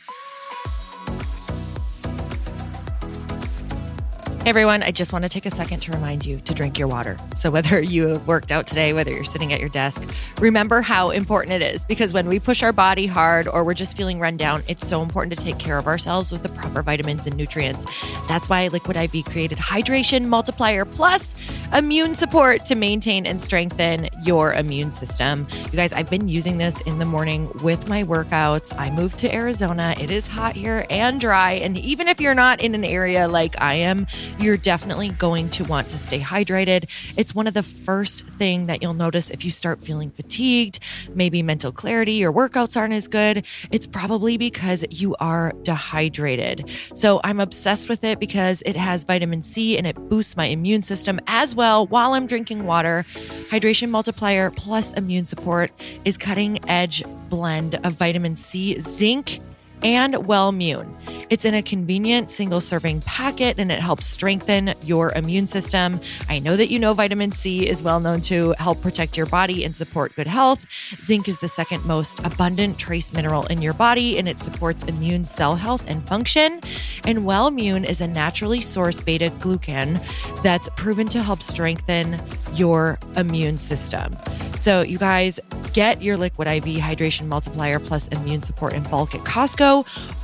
Hey 4.41 4.49
everyone, 4.49 4.81
I 4.81 4.89
just 4.89 5.13
want 5.13 5.21
to 5.21 5.29
take 5.29 5.45
a 5.45 5.51
second 5.51 5.81
to 5.81 5.91
remind 5.91 6.25
you 6.25 6.39
to 6.45 6.55
drink 6.55 6.79
your 6.79 6.87
water. 6.87 7.15
So, 7.35 7.51
whether 7.51 7.79
you 7.95 8.07
have 8.07 8.25
worked 8.25 8.51
out 8.51 8.65
today, 8.65 8.91
whether 8.91 9.11
you're 9.11 9.23
sitting 9.23 9.53
at 9.53 9.59
your 9.59 9.69
desk, 9.69 10.01
remember 10.39 10.81
how 10.81 11.11
important 11.11 11.53
it 11.53 11.75
is 11.75 11.85
because 11.85 12.11
when 12.11 12.27
we 12.27 12.39
push 12.39 12.63
our 12.63 12.73
body 12.73 13.05
hard 13.05 13.47
or 13.47 13.63
we're 13.63 13.75
just 13.75 13.95
feeling 13.95 14.17
run 14.17 14.37
down, 14.37 14.63
it's 14.67 14.87
so 14.87 15.03
important 15.03 15.37
to 15.37 15.45
take 15.45 15.59
care 15.59 15.77
of 15.77 15.85
ourselves 15.85 16.31
with 16.31 16.41
the 16.41 16.49
proper 16.49 16.81
vitamins 16.81 17.27
and 17.27 17.37
nutrients. 17.37 17.85
That's 18.27 18.49
why 18.49 18.67
Liquid 18.69 18.97
IV 18.97 19.25
created 19.25 19.59
Hydration 19.59 20.25
Multiplier 20.25 20.85
Plus 20.85 21.35
immune 21.73 22.15
support 22.15 22.65
to 22.65 22.75
maintain 22.75 23.25
and 23.25 23.39
strengthen 23.39 24.09
your 24.23 24.53
immune 24.53 24.91
system. 24.91 25.47
You 25.65 25.77
guys, 25.77 25.93
I've 25.93 26.09
been 26.09 26.27
using 26.27 26.57
this 26.57 26.81
in 26.81 26.99
the 26.99 27.05
morning 27.05 27.49
with 27.63 27.87
my 27.87 28.03
workouts. 28.03 28.75
I 28.77 28.89
moved 28.91 29.19
to 29.19 29.33
Arizona. 29.33 29.95
It 29.99 30.11
is 30.11 30.27
hot 30.27 30.55
here 30.55 30.85
and 30.89 31.21
dry. 31.21 31.53
And 31.53 31.77
even 31.77 32.07
if 32.07 32.19
you're 32.19 32.35
not 32.35 32.59
in 32.61 32.75
an 32.75 32.83
area 32.83 33.27
like 33.27 33.61
I 33.61 33.75
am, 33.75 34.07
you're 34.39 34.57
definitely 34.57 35.09
going 35.09 35.49
to 35.51 35.63
want 35.63 35.89
to 35.89 35.97
stay 35.97 36.19
hydrated. 36.19 36.89
It's 37.17 37.35
one 37.35 37.47
of 37.47 37.53
the 37.53 37.63
first 37.63 38.23
thing 38.23 38.67
that 38.67 38.81
you'll 38.81 38.93
notice 38.93 39.29
if 39.29 39.43
you 39.45 39.51
start 39.51 39.83
feeling 39.83 40.11
fatigued, 40.11 40.79
maybe 41.13 41.43
mental 41.43 41.71
clarity, 41.71 42.13
your 42.13 42.33
workouts 42.33 42.75
aren't 42.77 42.93
as 42.93 43.07
good. 43.07 43.45
It's 43.71 43.87
probably 43.87 44.37
because 44.37 44.85
you 44.89 45.15
are 45.19 45.53
dehydrated. 45.63 46.69
So 46.95 47.21
I'm 47.23 47.39
obsessed 47.39 47.89
with 47.89 48.03
it 48.03 48.19
because 48.19 48.63
it 48.65 48.75
has 48.75 49.03
vitamin 49.03 49.43
C 49.43 49.77
and 49.77 49.85
it 49.85 49.95
boosts 50.09 50.35
my 50.35 50.45
immune 50.45 50.81
system 50.81 51.19
as 51.27 51.55
well 51.55 51.87
while 51.87 52.13
I'm 52.13 52.27
drinking 52.27 52.65
water. 52.65 53.05
Hydration 53.49 53.89
multiplier 53.89 54.51
plus 54.51 54.93
immune 54.93 55.25
support 55.25 55.71
is 56.05 56.17
cutting 56.17 56.67
edge 56.69 57.03
blend 57.29 57.75
of 57.85 57.93
vitamin 57.93 58.35
C, 58.35 58.79
zinc, 58.79 59.39
and 59.83 60.13
Wellmune. 60.13 60.97
It's 61.29 61.45
in 61.45 61.53
a 61.53 61.61
convenient 61.61 62.29
single 62.29 62.61
serving 62.61 63.01
packet 63.01 63.57
and 63.57 63.71
it 63.71 63.79
helps 63.79 64.05
strengthen 64.05 64.73
your 64.83 65.13
immune 65.13 65.47
system. 65.47 65.99
I 66.29 66.39
know 66.39 66.55
that 66.57 66.69
you 66.69 66.77
know 66.77 66.93
vitamin 66.93 67.31
C 67.31 67.67
is 67.67 67.81
well 67.81 67.99
known 67.99 68.21
to 68.21 68.51
help 68.59 68.81
protect 68.81 69.15
your 69.15 69.25
body 69.25 69.63
and 69.63 69.73
support 69.75 70.13
good 70.15 70.27
health. 70.27 70.65
Zinc 71.01 71.27
is 71.27 71.39
the 71.39 71.47
second 71.47 71.85
most 71.85 72.19
abundant 72.25 72.77
trace 72.77 73.13
mineral 73.13 73.45
in 73.47 73.61
your 73.61 73.73
body 73.73 74.17
and 74.17 74.27
it 74.27 74.39
supports 74.39 74.83
immune 74.83 75.25
cell 75.25 75.55
health 75.55 75.85
and 75.87 76.05
function. 76.07 76.59
And 77.05 77.19
Wellmune 77.19 77.85
is 77.85 78.01
a 78.01 78.07
naturally 78.07 78.59
sourced 78.59 79.03
beta 79.03 79.31
glucan 79.39 80.01
that's 80.43 80.67
proven 80.75 81.07
to 81.09 81.23
help 81.23 81.41
strengthen 81.41 82.19
your 82.53 82.99
immune 83.15 83.57
system. 83.57 84.17
So, 84.59 84.81
you 84.81 84.99
guys 84.99 85.39
get 85.73 86.03
your 86.03 86.17
Liquid 86.17 86.47
IV 86.47 86.65
Hydration 86.65 87.27
Multiplier 87.27 87.79
plus 87.79 88.07
immune 88.09 88.43
support 88.43 88.73
in 88.73 88.83
bulk 88.83 89.15
at 89.15 89.21
Costco 89.21 89.70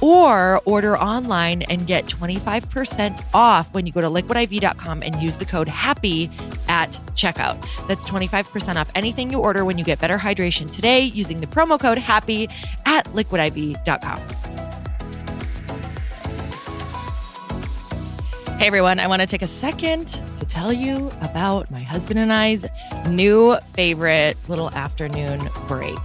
or 0.01 0.61
order 0.65 0.97
online 0.97 1.63
and 1.63 1.87
get 1.87 2.05
25% 2.05 3.23
off 3.33 3.73
when 3.73 3.85
you 3.85 3.91
go 3.91 4.01
to 4.01 4.07
liquidiv.com 4.07 5.03
and 5.03 5.21
use 5.21 5.37
the 5.37 5.45
code 5.45 5.67
HAPPY 5.67 6.31
at 6.69 6.91
checkout. 7.15 7.57
That's 7.87 8.03
25% 8.05 8.75
off 8.75 8.89
anything 8.95 9.31
you 9.31 9.39
order 9.39 9.65
when 9.65 9.77
you 9.77 9.83
get 9.83 9.99
better 9.99 10.17
hydration 10.17 10.69
today 10.71 11.01
using 11.01 11.39
the 11.39 11.47
promo 11.47 11.79
code 11.79 11.97
HAPPY 11.97 12.51
at 12.85 13.05
liquidiv.com. 13.07 14.19
Hey 18.57 18.65
everyone, 18.65 18.99
I 18.99 19.05
want 19.05 19.21
to 19.21 19.27
take 19.27 19.43
a 19.43 19.47
second 19.47 20.07
to 20.07 20.45
tell 20.47 20.73
you 20.73 21.11
about 21.21 21.69
my 21.69 21.79
husband 21.79 22.17
and 22.17 22.33
I's 22.33 22.65
new 23.07 23.55
favorite 23.73 24.35
little 24.49 24.71
afternoon 24.71 25.47
break. 25.67 25.95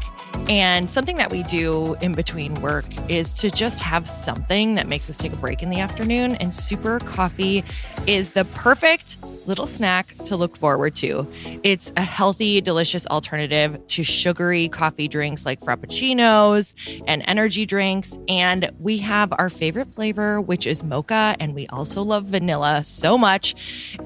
And 0.48 0.90
something 0.90 1.16
that 1.16 1.30
we 1.30 1.42
do 1.44 1.94
in 2.02 2.12
between 2.12 2.54
work 2.56 2.84
is 3.08 3.32
to 3.34 3.50
just 3.50 3.80
have 3.80 4.08
something 4.08 4.74
that 4.74 4.88
makes 4.88 5.08
us 5.08 5.16
take 5.16 5.32
a 5.32 5.36
break 5.36 5.62
in 5.62 5.70
the 5.70 5.80
afternoon. 5.80 6.36
And 6.36 6.54
Super 6.54 6.98
Coffee 7.00 7.64
is 8.06 8.32
the 8.32 8.44
perfect 8.44 9.16
little 9.46 9.66
snack 9.66 10.14
to 10.26 10.36
look 10.36 10.56
forward 10.56 10.94
to. 10.96 11.26
It's 11.62 11.92
a 11.96 12.02
healthy, 12.02 12.60
delicious 12.60 13.06
alternative 13.06 13.84
to 13.88 14.04
sugary 14.04 14.68
coffee 14.68 15.08
drinks 15.08 15.44
like 15.44 15.60
Frappuccinos 15.60 16.74
and 17.06 17.22
energy 17.26 17.66
drinks. 17.66 18.18
And 18.28 18.70
we 18.78 18.98
have 18.98 19.32
our 19.38 19.50
favorite 19.50 19.94
flavor, 19.94 20.40
which 20.40 20.66
is 20.66 20.82
mocha. 20.82 21.36
And 21.40 21.54
we 21.54 21.66
also 21.68 22.02
love 22.02 22.26
vanilla 22.26 22.84
so 22.84 23.16
much. 23.16 23.54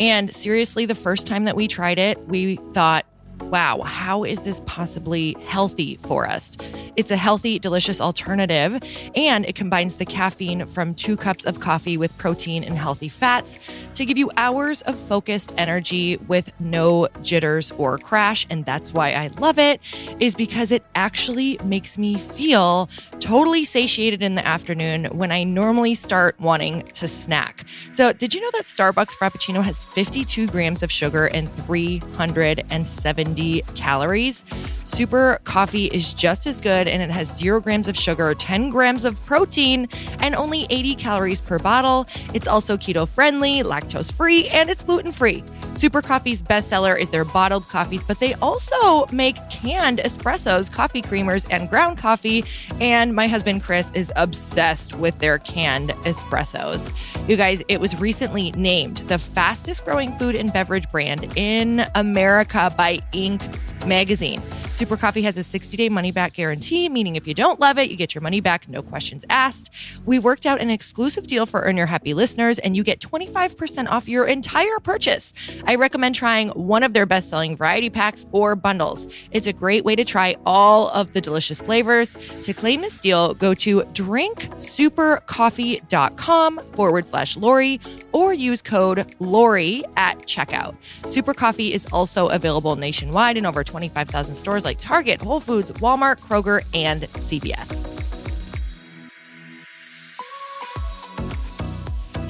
And 0.00 0.34
seriously, 0.34 0.86
the 0.86 0.94
first 0.94 1.26
time 1.26 1.44
that 1.44 1.56
we 1.56 1.68
tried 1.68 1.98
it, 1.98 2.28
we 2.28 2.56
thought, 2.72 3.06
wow, 3.50 3.82
how 3.82 4.24
is 4.24 4.40
this 4.40 4.60
possibly 4.66 5.36
healthy 5.46 5.96
for 5.96 6.26
us? 6.26 6.52
It's 6.96 7.10
a 7.10 7.16
healthy, 7.16 7.58
delicious 7.58 8.00
alternative, 8.00 8.82
and 9.14 9.44
it 9.46 9.54
combines 9.54 9.96
the 9.96 10.04
caffeine 10.04 10.66
from 10.66 10.94
two 10.94 11.16
cups 11.16 11.44
of 11.44 11.60
coffee 11.60 11.96
with 11.96 12.16
protein 12.18 12.64
and 12.64 12.76
healthy 12.76 13.08
fats 13.08 13.58
to 13.94 14.04
give 14.04 14.18
you 14.18 14.30
hours 14.36 14.82
of 14.82 14.98
focused 14.98 15.52
energy 15.56 16.16
with 16.28 16.50
no 16.60 17.08
jitters 17.22 17.70
or 17.72 17.98
crash. 17.98 18.46
And 18.50 18.64
that's 18.64 18.92
why 18.92 19.12
I 19.12 19.28
love 19.38 19.58
it, 19.58 19.80
is 20.18 20.34
because 20.34 20.70
it 20.72 20.84
actually 20.94 21.58
makes 21.64 21.96
me 21.98 22.18
feel 22.18 22.90
totally 23.20 23.64
satiated 23.64 24.22
in 24.22 24.34
the 24.34 24.46
afternoon 24.46 25.06
when 25.06 25.30
I 25.32 25.44
normally 25.44 25.94
start 25.94 26.38
wanting 26.40 26.82
to 26.94 27.06
snack. 27.08 27.64
So, 27.92 28.12
did 28.12 28.34
you 28.34 28.40
know 28.40 28.50
that 28.52 28.64
Starbucks 28.64 29.16
Frappuccino 29.16 29.62
has 29.62 29.78
52 29.78 30.48
grams 30.48 30.82
of 30.82 30.90
sugar 30.90 31.26
and 31.26 31.52
370 31.52 33.35
calories? 33.74 34.44
Super 34.86 35.40
coffee 35.44 35.86
is 35.86 36.14
just 36.14 36.46
as 36.46 36.58
good 36.58 36.86
and 36.86 37.02
it 37.02 37.10
has 37.10 37.36
zero 37.36 37.60
grams 37.60 37.88
of 37.88 37.96
sugar, 37.96 38.34
10 38.34 38.70
grams 38.70 39.04
of 39.04 39.22
protein, 39.26 39.88
and 40.20 40.34
only 40.34 40.66
80 40.70 40.94
calories 40.94 41.40
per 41.40 41.58
bottle. 41.58 42.06
It's 42.32 42.46
also 42.46 42.76
keto 42.76 43.08
friendly, 43.08 43.62
lactose 43.62 44.12
free, 44.12 44.48
and 44.48 44.70
it's 44.70 44.84
gluten 44.84 45.12
free. 45.12 45.42
Super 45.74 46.00
Coffee's 46.00 46.40
bestseller 46.40 46.98
is 46.98 47.10
their 47.10 47.24
bottled 47.24 47.68
coffees, 47.68 48.02
but 48.02 48.18
they 48.20 48.32
also 48.34 49.06
make 49.12 49.36
canned 49.50 49.98
espressos, 49.98 50.72
coffee 50.72 51.02
creamers, 51.02 51.44
and 51.50 51.68
ground 51.68 51.98
coffee. 51.98 52.44
And 52.80 53.14
my 53.14 53.26
husband 53.26 53.62
Chris 53.62 53.90
is 53.92 54.10
obsessed 54.16 54.94
with 54.94 55.18
their 55.18 55.38
canned 55.38 55.90
espressos. 56.04 56.90
You 57.28 57.36
guys, 57.36 57.62
it 57.68 57.80
was 57.80 57.98
recently 58.00 58.52
named 58.52 58.98
the 59.08 59.18
fastest 59.18 59.84
growing 59.84 60.16
food 60.16 60.34
and 60.36 60.50
beverage 60.52 60.90
brand 60.90 61.36
in 61.36 61.86
America 61.94 62.72
by 62.76 63.00
Inc. 63.12 63.42
magazine. 63.86 64.42
Super 64.72 64.98
Coffee 64.98 65.22
has 65.22 65.38
a 65.38 65.44
60 65.44 65.76
day 65.76 65.88
money 65.88 66.12
back 66.12 66.34
guarantee, 66.34 66.90
meaning 66.90 67.16
if 67.16 67.26
you 67.26 67.32
don't 67.32 67.58
love 67.58 67.78
it, 67.78 67.90
you 67.90 67.96
get 67.96 68.14
your 68.14 68.20
money 68.20 68.40
back, 68.40 68.68
no 68.68 68.82
questions 68.82 69.24
asked. 69.30 69.70
We 70.04 70.18
worked 70.18 70.44
out 70.44 70.60
an 70.60 70.68
exclusive 70.68 71.26
deal 71.26 71.46
for 71.46 71.62
Earn 71.62 71.78
Your 71.78 71.86
Happy 71.86 72.12
listeners, 72.12 72.58
and 72.58 72.76
you 72.76 72.84
get 72.84 73.00
25% 73.00 73.88
off 73.88 74.06
your 74.06 74.26
entire 74.26 74.78
purchase. 74.80 75.32
I 75.64 75.76
recommend 75.76 76.14
trying 76.14 76.50
one 76.50 76.82
of 76.82 76.92
their 76.92 77.06
best 77.06 77.30
selling 77.30 77.56
variety 77.56 77.88
packs 77.88 78.26
or 78.32 78.54
bundles. 78.54 79.08
It's 79.30 79.46
a 79.46 79.52
great 79.52 79.82
way 79.84 79.96
to 79.96 80.04
try 80.04 80.36
all 80.44 80.90
of 80.90 81.14
the 81.14 81.22
delicious 81.22 81.62
flavors. 81.62 82.14
To 82.42 82.52
claim 82.52 82.82
this 82.82 82.98
deal, 82.98 83.32
go 83.34 83.54
to 83.54 83.80
drinksupercoffee.com 83.80 86.60
forward 86.74 87.08
slash 87.08 87.36
Lori 87.36 87.80
or 88.12 88.34
use 88.34 88.62
code 88.62 89.14
Lori 89.20 89.84
at 89.96 90.18
checkout. 90.26 90.76
Super 91.08 91.34
Coffee 91.34 91.72
is 91.72 91.86
also 91.92 92.28
available 92.28 92.76
nationwide 92.76 93.36
in 93.36 93.46
over 93.46 93.62
25,000 93.76 94.34
stores 94.34 94.64
like 94.64 94.80
Target, 94.80 95.20
Whole 95.20 95.38
Foods, 95.38 95.70
Walmart, 95.72 96.18
Kroger, 96.20 96.64
and 96.72 97.02
CVS. 97.02 97.92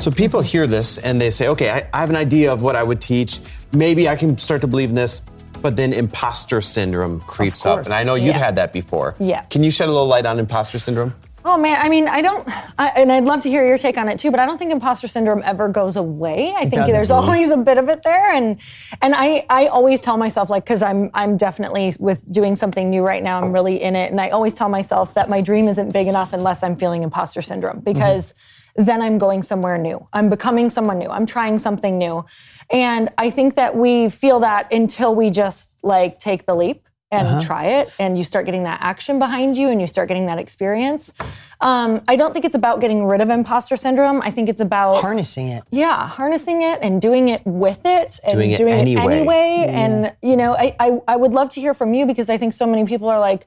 So 0.00 0.11
people 0.11 0.40
hear 0.40 0.66
this 0.66 0.98
and 0.98 1.20
they 1.20 1.30
say, 1.30 1.46
okay, 1.48 1.70
I, 1.70 1.88
I 1.94 2.00
have 2.00 2.11
an 2.11 2.16
idea 2.16 2.52
of 2.52 2.62
what 2.64 2.74
I 2.74 2.82
would 2.82 3.00
teach. 3.00 3.38
Maybe 3.72 4.09
I 4.09 4.16
can 4.16 4.37
start 4.37 4.61
to 4.62 4.66
believe 4.66 4.88
in 4.88 4.96
this. 4.96 5.22
But 5.62 5.76
then 5.76 5.92
imposter 5.92 6.61
syndrome 6.61 7.20
creeps 7.20 7.64
up. 7.64 7.85
And 7.87 7.94
I 7.94 8.02
know 8.04 8.14
you've 8.16 8.26
Yeah. 8.35 8.38
had 8.38 8.56
that 8.56 8.72
before. 8.72 9.14
Yeah. 9.18 9.42
Can 9.42 9.62
you 9.64 9.70
shed 9.70 9.88
a 9.88 9.92
little 9.92 10.06
light 10.06 10.26
on 10.26 10.38
imposter 10.38 10.78
syndrome? 10.78 11.14
Oh 11.48 11.56
man, 11.56 11.78
I 11.80 11.88
mean, 11.88 12.09
I 12.09 12.22
don't, 12.22 12.44
I, 12.76 12.88
and 12.96 13.12
I'd 13.12 13.22
love 13.22 13.42
to 13.42 13.49
hear 13.49 13.64
your 13.64 13.78
take 13.78 13.97
on 13.97 14.09
it 14.09 14.18
too. 14.18 14.32
But 14.32 14.40
I 14.40 14.47
don't 14.47 14.59
think 14.59 14.72
imposter 14.72 15.07
syndrome 15.07 15.42
ever 15.44 15.68
goes 15.68 15.94
away. 15.94 16.53
I 16.57 16.62
think 16.62 16.74
doesn't. 16.74 16.92
there's 16.92 17.12
always 17.12 17.53
a 17.53 17.57
bit 17.57 17.78
of 17.78 17.88
it 17.88 18.03
there, 18.03 18.32
and 18.34 18.59
and 19.01 19.14
I 19.16 19.47
I 19.49 19.68
always 19.68 20.01
tell 20.01 20.16
myself 20.16 20.51
like 20.51 20.64
because 20.64 20.82
I'm 20.82 21.09
I'm 21.14 21.36
definitely 21.36 21.94
with 22.01 22.30
doing 22.32 22.57
something 22.57 22.90
new 22.90 23.05
right 23.05 23.22
now. 23.22 23.40
I'm 23.40 23.53
really 23.53 23.80
in 23.80 23.94
it, 23.94 24.11
and 24.11 24.20
I 24.20 24.30
always 24.30 24.55
tell 24.55 24.68
myself 24.68 25.14
that 25.14 25.28
my 25.28 25.40
dream 25.40 25.68
isn't 25.68 25.92
big 25.92 26.09
enough 26.09 26.32
unless 26.32 26.64
I'm 26.64 26.74
feeling 26.74 27.05
imposter 27.05 27.42
syndrome 27.42 27.76
mm-hmm. 27.76 27.92
because 27.92 28.34
then 28.74 29.01
I'm 29.01 29.16
going 29.16 29.44
somewhere 29.44 29.78
new. 29.78 30.05
I'm 30.12 30.28
becoming 30.28 30.68
someone 30.68 30.99
new. 30.99 31.11
I'm 31.11 31.26
trying 31.26 31.59
something 31.59 31.97
new, 31.97 32.24
and 32.72 33.09
I 33.18 33.30
think 33.30 33.55
that 33.55 33.76
we 33.76 34.09
feel 34.09 34.40
that 34.40 34.72
until 34.72 35.14
we 35.14 35.30
just 35.30 35.84
like 35.84 36.18
take 36.18 36.44
the 36.44 36.57
leap 36.57 36.88
and 37.24 37.42
try 37.44 37.64
it 37.78 37.90
and 37.98 38.18
you 38.18 38.24
start 38.24 38.44
getting 38.44 38.64
that 38.64 38.80
action 38.82 39.18
behind 39.18 39.56
you 39.56 39.70
and 39.70 39.80
you 39.80 39.86
start 39.86 40.08
getting 40.08 40.26
that 40.26 40.38
experience. 40.38 41.12
Um, 41.60 42.02
I 42.06 42.16
don't 42.16 42.34
think 42.34 42.44
it's 42.44 42.54
about 42.54 42.80
getting 42.80 43.06
rid 43.06 43.22
of 43.22 43.30
imposter 43.30 43.78
syndrome. 43.78 44.20
I 44.20 44.30
think 44.30 44.50
it's 44.50 44.60
about 44.60 45.00
Harnessing 45.00 45.48
it. 45.48 45.64
yeah, 45.70 46.06
harnessing 46.06 46.60
it 46.60 46.80
and 46.82 47.00
doing 47.00 47.28
it 47.28 47.40
with 47.46 47.80
it 47.86 48.20
and 48.24 48.34
Doing 48.34 48.50
it 48.50 48.60
anyway. 48.60 49.14
anyway. 49.16 49.66
And 49.70 50.12
you 50.20 50.36
know, 50.36 50.54
I, 50.54 50.76
I 50.78 51.00
I 51.08 51.16
would 51.16 51.32
love 51.32 51.48
to 51.50 51.60
hear 51.60 51.72
from 51.72 51.94
you 51.94 52.04
because 52.04 52.28
I 52.28 52.36
think 52.36 52.52
so 52.52 52.66
many 52.66 52.84
people 52.84 53.08
are 53.08 53.18
like, 53.18 53.46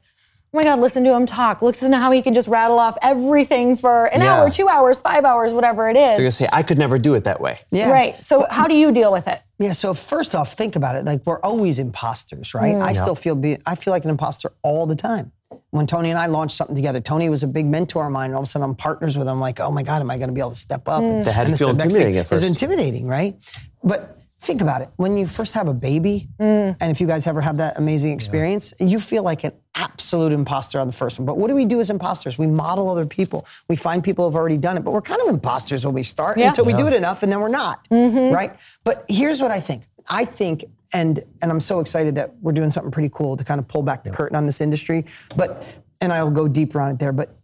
oh 0.52 0.58
my 0.58 0.64
God, 0.64 0.80
listen 0.80 1.04
to 1.04 1.14
him 1.14 1.28
talk. 1.28 1.62
Listen 1.62 1.92
to 1.92 1.98
how 1.98 2.10
he 2.10 2.24
can 2.24 2.34
just 2.34 2.48
rattle 2.48 2.80
off 2.80 2.98
everything 3.04 3.76
for 3.76 4.06
an 4.06 4.22
Yeah. 4.22 4.34
hour, 4.42 4.50
two 4.50 4.68
hours, 4.68 5.00
five 5.00 5.24
hours, 5.24 5.54
whatever 5.54 5.88
it 5.88 5.96
is 5.96 6.18
They're 6.18 6.26
gonna 6.26 6.32
say, 6.32 6.50
I 6.52 6.64
could 6.64 6.80
never 6.80 6.98
do 6.98 7.14
it 7.14 7.26
that 7.26 7.40
way. 7.40 7.60
Yeah. 7.70 7.92
Right. 7.92 8.20
So 8.24 8.48
how 8.50 8.68
do 8.68 8.74
you 8.74 8.92
deal 8.92 9.12
with 9.12 9.28
it? 9.28 9.40
Yeah. 9.60 9.74
So 9.74 9.94
first 9.94 10.34
off, 10.36 10.54
think 10.54 10.76
about 10.76 10.96
it. 10.96 11.06
Like 11.06 11.26
we're 11.26 11.40
always 11.42 11.80
imposters, 11.80 12.54
right? 12.54 12.76
Mm. 12.76 12.82
I 12.82 12.94
still 12.94 13.16
feel 13.16 13.36
be, 13.36 13.58
I 13.66 13.76
feel 13.76 13.92
like 13.92 14.06
an 14.06 14.10
imposter 14.10 14.52
all 14.64 14.88
the 14.88 14.96
time. 14.96 15.32
When 15.72 15.86
Tony 15.86 16.10
and 16.10 16.18
I 16.18 16.28
launched 16.28 16.56
something 16.56 16.76
together, 16.76 17.00
Tony 17.00 17.30
was 17.30 17.44
a 17.44 17.48
big 17.48 17.66
mentor 17.66 18.06
of 18.06 18.12
mine. 18.12 18.28
And 18.28 18.36
all 18.36 18.42
of 18.42 18.48
a 18.48 18.50
sudden, 18.50 18.68
I'm 18.70 18.76
partners 18.76 19.18
with 19.18 19.28
him. 19.28 19.40
Like, 19.40 19.60
oh 19.60 19.70
my 19.72 19.84
God, 19.84 20.02
am 20.02 20.10
I 20.10 20.18
going 20.18 20.30
to 20.30 20.34
be 20.34 20.42
able 20.42 20.52
to 20.52 20.56
step 20.56 20.88
up? 20.88 21.04
Mm. 21.04 21.18
And, 21.18 21.26
That 21.26 21.34
had 21.34 21.48
to 21.48 21.58
feel 21.58 21.70
intimidating 21.70 22.06
thing- 22.14 22.18
at 22.18 22.28
first. 22.28 22.44
It 22.44 22.50
was 22.50 22.50
intimidating, 22.50 23.08
right? 23.08 23.36
But 23.84 24.16
think 24.40 24.62
about 24.62 24.82
it. 24.82 24.90
When 24.96 25.18
you 25.18 25.28
first 25.28 25.54
have 25.54 25.68
a 25.68 25.74
baby, 25.74 26.30
mm. 26.40 26.76
and 26.80 26.92
if 26.92 27.02
you 27.02 27.08
guys 27.08 27.28
ever 27.28 27.42
have 27.42 27.58
that 27.58 27.78
amazing 27.78 28.14
experience, 28.14 28.74
you 28.80 29.00
feel 29.00 29.24
like 29.24 29.44
an 29.44 29.52
absolute 29.76 30.32
imposter 30.32 30.80
on 30.80 30.88
the 30.88 30.94
first 30.94 31.20
one. 31.20 31.26
But 31.26 31.38
what 31.38 31.50
do 31.50 31.56
we 31.56 31.66
do 31.66 31.80
as 31.80 31.90
imposters? 31.90 32.38
We 32.38 32.48
model 32.48 32.90
other 32.90 33.06
people. 33.06 33.46
We 33.68 33.76
find 33.76 34.04
people 34.04 34.26
who 34.26 34.32
have 34.32 34.36
already 34.36 34.58
done 34.58 34.78
it, 34.78 34.84
but 34.84 34.92
we're 34.92 35.02
kind 35.02 35.22
of 35.22 35.28
imposters 35.28 35.86
when 35.86 35.94
we 35.94 36.04
start 36.04 36.38
Yeah. 36.38 36.50
until 36.50 36.66
we 36.66 36.74
do 36.74 36.88
it 36.88 36.94
enough, 36.94 37.22
and 37.22 37.32
then 37.32 37.42
we're 37.42 37.50
not, 37.50 37.88
mm-hmm. 37.90 38.34
right? 38.34 38.58
But 38.84 39.06
here's 39.10 39.42
what 39.42 39.52
I 39.52 39.60
think. 39.60 39.84
I 40.08 40.26
think, 40.26 40.66
and 40.94 41.20
and 41.42 41.52
I'm 41.52 41.60
so 41.60 41.82
excited 41.82 42.16
that 42.16 42.36
we're 42.42 42.54
doing 42.54 42.72
something 42.72 42.92
pretty 42.92 43.12
cool 43.14 43.38
to 43.38 43.44
kind 43.44 43.60
of 43.60 43.68
pull 43.68 43.84
back 43.84 44.04
the 44.04 44.10
curtain 44.10 44.36
on 44.38 44.46
this 44.46 44.62
industry. 44.62 45.06
But 45.36 45.80
and 46.02 46.14
I'll 46.14 46.32
go 46.32 46.48
deeper 46.48 46.80
on 46.80 46.92
it 46.92 47.00
there. 47.00 47.12
But 47.12 47.36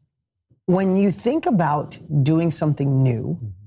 when 0.66 0.96
you 0.96 1.12
think 1.12 1.46
about 1.46 1.98
doing 2.24 2.50
something 2.52 3.04
new, 3.04 3.36
mm-hmm. 3.36 3.65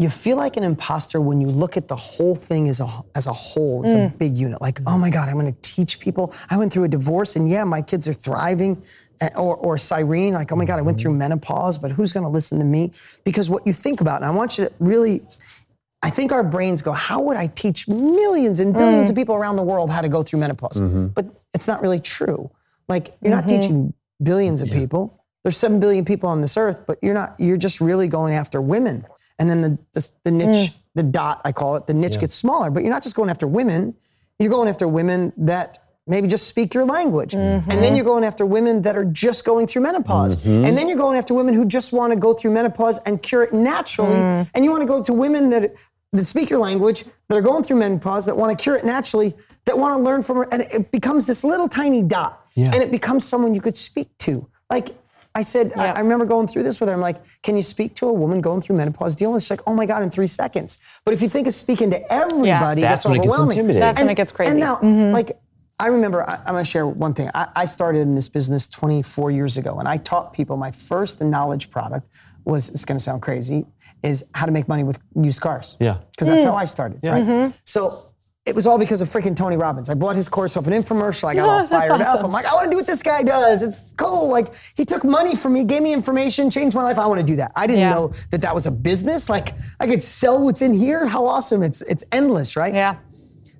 You 0.00 0.08
feel 0.08 0.36
like 0.36 0.56
an 0.56 0.62
imposter 0.62 1.20
when 1.20 1.40
you 1.40 1.48
look 1.48 1.76
at 1.76 1.88
the 1.88 1.96
whole 1.96 2.36
thing 2.36 2.68
as 2.68 2.78
a 2.78 2.86
as 3.16 3.26
a 3.26 3.32
whole, 3.32 3.84
as 3.84 3.92
a 3.92 3.96
mm. 3.96 4.18
big 4.18 4.38
unit. 4.38 4.60
Like, 4.60 4.78
oh 4.86 4.96
my 4.96 5.10
God, 5.10 5.28
I'm 5.28 5.34
going 5.34 5.52
to 5.52 5.60
teach 5.60 5.98
people. 5.98 6.32
I 6.50 6.56
went 6.56 6.72
through 6.72 6.84
a 6.84 6.88
divorce, 6.88 7.34
and 7.34 7.48
yeah, 7.48 7.64
my 7.64 7.82
kids 7.82 8.06
are 8.06 8.12
thriving. 8.12 8.80
eh, 9.20 9.30
Or 9.36 9.56
or 9.56 9.76
Cyrene, 9.76 10.34
like, 10.34 10.52
oh 10.52 10.56
my 10.56 10.64
God, 10.64 10.78
I 10.78 10.82
went 10.82 11.00
through 11.00 11.10
mm-hmm. 11.10 11.18
menopause, 11.18 11.78
but 11.78 11.90
who's 11.90 12.12
going 12.12 12.22
to 12.22 12.30
listen 12.30 12.60
to 12.60 12.64
me? 12.64 12.92
Because 13.24 13.50
what 13.50 13.66
you 13.66 13.72
think 13.72 14.00
about, 14.00 14.22
and 14.22 14.24
I 14.24 14.30
want 14.30 14.56
you 14.56 14.66
to 14.66 14.72
really. 14.78 15.22
I 16.00 16.10
think 16.10 16.30
our 16.30 16.44
brains 16.44 16.80
go, 16.80 16.92
how 16.92 17.20
would 17.22 17.36
I 17.36 17.48
teach 17.48 17.88
millions 17.88 18.60
and 18.60 18.72
billions 18.72 19.10
of 19.10 19.16
mm. 19.16 19.18
people 19.18 19.34
around 19.34 19.56
the 19.56 19.64
world 19.64 19.90
how 19.90 20.00
to 20.00 20.08
go 20.08 20.22
through 20.22 20.38
menopause? 20.38 20.80
Mm-hmm. 20.80 21.08
But 21.08 21.26
it's 21.54 21.66
not 21.66 21.82
really 21.82 21.98
true. 21.98 22.52
Like, 22.88 23.16
you're 23.20 23.34
not 23.34 23.46
mm-hmm. 23.46 23.58
teaching 23.58 23.94
billions 24.22 24.62
of 24.62 24.70
people. 24.70 25.24
There's 25.42 25.56
7 25.56 25.80
billion 25.80 26.04
people 26.04 26.28
on 26.28 26.40
this 26.40 26.56
earth, 26.56 26.86
but 26.86 26.98
you're 27.02 27.14
not, 27.14 27.34
you're 27.40 27.56
just 27.56 27.80
really 27.80 28.06
going 28.06 28.34
after 28.34 28.60
women. 28.60 29.04
And 29.38 29.48
then 29.48 29.62
the, 29.62 29.78
the, 29.92 30.10
the 30.24 30.30
niche, 30.30 30.70
mm. 30.70 30.74
the 30.94 31.02
dot, 31.02 31.40
I 31.44 31.52
call 31.52 31.76
it, 31.76 31.86
the 31.86 31.94
niche 31.94 32.18
gets 32.18 32.34
smaller, 32.34 32.70
but 32.70 32.82
you're 32.82 32.92
not 32.92 33.02
just 33.02 33.14
going 33.14 33.30
after 33.30 33.46
women. 33.46 33.94
You're 34.38 34.50
going 34.50 34.68
after 34.68 34.86
women 34.88 35.32
that 35.36 35.78
maybe 36.06 36.26
just 36.26 36.46
speak 36.46 36.74
your 36.74 36.84
language. 36.84 37.34
And 37.34 37.64
then 37.66 37.78
mm-hmm. 37.78 37.96
you're 37.96 38.04
going 38.04 38.24
after 38.24 38.46
women 38.46 38.82
that 38.82 38.96
are 38.96 39.04
just 39.04 39.44
going 39.44 39.66
through 39.66 39.82
menopause. 39.82 40.36
Mm-hmm. 40.36 40.64
And 40.64 40.78
then 40.78 40.88
you're 40.88 40.96
going 40.96 41.18
after 41.18 41.34
women 41.34 41.54
who 41.54 41.64
just 41.66 41.92
want 41.92 42.12
to 42.12 42.18
go 42.18 42.32
through 42.32 42.52
menopause 42.52 42.98
and 43.04 43.22
cure 43.22 43.42
it 43.42 43.52
naturally. 43.52 44.14
Mm. 44.14 44.50
And 44.54 44.64
you 44.64 44.70
want 44.70 44.82
to 44.82 44.88
go 44.88 45.02
to 45.02 45.12
women 45.12 45.50
that 45.50 45.76
that 46.12 46.24
speak 46.24 46.48
your 46.48 46.58
language, 46.58 47.04
that 47.28 47.36
are 47.36 47.42
going 47.42 47.62
through 47.62 47.76
menopause, 47.76 48.26
that 48.26 48.36
want 48.36 48.56
to 48.56 48.62
cure 48.62 48.76
it 48.76 48.84
naturally, 48.84 49.34
that 49.66 49.76
want 49.76 49.96
to 49.96 50.02
learn 50.02 50.22
from 50.22 50.38
her, 50.38 50.48
and 50.50 50.62
it 50.62 50.90
becomes 50.90 51.26
this 51.26 51.44
little 51.44 51.68
tiny 51.68 52.02
dot, 52.02 52.46
Yeah. 52.54 52.70
and 52.72 52.82
it 52.82 52.90
becomes 52.90 53.26
someone 53.26 53.54
you 53.54 53.60
could 53.60 53.76
speak 53.76 54.16
to. 54.18 54.48
Like 54.70 54.96
I 55.34 55.42
said, 55.42 55.72
I, 55.76 55.90
I 55.90 56.00
remember 56.00 56.24
going 56.24 56.46
through 56.46 56.62
this 56.64 56.80
with 56.80 56.88
her. 56.88 56.94
I'm 56.94 57.00
like, 57.00 57.22
"Can 57.42 57.56
you 57.56 57.62
speak 57.62 57.94
to 57.96 58.08
a 58.08 58.12
woman 58.12 58.40
going 58.40 58.60
through 58.60 58.76
menopause 58.76 59.14
dealing 59.14 59.34
with?" 59.34 59.42
She's 59.42 59.50
like, 59.50 59.62
"Oh 59.66 59.74
my 59.74 59.86
god, 59.86 60.02
in 60.02 60.10
three 60.10 60.26
seconds." 60.26 60.78
But 61.04 61.14
if 61.14 61.22
you 61.22 61.28
think 61.28 61.46
of 61.46 61.54
speaking 61.54 61.90
to 61.90 62.12
everybody, 62.12 62.80
That's 62.80 63.04
that's 63.04 63.06
when 63.06 63.14
it 63.14 63.22
gets 63.22 63.28
overwhelming. 63.34 63.58
intimidating. 63.58 63.80
That's 63.80 64.00
when 64.00 64.10
it 64.10 64.14
gets 64.14 64.32
crazy. 64.32 64.50
And 64.50 64.60
now, 64.60 64.76
mm-hmm. 64.76 65.12
like, 65.12 65.38
I 65.78 65.88
remember, 65.88 66.28
I, 66.28 66.36
I'm 66.38 66.54
gonna 66.54 66.64
share 66.64 66.86
one 66.86 67.14
thing. 67.14 67.30
I, 67.34 67.48
I 67.54 67.64
started 67.66 68.00
in 68.00 68.14
this 68.14 68.28
business 68.28 68.66
24 68.68 69.30
years 69.30 69.58
ago, 69.58 69.78
and 69.78 69.86
I 69.86 69.98
taught 69.98 70.32
people 70.32 70.56
my 70.56 70.72
first 70.72 71.22
knowledge 71.22 71.70
product 71.70 72.12
was, 72.44 72.68
it's 72.70 72.84
gonna 72.84 72.98
sound 72.98 73.22
crazy, 73.22 73.64
is 74.02 74.24
how 74.34 74.46
to 74.46 74.52
make 74.52 74.66
money 74.66 74.82
with 74.82 74.98
used 75.14 75.40
cars. 75.40 75.76
Yeah. 75.78 75.98
Because 76.10 76.28
that's 76.28 76.44
hmm. 76.44 76.50
how 76.50 76.56
I 76.56 76.64
started, 76.64 77.00
right? 77.04 77.22
Mm-hmm. 77.22 77.56
So 77.64 78.00
it 78.48 78.54
was 78.54 78.66
all 78.66 78.78
because 78.78 79.00
of 79.00 79.08
freaking 79.08 79.36
Tony 79.36 79.56
Robbins. 79.56 79.90
I 79.90 79.94
bought 79.94 80.16
his 80.16 80.28
course 80.28 80.56
off 80.56 80.66
an 80.66 80.72
infomercial. 80.72 81.28
I 81.28 81.34
got 81.34 81.48
all 81.48 81.58
that's 81.66 81.70
fired 81.70 82.00
up. 82.00 82.24
I'm 82.24 82.32
like, 82.32 82.46
I 82.46 82.54
wanna 82.54 82.70
do 82.70 82.76
what 82.76 82.86
this 82.86 83.02
guy 83.02 83.22
does. 83.22 83.62
It's 83.62 83.82
cool. 83.96 84.30
Like, 84.30 84.54
he 84.76 84.84
took 84.84 85.04
money 85.04 85.36
from 85.36 85.52
me, 85.52 85.64
gave 85.64 85.82
me 85.82 85.92
information, 85.92 86.50
changed 86.50 86.74
my 86.74 86.82
life. 86.82 86.98
I 86.98 87.06
wanna 87.06 87.22
do 87.22 87.36
that. 87.36 87.52
I 87.54 87.66
didn't 87.66 87.80
Yeah. 87.80 87.90
know 87.90 88.08
that 88.30 88.40
that 88.40 88.54
was 88.54 88.66
a 88.66 88.70
business. 88.70 89.28
Like, 89.28 89.54
I 89.78 89.86
could 89.86 90.02
sell 90.02 90.42
what's 90.42 90.62
in 90.62 90.72
here. 90.72 91.06
How 91.06 91.26
awesome. 91.26 91.62
It's, 91.62 91.82
it's 91.82 92.04
endless, 92.10 92.56
right? 92.56 92.72
Yeah. 92.74 92.96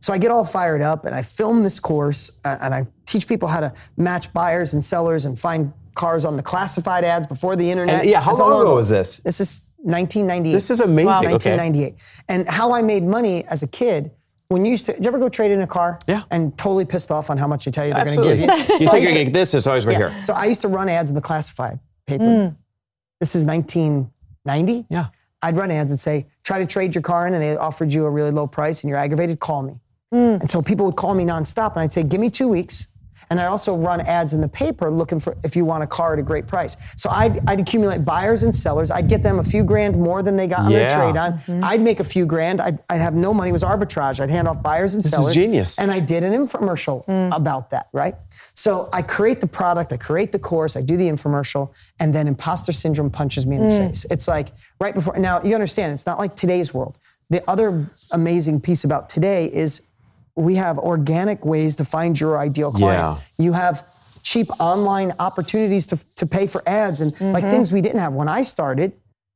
So 0.01 0.13
I 0.13 0.19
get 0.19 0.31
all 0.31 0.45
fired 0.45 0.81
up 0.81 1.05
and 1.05 1.15
I 1.15 1.23
film 1.23 1.63
this 1.65 1.79
course 1.81 2.31
uh, 2.45 2.57
and 2.61 2.73
I 2.75 2.87
teach 3.05 3.27
people 3.29 3.49
how 3.49 3.61
to 3.61 3.73
match 3.97 4.33
buyers 4.33 4.73
and 4.73 4.83
sellers 4.83 5.25
and 5.27 5.39
find 5.39 5.73
cars 5.95 6.25
on 6.25 6.37
the 6.37 6.43
classified 6.43 7.05
ads 7.05 7.27
before 7.27 7.57
the 7.57 7.69
internet. 7.71 8.01
And, 8.03 8.09
yeah, 8.09 8.21
how 8.21 8.31
That's 8.31 8.41
how 8.41 8.51
long 8.51 8.63
ago 8.63 8.77
was 8.77 8.89
this? 8.89 9.17
This 9.17 9.41
is 9.41 9.65
1998. 9.79 10.53
This 10.53 10.71
is 10.71 10.81
amazing. 10.81 11.07
Wow. 11.07 11.19
Okay. 11.35 11.57
1998. 11.57 11.95
And 12.29 12.49
how 12.49 12.73
I 12.73 12.83
made 12.83 13.03
money 13.03 13.45
as 13.47 13.63
a 13.63 13.69
kid. 13.69 14.13
When 14.49 14.65
you 14.65 14.71
used 14.71 14.87
to, 14.87 14.93
did 14.95 15.05
you 15.05 15.09
ever 15.09 15.19
go 15.19 15.29
trade 15.29 15.51
in 15.51 15.61
a 15.61 15.67
car? 15.67 15.99
Yeah. 16.07 16.23
And 16.31 16.57
totally 16.57 16.87
pissed 16.87 17.11
off 17.11 17.29
on 17.29 17.37
how 17.37 17.47
much 17.47 17.67
they 17.67 17.71
tell 17.71 17.87
you 17.87 17.93
they're 17.93 18.07
going 18.07 18.17
to 18.17 18.23
give 18.25 18.39
you. 18.39 18.47
You 18.75 18.79
So 18.79 18.87
I 18.87 18.91
think 18.91 19.03
used 19.05 19.15
you're 19.15 19.25
to- 19.27 19.31
this, 19.31 19.53
is 19.55 19.67
always 19.67 19.85
right 19.87 19.99
yeah. 19.99 20.11
here. 20.11 20.21
So 20.23 20.33
I 20.33 20.47
used 20.47 20.63
to 20.63 20.69
run 20.69 20.89
ads 20.89 21.11
in 21.11 21.15
the 21.17 21.21
classified 21.21 21.79
paper. 22.07 22.25
Mm. 22.25 22.57
This 23.21 23.35
is 23.35 23.45
1990. 23.45 24.87
Yeah. 24.89 25.07
I'd 25.43 25.55
run 25.57 25.71
ads 25.71 25.91
and 25.91 26.01
say, 26.01 26.27
try 26.45 26.61
to 26.61 26.67
trade 26.67 26.95
your 26.95 27.03
car 27.03 27.27
in 27.27 27.35
and 27.35 27.43
they 27.43 27.57
offered 27.57 27.93
you 27.93 28.07
a 28.07 28.11
really 28.11 28.31
low 28.31 28.47
price 28.47 28.83
and 28.83 28.89
you're 28.89 28.99
aggravated, 28.99 29.39
call 29.39 29.63
me. 29.63 29.81
Mm. 30.15 30.41
And 30.41 30.51
so 30.51 30.63
people 30.63 30.87
would 30.87 30.97
call 30.97 31.15
me 31.15 31.25
nonstop 31.25 31.73
and 31.75 31.83
I'd 31.83 31.93
say, 31.93 32.03
give 32.03 32.19
me 32.21 32.31
two 32.31 32.49
weeks. 32.49 32.87
And 33.31 33.41
I'd 33.41 33.47
also 33.47 33.77
run 33.77 34.01
ads 34.01 34.33
in 34.33 34.41
the 34.41 34.49
paper 34.49 34.91
looking 34.91 35.21
for 35.21 35.37
if 35.45 35.55
you 35.55 35.65
want 35.65 35.83
a 35.83 35.87
car 35.87 36.15
at 36.15 36.19
a 36.19 36.23
great 36.23 36.47
price. 36.47 36.77
So 36.97 37.11
I'd, 37.11 37.47
I'd 37.49 37.61
accumulate 37.61 38.05
buyers 38.05 38.43
and 38.43 38.55
sellers. 38.55 38.91
I'd 38.91 39.09
get 39.09 39.23
them 39.23 39.39
a 39.39 39.45
few 39.45 39.65
grand 39.65 39.97
more 39.97 40.23
than 40.23 40.37
they 40.37 40.47
got 40.47 40.61
on 40.61 40.73
their 40.73 40.89
trade 40.89 41.17
on. 41.17 41.33
Mm-hmm. 41.33 41.65
I'd 41.65 41.81
make 41.81 42.01
a 42.01 42.05
few 42.05 42.27
grand. 42.27 42.61
I'd, 42.61 42.79
I'd 42.89 43.01
have 43.01 43.15
no 43.15 43.35
money. 43.35 43.51
It 43.51 43.53
was 43.53 43.63
arbitrage. 43.63 44.21
I'd 44.21 44.31
hand 44.31 44.49
off 44.49 44.63
buyers 44.63 44.95
and 44.95 45.05
is 45.05 45.11
sellers. 45.11 45.35
genius. 45.35 45.79
And 45.79 45.91
I 45.91 46.01
did 46.01 46.25
an 46.25 46.33
infomercial 46.33 47.07
mm. 47.07 47.35
about 47.37 47.71
that, 47.71 47.89
right? 47.93 48.15
So 48.55 48.89
I 48.93 49.03
create 49.03 49.41
the 49.41 49.47
product, 49.47 49.93
I 49.93 49.97
create 49.97 50.33
the 50.33 50.39
course, 50.39 50.77
I 50.77 50.83
do 50.83 50.97
the 50.97 51.09
infomercial, 51.09 51.75
and 52.01 52.15
then 52.15 52.27
imposter 52.27 52.73
syndrome 52.73 53.11
punches 53.11 53.47
me 53.47 53.57
in 53.57 53.67
the 53.67 53.73
mm. 53.73 53.89
face. 53.89 54.07
It's 54.11 54.27
like 54.27 54.49
right 54.81 54.95
before. 54.95 55.19
Now 55.19 55.43
you 55.43 55.55
understand, 55.55 55.93
it's 55.93 56.07
not 56.07 56.19
like 56.19 56.35
today's 56.35 56.73
world. 56.75 56.99
The 57.31 57.43
other 57.49 57.91
amazing 58.11 58.61
piece 58.61 58.85
about 58.85 59.09
today 59.09 59.53
is 59.53 59.83
we 60.39 60.55
have 60.55 60.79
organic 60.79 61.45
ways 61.45 61.75
to 61.77 61.85
find 61.85 62.19
your 62.19 62.39
ideal 62.39 62.71
client. 62.71 63.19
Yeah. 63.39 63.45
You 63.45 63.53
have 63.55 63.85
cheap 64.23 64.49
online 64.61 65.13
opportunities 65.19 65.87
to, 65.89 66.15
to 66.17 66.27
pay 66.27 66.47
for 66.47 66.63
ads 66.67 67.01
and 67.01 67.11
like 67.13 67.43
mm-hmm. 67.43 67.51
things 67.51 67.73
we 67.73 67.81
didn't 67.81 67.99
have. 67.99 68.13
When 68.13 68.29
I 68.29 68.43
started 68.43 68.93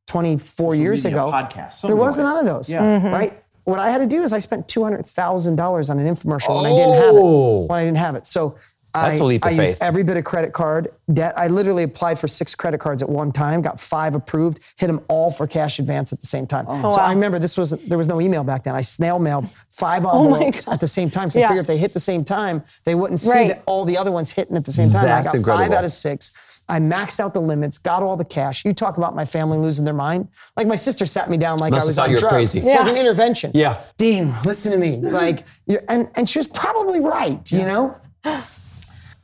24 0.07 0.74
years 0.76 1.05
ago, 1.05 1.30
podcasts, 1.32 1.74
so 1.74 1.86
there 1.88 1.96
wasn't 1.96 2.26
ways. 2.26 2.34
none 2.34 2.46
of 2.46 2.55
those, 2.55 2.70
Yeah. 2.70 2.82
Mm-hmm. 2.82 3.07
right? 3.09 3.42
What 3.64 3.78
I 3.78 3.90
had 3.90 3.98
to 3.98 4.07
do 4.07 4.22
is 4.22 4.32
I 4.32 4.38
spent 4.40 4.66
$200,000 4.68 5.90
on 5.90 5.98
an 5.98 6.07
infomercial 6.14 6.57
when 6.62 6.66
I 6.66 6.76
didn't 6.76 6.94
have 6.94 7.14
Oh. 7.14 7.64
it. 7.64 7.70
When 7.70 7.78
I 7.78 7.84
didn't 7.84 7.98
have 7.98 8.14
it. 8.16 8.26
So 8.26 8.57
That's 8.95 9.20
I, 9.20 9.24
a 9.24 9.26
leap 9.26 9.45
of 9.45 9.49
I 9.49 9.53
used 9.53 9.82
every 9.82 10.03
bit 10.03 10.16
of 10.16 10.24
credit 10.24 10.53
card 10.53 10.88
debt. 11.12 11.32
I 11.36 11.47
literally 11.49 11.82
applied 11.82 12.18
for 12.18 12.28
six 12.28 12.55
credit 12.55 12.78
cards 12.78 13.01
at 13.03 13.09
one 13.09 13.32
time, 13.32 13.62
got 13.62 13.80
five 13.80 14.14
approved, 14.14 14.61
hit 14.76 14.88
them 14.88 15.01
all 15.09 15.30
for 15.30 15.47
cash 15.47 15.78
advance 15.78 16.12
at 16.12 16.20
the 16.20 16.26
same 16.26 16.47
time. 16.47 16.66
Oh, 16.68 16.90
so 16.90 17.01
I 17.01 17.11
remember 17.12 17.38
this 17.38 17.57
was 17.57 17.70
there 17.70 17.97
was 17.99 18.09
no 18.09 18.20
email 18.20 18.45
back 18.45 18.64
then. 18.64 18.74
I 18.74 18.82
snail 18.82 19.18
mailed 19.18 19.49
five 19.70 20.05
oh 20.07 20.24
envelopes 20.34 20.68
at 20.68 20.80
the 20.80 20.88
same 20.88 21.11
time. 21.11 21.30
So 21.30 21.40
I 21.40 21.49
figured 21.49 21.62
if 21.62 21.66
they 21.66 21.78
hit 21.78 21.95
the 21.95 22.01
same 22.01 22.24
time, 22.24 22.62
they 22.84 22.95
wouldn't 22.95 23.20
see 23.20 23.30
Right. 23.30 23.49
that 23.49 23.62
all 23.66 23.84
the 23.84 23.97
other 23.97 24.12
ones 24.12 24.30
hitting 24.30 24.57
at 24.57 24.64
the 24.66 24.72
same 24.72 24.90
time. 24.90 25.05
That's 25.07 25.26
I 25.26 25.30
got 25.30 25.34
incredible. 25.36 25.64
five 25.66 25.72
out 25.78 25.84
of 25.84 25.93
six. 25.93 26.61
I 26.68 26.78
maxed 26.78 27.18
out 27.18 27.34
the 27.34 27.40
limits, 27.40 27.76
got 27.76 28.03
all 28.05 28.16
the 28.16 28.24
cash. 28.24 28.64
You 28.64 28.72
talk 28.72 28.97
about 28.97 29.16
my 29.16 29.24
family 29.24 29.59
losing 29.59 29.84
their 29.84 29.95
mind. 29.95 30.28
Like 30.57 30.66
my 30.68 30.76
sister 30.76 31.07
sat 31.07 31.28
me 31.28 31.36
down 31.36 31.59
like 31.59 31.72
Must 31.72 31.84
I 31.84 31.86
was 31.88 31.97
thought 31.97 32.05
on 32.05 32.11
you 32.11 32.16
were 32.16 32.20
drugs. 32.20 32.34
crazy. 32.34 32.59
It's 32.61 32.76
like 32.76 32.86
an 32.88 32.97
intervention. 32.97 33.51
Yeah. 33.55 33.80
Dean, 33.97 34.32
listen 34.45 34.70
to 34.72 34.78
me. 34.78 34.99
Like, 34.99 35.45
you're, 35.66 35.82
and 35.88 36.09
and 36.14 36.28
she 36.30 36.38
was 36.38 36.47
probably 36.47 37.01
right. 37.01 37.51
You 37.51 37.64
know. 37.64 37.97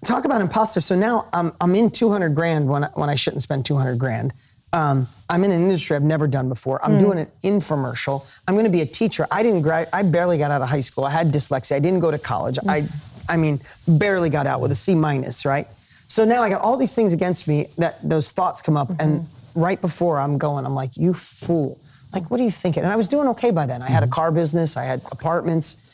Talk 0.08 0.24
about 0.24 0.40
imposter. 0.40 0.80
So 0.80 0.96
now 0.96 1.26
I'm 1.34 1.52
I'm 1.60 1.74
in 1.74 1.90
200 1.90 2.34
grand 2.34 2.66
when 2.66 2.84
I, 2.84 2.86
when 2.94 3.10
I 3.10 3.14
shouldn't 3.14 3.42
spend 3.42 3.66
200 3.66 3.98
grand. 3.98 4.32
Um, 4.72 5.06
I'm 5.28 5.44
in 5.44 5.50
an 5.50 5.62
industry 5.62 5.96
I've 5.96 6.02
never 6.02 6.26
done 6.26 6.48
before. 6.48 6.82
I'm 6.82 6.92
hmm. 6.92 6.98
doing 6.98 7.18
an 7.18 7.26
infomercial. 7.42 8.26
I'm 8.48 8.54
going 8.54 8.64
to 8.64 8.70
be 8.70 8.80
a 8.80 8.86
teacher. 8.86 9.26
I 9.30 9.42
didn't 9.42 9.60
grad. 9.60 9.86
I 9.92 10.02
barely 10.04 10.38
got 10.38 10.50
out 10.50 10.62
of 10.62 10.68
high 10.70 10.80
school. 10.80 11.04
I 11.04 11.10
had 11.10 11.26
dyslexia. 11.26 11.76
I 11.76 11.80
didn't 11.80 12.00
go 12.00 12.10
to 12.10 12.18
college. 12.18 12.56
Hmm. 12.62 12.70
I, 12.70 12.84
I 13.28 13.36
mean, 13.36 13.60
barely 13.86 14.30
got 14.30 14.46
out 14.46 14.62
with 14.62 14.70
a 14.70 14.74
C 14.74 14.94
minus. 14.94 15.44
Right. 15.44 15.66
So 16.06 16.24
now 16.24 16.40
I 16.42 16.48
got 16.48 16.62
all 16.62 16.78
these 16.78 16.94
things 16.94 17.12
against 17.12 17.46
me. 17.46 17.66
That 17.76 18.00
those 18.02 18.30
thoughts 18.30 18.62
come 18.62 18.78
up, 18.78 18.88
and 18.88 19.20
mm-hmm. 19.20 19.60
right 19.60 19.78
before 19.78 20.20
I'm 20.20 20.38
going, 20.38 20.64
I'm 20.64 20.74
like, 20.74 20.96
you 20.96 21.12
fool. 21.12 21.78
Like, 22.14 22.30
what 22.30 22.40
are 22.40 22.44
you 22.44 22.50
thinking? 22.50 22.82
And 22.82 22.90
I 22.90 22.96
was 22.96 23.08
doing 23.08 23.28
okay 23.28 23.50
by 23.50 23.66
then. 23.66 23.82
I 23.82 23.90
had 23.90 24.02
a 24.02 24.06
mm-hmm. 24.06 24.14
car 24.14 24.32
business. 24.32 24.78
I 24.78 24.84
had 24.84 25.02
apartments. 25.12 25.84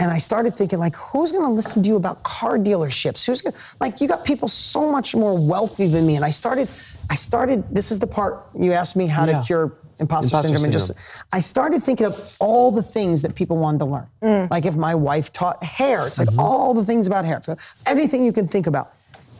And 0.00 0.10
I 0.10 0.16
started 0.18 0.54
thinking, 0.56 0.78
like, 0.78 0.96
who's 0.96 1.30
going 1.30 1.44
to 1.44 1.50
listen 1.50 1.82
to 1.82 1.88
you 1.88 1.96
about 1.96 2.22
car 2.22 2.56
dealerships? 2.56 3.26
Who's 3.26 3.42
going 3.42 3.52
to, 3.52 3.60
like, 3.80 4.00
you 4.00 4.08
got 4.08 4.24
people 4.24 4.48
so 4.48 4.90
much 4.90 5.14
more 5.14 5.38
wealthy 5.38 5.86
than 5.88 6.06
me. 6.06 6.16
And 6.16 6.24
I 6.24 6.30
started, 6.30 6.68
I 7.10 7.14
started, 7.16 7.64
this 7.70 7.90
is 7.90 7.98
the 7.98 8.06
part 8.06 8.42
you 8.58 8.72
asked 8.72 8.96
me 8.96 9.06
how 9.06 9.26
Yeah. 9.26 9.40
to 9.40 9.46
cure 9.46 9.64
imposter, 9.98 10.28
Imposter 10.28 10.48
syndrome. 10.48 10.64
And 10.72 10.80
syndrome. 10.80 10.96
just, 10.96 11.24
I 11.34 11.40
started 11.40 11.82
thinking 11.82 12.06
of 12.06 12.36
all 12.40 12.70
the 12.70 12.82
things 12.82 13.20
that 13.22 13.34
people 13.34 13.58
wanted 13.58 13.80
to 13.80 13.84
learn. 13.84 14.48
Like, 14.50 14.64
if 14.64 14.74
my 14.74 14.94
wife 14.94 15.30
taught 15.34 15.62
hair, 15.62 16.06
it's 16.06 16.18
like 16.18 16.28
Mm-hmm. 16.28 16.40
all 16.40 16.72
the 16.72 16.84
things 16.84 17.06
about 17.06 17.26
hair, 17.26 17.42
everything 17.86 18.24
you 18.24 18.32
can 18.32 18.48
think 18.48 18.66
about. 18.66 18.88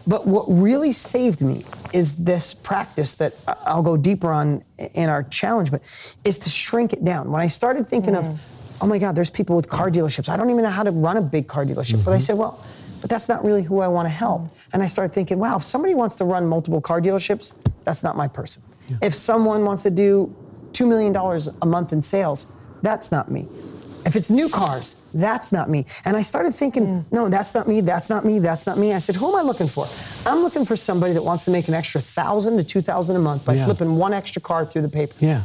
But 0.07 0.27
what 0.27 0.45
really 0.49 0.93
saved 0.93 1.41
me 1.43 1.65
is 1.95 2.17
this 2.17 2.53
practice 2.53 3.15
that 3.15 3.33
I- 3.49 3.55
I'll 3.67 3.83
go 3.83 3.97
deeper 3.97 4.31
on 4.31 4.63
in 4.95 5.09
our 5.09 5.23
challenge, 5.23 5.71
but 5.71 5.81
is 6.25 6.37
to 6.39 6.51
shrink 6.51 6.93
it 6.93 7.03
down. 7.03 7.31
When 7.31 7.41
I 7.41 7.47
started 7.47 7.89
thinking 7.89 8.15
of, 8.15 8.27
oh 8.81 8.87
my 8.87 8.99
God, 8.99 9.15
there's 9.15 9.31
people 9.31 9.57
with 9.57 9.69
car 9.69 9.91
dealerships. 9.91 10.29
I 10.29 10.37
don't 10.37 10.51
even 10.51 10.63
know 10.63 10.71
how 10.71 10.83
to 10.83 10.91
run 10.91 11.17
a 11.17 11.23
big 11.23 11.47
car 11.49 11.65
dealership. 11.65 12.05
But 12.05 12.13
I 12.13 12.15
mm-hmm. 12.15 12.21
said, 12.21 12.39
well, 12.39 12.65
but 13.01 13.11
that's 13.11 13.29
not 13.29 13.45
really 13.45 13.63
who 13.63 13.81
I 13.81 13.89
want 13.89 14.07
to 14.07 14.11
help. 14.13 14.49
And 14.73 14.83
I 14.83 14.87
started 14.87 15.15
thinking, 15.15 15.39
wow, 15.39 15.57
if 15.57 15.63
somebody 15.63 15.95
wants 15.95 16.15
to 16.17 16.25
run 16.25 16.47
multiple 16.47 16.81
car 16.81 17.01
dealerships, 17.01 17.55
that's 17.85 18.03
not 18.03 18.17
my 18.17 18.29
person. 18.29 18.63
If 19.03 19.15
someone 19.15 19.65
wants 19.65 19.85
to 19.85 19.91
do 19.91 20.35
$2 20.73 20.89
million 20.89 21.15
a 21.63 21.67
month 21.67 21.93
in 21.93 22.03
sales, 22.03 22.47
that's 22.83 23.13
not 23.13 23.31
me. 23.31 23.47
If 24.07 24.17
it's 24.17 24.31
new 24.31 24.49
cars, 24.49 24.97
that's 25.13 25.53
not 25.53 25.69
me. 25.69 25.85
And 26.05 26.17
I 26.17 26.23
started 26.23 26.55
thinking, 26.55 26.87
mm. 26.87 27.05
no, 27.13 27.29
that's 27.29 27.55
not 27.55 27.69
me, 27.69 27.83
that's 27.83 28.09
not 28.09 28.25
me, 28.25 28.39
that's 28.39 28.67
not 28.67 28.79
me. 28.79 28.95
I 28.95 28.99
said, 28.99 29.15
who 29.15 29.29
am 29.29 29.37
I 29.37 29.43
looking 29.43 29.69
for? 29.69 29.87
I'm 30.27 30.43
looking 30.43 30.65
for 30.65 30.75
somebody 30.75 31.13
that 31.13 31.23
wants 31.23 31.45
to 31.45 31.51
make 31.51 31.69
an 31.69 31.75
extra 31.75 32.01
thousand 32.01 32.57
to 32.57 32.65
two 32.65 32.81
thousand 32.81 33.17
a 33.17 33.19
month 33.19 33.45
by 33.45 33.55
Yeah. 33.55 33.67
flipping 33.67 33.97
one 33.97 34.15
extra 34.15 34.41
car 34.41 34.65
through 34.65 34.83
the 34.83 34.89
paper. 34.89 35.15
Yeah. 35.19 35.43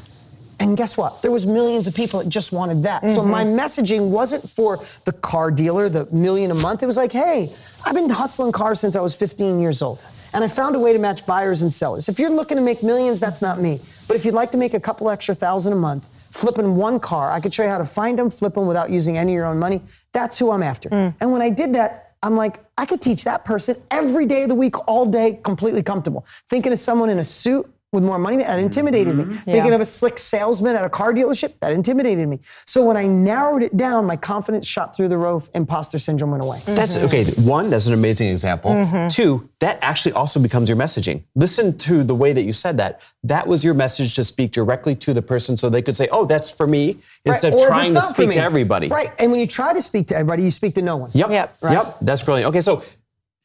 And 0.59 0.77
guess 0.77 0.95
what? 0.97 1.21
There 1.21 1.31
was 1.31 1.45
millions 1.45 1.87
of 1.87 1.95
people 1.95 2.21
that 2.21 2.29
just 2.29 2.51
wanted 2.51 2.83
that. 2.83 3.09
So 3.09 3.23
my 3.23 3.43
mm-hmm. 3.43 3.59
messaging 3.59 4.09
wasn't 4.09 4.49
for 4.49 4.79
the 5.03 5.11
car 5.11 5.51
dealer, 5.51 5.89
the 5.89 6.07
million 6.13 6.51
a 6.51 6.55
month. 6.55 6.81
It 6.81 6.85
was 6.85 6.97
like, 6.97 7.11
hey, 7.11 7.51
I've 7.85 7.95
been 7.95 8.09
hustling 8.09 8.51
cars 8.51 8.79
since 8.79 8.95
I 8.95 9.01
was 9.01 9.13
15 9.15 9.59
years 9.59 9.81
old. 9.81 10.01
And 10.33 10.43
I 10.43 10.47
found 10.47 10.75
a 10.75 10.79
way 10.79 10.91
to 10.93 10.99
match 10.99 11.25
buyers 11.25 11.61
and 11.61 11.73
sellers. 11.73 12.09
If 12.09 12.19
you're 12.19 12.29
looking 12.29 12.57
to 12.57 12.63
make 12.63 12.83
millions, 12.83 13.19
that's 13.19 13.41
not 13.41 13.59
me. 13.59 13.79
But 14.07 14.17
if 14.17 14.25
you'd 14.25 14.33
like 14.33 14.51
to 14.51 14.57
make 14.57 14.73
a 14.73 14.79
couple 14.79 15.09
extra 15.09 15.33
thousand 15.33 15.73
a 15.73 15.77
month, 15.77 16.05
flipping 16.35 16.75
one 16.75 16.99
car, 16.99 17.31
I 17.31 17.39
could 17.39 17.53
show 17.53 17.63
you 17.63 17.69
how 17.69 17.77
to 17.77 17.85
find 17.85 18.19
them, 18.19 18.29
flip 18.29 18.53
them 18.55 18.67
without 18.67 18.89
using 18.89 19.17
any 19.17 19.31
of 19.31 19.35
your 19.35 19.45
own 19.45 19.59
money. 19.59 19.81
That's 20.11 20.37
who 20.37 20.51
I'm 20.51 20.63
after. 20.63 20.89
Mm. 20.89 21.15
And 21.21 21.31
when 21.31 21.41
I 21.41 21.49
did 21.49 21.73
that, 21.75 22.15
I'm 22.21 22.35
like, 22.35 22.59
I 22.77 22.85
could 22.85 23.01
teach 23.01 23.23
that 23.25 23.45
person 23.45 23.75
every 23.91 24.25
day 24.25 24.43
of 24.43 24.49
the 24.49 24.55
week, 24.55 24.87
all 24.87 25.05
day, 25.05 25.39
completely 25.43 25.83
comfortable. 25.83 26.25
Thinking 26.49 26.73
of 26.73 26.79
someone 26.79 27.09
in 27.09 27.19
a 27.19 27.23
suit 27.23 27.71
with 27.95 28.03
more 28.03 28.19
money, 28.19 28.37
that 28.37 28.59
intimidated 28.59 29.15
me. 29.15 29.25
Thinking 29.25 29.73
of 29.73 29.81
a 29.81 29.85
slick 29.85 30.19
salesman 30.19 30.75
at 30.75 30.85
a 30.85 30.89
car 30.89 31.13
dealership, 31.13 31.59
that 31.61 31.71
intimidated 31.71 32.27
me. 32.27 32.39
So 32.67 32.85
when 32.85 32.97
I 32.97 33.07
narrowed 33.07 33.63
it 33.63 33.75
down, 33.75 34.05
my 34.05 34.17
confidence 34.17 34.67
shot 34.67 34.95
through 34.95 35.07
the 35.07 35.17
roof, 35.17 35.49
imposter 35.55 35.97
syndrome 35.97 36.31
went 36.31 36.43
away. 36.43 36.59
That's 36.65 37.03
okay. 37.05 37.23
One, 37.41 37.69
that's 37.69 37.87
an 37.87 37.93
amazing 37.93 38.29
example. 38.29 38.71
Mm-hmm. 38.71 39.07
Two, 39.07 39.49
that 39.59 39.79
actually 39.81 40.11
also 40.11 40.39
becomes 40.39 40.69
your 40.69 40.77
messaging. 40.77 41.23
Listen 41.33 41.77
to 41.79 42.03
the 42.03 42.13
way 42.13 42.33
that 42.33 42.43
you 42.43 42.53
said 42.53 42.77
that. 42.77 43.03
That 43.23 43.47
was 43.47 43.63
your 43.63 43.73
message 43.73 44.15
to 44.15 44.23
speak 44.23 44.51
directly 44.51 44.95
to 44.95 45.13
the 45.13 45.21
person 45.21 45.57
so 45.57 45.69
they 45.69 45.81
could 45.81 45.95
say, 45.95 46.07
oh, 46.11 46.25
that's 46.25 46.51
for 46.51 46.67
me, 46.67 46.97
instead 47.25 47.53
Right, 47.53 47.61
of 47.61 47.67
trying 47.67 47.93
to 47.93 48.01
speak 48.01 48.31
to 48.31 48.37
everybody. 48.37 48.89
Right. 48.89 49.09
And 49.17 49.31
when 49.31 49.39
you 49.39 49.47
try 49.47 49.73
to 49.73 49.81
speak 49.81 50.07
to 50.07 50.15
everybody, 50.15 50.43
you 50.43 50.51
speak 50.51 50.75
to 50.75 50.81
no 50.81 50.97
one. 50.97 51.11
Yep. 51.13 51.29
Yep. 51.29 51.57
Right. 51.61 51.73
Yep. 51.73 51.99
That's 52.01 52.21
brilliant. 52.23 52.49
Okay, 52.49 52.61
so 52.61 52.83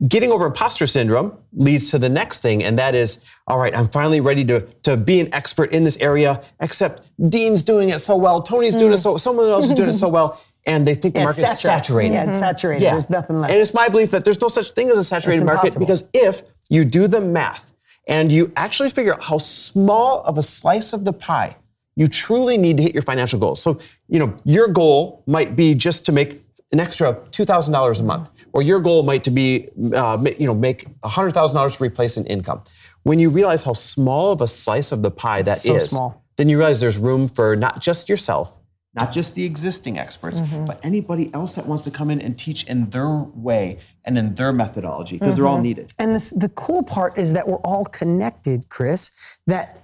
getting 0.09 0.31
over 0.31 0.47
imposter 0.47 0.87
syndrome 0.87 1.37
leads 1.53 1.91
to 1.91 1.99
the 1.99 2.09
next 2.09 2.43
thing, 2.43 2.65
and 2.65 2.79
that 2.79 2.95
is, 2.95 3.25
all 3.47 3.59
right, 3.59 3.77
I'm 3.77 3.89
finally 3.89 4.21
ready 4.21 4.45
to, 4.47 4.61
to 4.83 4.97
be 4.97 5.21
an 5.21 5.33
expert 5.35 5.73
in 5.73 5.85
this 5.85 5.97
area, 5.99 6.43
except 6.61 7.11
Dean's 7.31 7.63
doing 7.63 7.91
it 7.91 7.99
so 7.99 8.17
well, 8.17 8.43
Tony's 8.43 8.77
doing 8.77 8.93
it 8.93 8.97
mm. 8.97 9.03
so, 9.03 9.17
someone 9.17 9.47
else 9.47 9.67
is 9.67 9.75
doing 9.75 9.89
it 9.89 9.95
so 9.95 10.09
well, 10.09 10.41
and 10.67 10.87
they 10.87 10.95
think 10.95 11.15
the 11.15 11.21
Yeah, 11.21 11.29
it's 11.29 11.41
market's 11.41 11.61
saturated. 11.61 12.15
Yeah, 12.15 12.25
it's 12.25 12.37
mm-hmm. 12.37 12.47
saturated. 12.47 12.85
There's 12.85 13.11
nothing 13.11 13.41
left. 13.41 13.53
And 13.53 13.61
it's 13.61 13.75
my 13.75 13.89
belief 13.89 14.11
that 14.11 14.25
there's 14.25 14.41
no 14.41 14.49
such 14.49 14.73
thing 14.73 14.89
as 14.89 14.99
a 14.99 15.05
saturated 15.05 15.45
market 15.45 15.77
because 15.79 16.09
if 16.13 16.43
you 16.69 16.85
do 16.85 17.09
the 17.09 17.21
math 17.21 17.73
and 18.07 18.31
you 18.31 18.53
actually 18.57 18.91
figure 18.91 19.15
out 19.15 19.23
how 19.23 19.39
small 19.39 20.23
of 20.23 20.37
a 20.37 20.43
slice 20.43 20.93
of 20.93 21.05
the 21.05 21.13
pie 21.13 21.57
you 22.01 22.07
truly 22.09 22.57
need 22.57 22.79
to 22.79 22.83
hit 22.83 22.95
your 22.95 23.03
financial 23.03 23.39
goals. 23.39 23.63
So, 23.63 23.79
you 24.09 24.19
know, 24.19 24.35
your 24.45 24.69
goal 24.69 25.23
might 25.27 25.55
be 25.55 25.75
just 25.75 26.07
to 26.07 26.13
make 26.13 26.43
an 26.73 26.81
extra 26.81 27.15
$2,000 27.15 28.01
a 28.01 28.03
month, 28.03 28.31
or 28.53 28.63
your 28.63 28.81
goal 28.81 29.03
might 29.03 29.25
to 29.25 29.31
be, 29.31 29.69
uh, 29.95 30.23
you 30.39 30.47
know, 30.47 30.55
make 30.55 30.85
$100,000 31.01 31.77
to 31.77 31.83
replace 31.85 32.17
an 32.17 32.27
income. 32.27 32.63
When 33.03 33.19
you 33.19 33.31
realize 33.31 33.65
how 33.65 33.73
small 33.73 34.33
of 34.33 34.41
a 34.41 34.47
slice 34.47 34.93
of 34.93 35.03
the 35.03 35.11
pie 35.11 35.43
that 35.43 35.59
is, 35.59 35.63
so 35.65 35.79
small. 35.79 36.25
then 36.37 36.49
you 36.49 36.59
realize 36.59 36.81
there's 36.81 36.99
room 36.99 37.29
for 37.29 37.57
not 37.57 37.81
just 37.81 38.09
yourself, 38.09 38.59
not 38.95 39.13
just 39.13 39.35
the 39.37 39.45
existing 39.45 39.99
experts, 39.99 40.41
Mm-hmm. 40.41 40.65
but 40.65 40.81
anybody 40.83 41.33
else 41.33 41.55
that 41.55 41.67
wants 41.67 41.85
to 41.85 41.91
come 41.93 42.11
in 42.11 42.21
and 42.21 42.37
teach 42.39 42.65
in 42.65 42.91
their 42.91 43.09
way 43.09 43.79
and 44.05 44.19
in 44.19 44.35
their 44.35 44.53
methodology, 44.53 45.17
because 45.19 45.37
they're 45.37 45.47
all 45.47 45.61
needed. 45.61 45.95
And 45.99 46.15
this, 46.15 46.31
the 46.31 46.49
cool 46.51 46.83
part 46.83 47.17
is 47.17 47.33
that 47.35 47.47
we're 47.47 47.59
all 47.59 47.85
connected, 47.85 48.69
Chris. 48.69 49.39
That 49.47 49.80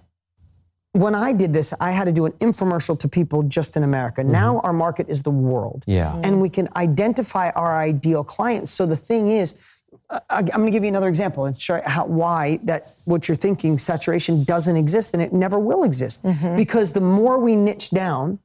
when 0.97 1.15
I 1.15 1.33
did 1.33 1.53
this, 1.53 1.75
I 1.81 1.93
had 1.93 2.05
to 2.05 2.13
do 2.13 2.25
an 2.27 2.33
infomercial 2.33 2.99
to 3.01 3.09
people 3.09 3.43
just 3.43 3.77
in 3.77 3.83
America. 3.83 4.23
Mm-hmm. 4.23 4.33
Now 4.33 4.61
our 4.61 4.73
market 4.73 5.09
is 5.09 5.23
the 5.23 5.31
world. 5.31 5.85
Yeah. 5.87 6.19
And 6.25 6.41
we 6.41 6.49
can 6.49 6.69
identify 6.77 7.51
our 7.51 7.77
ideal 7.77 8.25
clients. 8.25 8.71
So 8.71 8.87
the 8.87 8.97
thing 8.97 9.29
is, 9.29 9.63
I- 10.11 10.21
I'm 10.31 10.45
going 10.47 10.67
to 10.67 10.71
give 10.71 10.85
you 10.85 10.89
another 10.89 11.09
example 11.09 11.45
and 11.45 11.61
show 11.61 11.77
you 11.77 11.83
how, 11.85 12.07
why 12.07 12.59
that 12.65 12.89
what 13.05 13.29
you're 13.29 13.37
thinking 13.37 13.79
saturation 13.79 14.45
doesn't 14.45 14.77
exist 14.77 15.15
and 15.15 15.23
it 15.23 15.33
never 15.33 15.59
will 15.59 15.85
exist. 15.85 16.23
Mm-hmm. 16.25 16.57
Because 16.57 16.93
the 16.93 17.01
more 17.01 17.41
we 17.41 17.57
niche 17.57 17.91
down, 17.91 18.39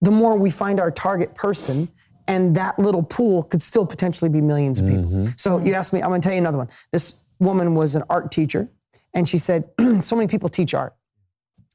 the 0.00 0.10
more 0.10 0.36
we 0.36 0.50
find 0.50 0.78
our 0.78 0.90
target 0.90 1.34
person, 1.34 1.88
and 2.28 2.56
that 2.56 2.78
little 2.78 3.02
pool 3.02 3.42
could 3.44 3.62
still 3.62 3.86
potentially 3.86 4.28
be 4.28 4.40
millions 4.40 4.78
of 4.80 4.86
people. 4.86 5.04
Mm-hmm. 5.04 5.26
So 5.36 5.58
you 5.58 5.74
asked 5.74 5.92
me, 5.92 6.02
I'm 6.02 6.10
gonna 6.10 6.20
tell 6.20 6.32
you 6.32 6.38
another 6.38 6.58
one. 6.58 6.68
This 6.92 7.20
woman 7.38 7.74
was 7.74 7.94
an 7.94 8.02
art 8.10 8.32
teacher, 8.32 8.68
and 9.16 9.28
she 9.28 9.38
said, 9.38 9.68
So 10.00 10.14
many 10.14 10.28
people 10.28 10.48
teach 10.48 10.74
art. 10.74 10.94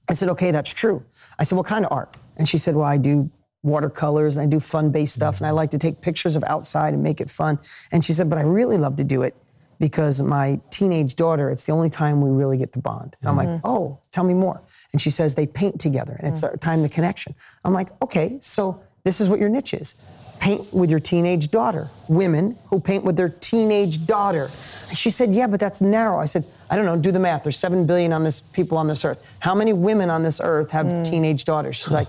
I 0.10 0.14
said, 0.14 0.30
Okay, 0.30 0.52
that's 0.52 0.72
true. 0.72 1.04
I 1.38 1.44
said, 1.44 1.58
What 1.58 1.66
kind 1.66 1.84
of 1.84 1.92
art? 1.92 2.16
And 2.38 2.48
she 2.48 2.58
said, 2.58 2.76
Well, 2.76 2.88
I 2.88 2.98
do 2.98 3.30
watercolors 3.64 4.38
and 4.38 4.48
I 4.48 4.50
do 4.50 4.60
fun 4.60 4.92
based 4.92 5.16
stuff, 5.16 5.40
and 5.40 5.48
I 5.48 5.52
like 5.52 5.72
to 5.72 5.78
take 5.78 6.02
pictures 6.02 6.36
of 6.38 6.44
outside 6.44 6.94
and 6.94 7.04
make 7.04 7.20
it 7.20 7.30
fun. 7.30 7.60
And 7.92 8.06
she 8.06 8.14
said, 8.14 8.30
But 8.30 8.38
I 8.38 8.44
really 8.44 8.78
love 8.78 8.96
to 8.98 9.04
do 9.04 9.24
it 9.24 9.36
because 9.80 10.22
my 10.22 10.62
teenage 10.70 11.16
daughter, 11.16 11.50
it's 11.50 11.66
the 11.66 11.72
only 11.72 11.90
time 11.90 12.22
we 12.22 12.30
really 12.30 12.58
get 12.58 12.72
to 12.74 12.80
bond. 12.80 13.16
And 13.20 13.30
I'm 13.30 13.36
like, 13.36 13.48
mm-hmm. 13.48 13.66
oh, 13.66 14.00
tell 14.12 14.24
me 14.24 14.36
more. 14.36 14.62
And 14.94 15.02
she 15.02 15.10
says 15.10 15.34
they 15.34 15.48
paint 15.48 15.82
together 15.82 16.16
and 16.20 16.28
it's 16.28 16.42
mm. 16.42 16.50
our 16.50 16.58
time 16.58 16.84
the 16.84 16.90
connection. 16.90 17.34
I'm 17.66 17.74
like, 17.74 17.90
okay, 18.04 18.38
so 18.40 18.80
this 19.04 19.20
is 19.20 19.28
what 19.28 19.40
your 19.40 19.50
niche 19.50 19.74
is. 19.74 19.96
Paint 20.42 20.74
with 20.74 20.90
your 20.90 21.00
teenage 21.00 21.52
daughter. 21.52 21.88
Women 22.10 22.58
who 22.68 22.82
paint 22.82 23.04
with 23.04 23.16
their 23.16 23.30
teenage 23.30 24.08
daughter. 24.08 24.46
And 24.90 24.98
she 24.98 25.12
said, 25.12 25.34
yeah, 25.34 25.48
but 25.48 25.60
that's 25.60 25.82
narrow. 25.82 26.18
I 26.20 26.26
said, 26.26 26.44
I 26.70 26.76
don't 26.76 26.86
know, 26.86 26.98
do 27.00 27.12
the 27.12 27.20
math. 27.20 27.44
There's 27.44 27.58
seven 27.58 27.86
billion 27.86 28.12
on 28.12 28.24
this 28.24 28.42
people 28.42 28.78
on 28.78 28.88
this 28.88 29.06
earth. 29.06 29.38
How 29.40 29.54
many 29.54 29.72
women 29.72 30.10
on 30.10 30.24
this 30.24 30.42
earth 30.44 30.72
have 30.72 30.88
mm. 30.88 31.08
teenage 31.08 31.46
daughters? 31.46 31.76
She's 31.76 31.94
like, 31.94 32.08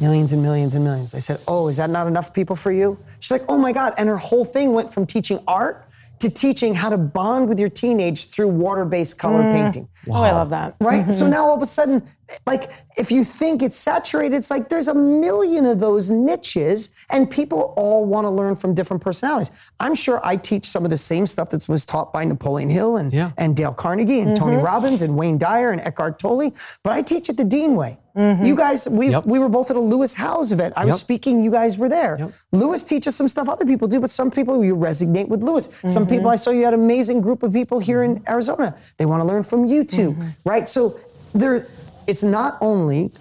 millions 0.00 0.32
and 0.32 0.42
millions 0.42 0.74
and 0.74 0.84
millions. 0.84 1.14
I 1.14 1.18
said, 1.18 1.40
Oh, 1.48 1.68
is 1.68 1.78
that 1.78 1.90
not 1.90 2.06
enough 2.06 2.32
people 2.32 2.56
for 2.56 2.72
you? 2.72 2.98
She's 3.20 3.30
like, 3.30 3.42
Oh 3.48 3.58
my 3.58 3.72
God. 3.72 3.94
And 3.98 4.08
her 4.08 4.16
whole 4.16 4.44
thing 4.44 4.72
went 4.72 4.92
from 4.92 5.04
teaching 5.04 5.38
art 5.46 5.84
to 6.22 6.30
teaching 6.30 6.74
how 6.74 6.88
to 6.88 6.96
bond 6.96 7.48
with 7.48 7.60
your 7.60 7.68
teenage 7.68 8.30
through 8.30 8.48
water 8.48 8.84
based 8.84 9.18
color 9.18 9.42
mm. 9.42 9.52
painting. 9.52 9.88
Oh, 10.08 10.22
I 10.22 10.32
love 10.32 10.50
that. 10.50 10.76
Right? 10.80 11.02
So 11.12 11.28
now 11.28 11.44
all 11.44 11.54
of 11.54 11.62
a 11.62 11.66
sudden, 11.66 12.02
like, 12.46 12.70
if 12.96 13.12
you 13.12 13.22
think 13.22 13.62
it's 13.62 13.76
saturated, 13.76 14.34
it's 14.36 14.50
like 14.50 14.68
there's 14.68 14.88
a 14.88 14.94
million 14.94 15.66
of 15.66 15.78
those 15.78 16.10
niches, 16.10 16.90
and 17.10 17.30
people 17.30 17.74
all 17.76 18.06
want 18.06 18.24
to 18.24 18.30
learn 18.30 18.56
from 18.56 18.74
different 18.74 19.02
personalities. 19.02 19.50
I'm 19.78 19.94
sure 19.94 20.20
I 20.24 20.36
teach 20.36 20.64
some 20.64 20.84
of 20.84 20.90
the 20.90 20.96
same 20.96 21.26
stuff 21.26 21.50
that 21.50 21.68
was 21.68 21.84
taught 21.84 22.12
by 22.12 22.24
Napoleon 22.24 22.70
Hill 22.70 22.96
and, 22.96 23.12
Yeah. 23.12 23.30
and 23.36 23.54
Dale 23.54 23.74
Carnegie 23.74 24.20
and 24.20 24.34
Tony 24.34 24.56
mm-hmm. 24.56 24.64
Robbins 24.64 25.02
and 25.02 25.16
Wayne 25.16 25.38
Dyer 25.38 25.70
and 25.70 25.80
Eckhart 25.82 26.18
Tolle, 26.18 26.52
but 26.82 26.92
I 26.92 27.02
teach 27.02 27.28
it 27.28 27.36
the 27.36 27.44
Dean 27.44 27.76
way. 27.76 27.98
Mm-hmm. 28.16 28.44
You 28.44 28.56
guys, 28.56 28.88
we, 28.88 29.10
Yep. 29.10 29.26
we 29.26 29.38
were 29.38 29.48
both 29.48 29.70
at 29.70 29.76
a 29.76 29.80
Lewis 29.80 30.14
Howes 30.14 30.52
event. 30.52 30.74
I 30.76 30.84
was 30.84 30.94
Yep. 30.94 31.00
speaking, 31.00 31.42
you 31.42 31.50
guys 31.50 31.78
were 31.78 31.88
there. 31.88 32.18
Lewis 32.52 32.84
teaches 32.84 33.14
some 33.14 33.28
stuff 33.28 33.48
other 33.48 33.64
people 33.64 33.88
do, 33.88 34.00
but 34.00 34.10
some 34.10 34.30
people 34.30 34.62
you 34.64 34.76
resonate 34.76 35.28
with 35.28 35.42
Lewis. 35.42 35.68
Some 35.86 36.06
people 36.06 36.24
mm-hmm. 36.24 36.28
I 36.28 36.36
saw 36.36 36.50
you 36.50 36.64
had 36.64 36.74
an 36.74 36.80
amazing 36.80 37.20
group 37.20 37.42
of 37.42 37.52
people 37.52 37.78
here 37.78 38.02
in 38.02 38.16
mm-hmm. 38.16 38.32
Arizona. 38.32 38.76
They 38.98 39.06
want 39.06 39.22
to 39.22 39.26
learn 39.26 39.42
from 39.42 39.64
you 39.64 39.84
too, 39.84 40.16
right? 40.44 40.68
So 40.68 40.98
there, 41.34 41.66
it's 42.06 42.22
not 42.22 42.58
only 42.60 43.12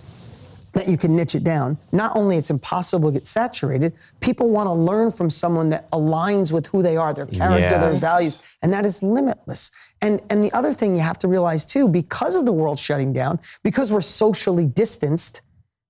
that 0.73 0.87
you 0.87 0.97
can 0.97 1.15
niche 1.15 1.35
it 1.35 1.43
down. 1.43 1.77
Not 1.91 2.15
only 2.15 2.37
it's 2.37 2.49
impossible 2.49 3.11
to 3.11 3.19
get 3.19 3.27
saturated, 3.27 3.93
people 4.19 4.49
want 4.49 4.67
to 4.67 4.73
learn 4.73 5.11
from 5.11 5.29
someone 5.29 5.69
that 5.69 5.89
aligns 5.91 6.51
with 6.51 6.67
who 6.67 6.81
they 6.81 6.97
are, 6.97 7.13
their 7.13 7.25
character, 7.25 7.77
their 7.77 7.93
values, 7.93 8.57
and 8.61 8.71
that 8.73 8.85
is 8.85 9.03
limitless. 9.03 9.71
And 10.01 10.21
and 10.29 10.43
the 10.43 10.51
other 10.53 10.73
thing 10.73 10.95
you 10.95 11.01
have 11.01 11.19
to 11.19 11.27
realize 11.27 11.65
too, 11.65 11.87
because 11.87 12.35
of 12.35 12.45
the 12.45 12.53
world 12.53 12.79
shutting 12.79 13.13
down, 13.13 13.39
because 13.63 13.91
we're 13.91 14.01
socially 14.01 14.65
distanced, 14.65 15.41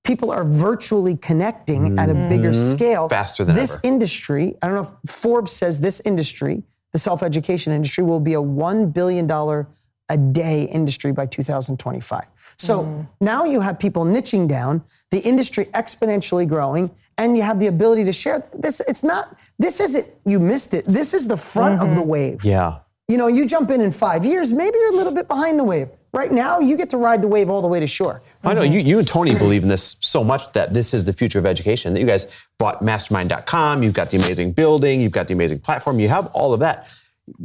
people 0.03 0.31
are 0.31 0.43
virtually 0.43 1.15
connecting 1.15 1.97
at 1.99 2.09
a 2.09 2.13
bigger 2.13 2.51
mm-hmm. 2.51 2.77
scale. 2.77 3.09
Faster 3.09 3.45
than 3.45 3.55
ever. 3.55 3.61
this 3.61 3.75
ever. 3.75 3.81
industry, 3.83 4.55
I 4.61 4.67
don't 4.67 4.75
know 4.75 4.97
if 5.03 5.09
Forbes 5.09 5.51
says 5.51 5.79
this 5.79 6.01
industry, 6.01 6.63
the 6.91 6.99
self-education 6.99 7.71
industry, 7.71 8.03
will 8.03 8.19
be 8.19 8.33
a 8.33 8.41
one 8.41 8.89
billion 8.91 9.27
dollar 9.27 9.67
a 10.11 10.17
day 10.17 10.63
industry 10.65 11.13
by 11.13 11.25
2025. 11.25 12.25
So 12.57 12.83
mm. 12.83 13.07
now 13.21 13.45
you 13.45 13.61
have 13.61 13.79
people 13.79 14.03
niching 14.03 14.47
down, 14.47 14.83
the 15.09 15.19
industry 15.19 15.65
exponentially 15.73 16.47
growing, 16.47 16.91
and 17.17 17.37
you 17.37 17.43
have 17.43 17.59
the 17.61 17.67
ability 17.67 18.03
to 18.03 18.13
share 18.13 18.39
this. 18.53 18.81
It's 18.87 19.03
not, 19.03 19.41
this 19.57 19.79
isn't, 19.79 20.13
you 20.25 20.39
missed 20.39 20.73
it. 20.73 20.85
This 20.85 21.13
is 21.13 21.29
the 21.29 21.37
front 21.37 21.81
of 21.81 21.91
the 21.91 22.01
mm-hmm. 22.01 22.09
wave. 22.09 22.43
Yeah. 22.43 22.79
You 23.07 23.17
know, 23.17 23.27
you 23.27 23.45
jump 23.45 23.71
in 23.71 23.81
in 23.81 23.91
five 23.91 24.25
years, 24.25 24.51
maybe 24.51 24.77
you're 24.77 24.93
a 24.93 24.97
little 24.97 25.13
bit 25.13 25.27
behind 25.27 25.57
the 25.57 25.63
wave. 25.63 25.89
Right 26.13 26.31
now, 26.31 26.59
you 26.59 26.75
get 26.75 26.89
to 26.89 26.97
ride 26.97 27.21
the 27.21 27.27
wave 27.29 27.49
all 27.49 27.61
the 27.61 27.69
way 27.69 27.79
to 27.79 27.87
shore. 27.87 28.21
I 28.43 28.53
know 28.53 28.63
you, 28.63 28.79
you 28.79 28.99
and 28.99 29.07
Tony 29.07 29.33
believe 29.33 29.63
in 29.63 29.69
this 29.69 29.95
so 30.01 30.25
much 30.25 30.51
that 30.51 30.73
this 30.73 30.93
is 30.93 31.05
the 31.05 31.13
future 31.13 31.39
of 31.39 31.45
education. 31.45 31.93
That 31.93 32.01
you 32.01 32.05
guys 32.05 32.25
bought 32.57 32.81
mastermind.com, 32.81 33.81
you've 33.81 33.93
got 33.93 34.09
the 34.09 34.17
amazing 34.17 34.51
building, 34.51 34.99
you've 34.99 35.13
got 35.13 35.29
the 35.29 35.33
amazing 35.33 35.59
platform, 35.59 35.99
you 35.99 36.09
have 36.09 36.27
all 36.33 36.53
of 36.53 36.59
that. 36.59 36.89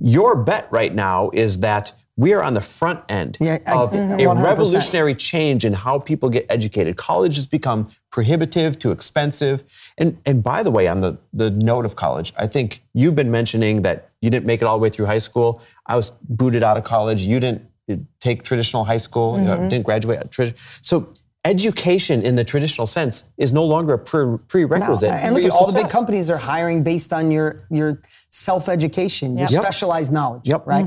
Your 0.01 0.43
bet 0.43 0.67
right 0.73 0.93
now 0.93 1.31
is 1.33 1.61
that 1.61 1.93
we 2.19 2.33
are 2.33 2.43
on 2.43 2.55
the 2.55 2.61
front 2.63 3.01
end 3.09 3.37
Yeah, 3.41 3.59
I- 3.67 3.75
of 3.83 3.93
a 3.95 3.99
100%. 3.99 4.43
revolutionary 4.43 5.15
change 5.15 5.65
in 5.65 5.75
how 5.75 5.99
people 5.99 6.29
get 6.31 6.47
educated. 6.49 6.97
College 6.97 7.37
has 7.37 7.47
become 7.47 7.89
prohibitive, 8.11 8.79
too 8.79 8.91
expensive. 8.91 9.63
And 9.99 10.17
and 10.25 10.43
by 10.43 10.63
the 10.63 10.71
way, 10.71 10.89
on 10.89 11.01
the, 11.01 11.19
the 11.33 11.51
note 11.51 11.85
of 11.85 11.95
college, 11.95 12.33
I 12.39 12.47
think 12.47 12.81
you've 12.95 13.15
been 13.15 13.31
mentioning 13.31 13.83
that 13.83 14.09
you 14.23 14.31
didn't 14.31 14.47
make 14.47 14.63
it 14.63 14.65
all 14.67 14.79
the 14.79 14.83
way 14.83 14.89
through 14.89 15.07
high 15.07 15.19
school. 15.29 15.61
I 15.87 15.95
was 15.97 16.11
booted 16.29 16.63
out 16.63 16.77
of 16.79 16.85
college. 16.85 17.21
You 17.23 17.39
didn't 17.41 17.63
uh, 17.91 17.97
take 18.21 18.43
traditional 18.43 18.85
high 18.85 18.97
school, 19.09 19.39
you 19.39 19.45
know, 19.45 19.57
Mm-hmm. 19.57 19.69
didn't 19.69 19.85
graduate. 19.85 20.19
tradi- 20.31 20.55
So 20.83 20.95
education 21.45 22.23
in 22.23 22.35
the 22.35 22.43
traditional 22.45 22.87
sense 22.87 23.31
is 23.39 23.53
no 23.53 23.65
longer 23.65 23.93
a 23.93 23.99
pre- 23.99 24.39
prerequisite. 24.49 25.11
and 25.11 25.35
look 25.35 25.45
at 25.45 25.51
all 25.53 25.67
the 25.71 25.81
big 25.83 25.91
companies 25.91 26.29
are 26.29 26.39
hiring 26.39 26.83
based 26.83 27.13
on 27.13 27.31
your 27.31 27.49
your 27.71 28.01
self 28.31 28.69
education, 28.69 29.37
your 29.39 29.49
Yep. 29.51 29.63
specialized 29.63 30.13
knowledge. 30.13 30.49
Yep. 30.49 30.67
Right. 30.67 30.87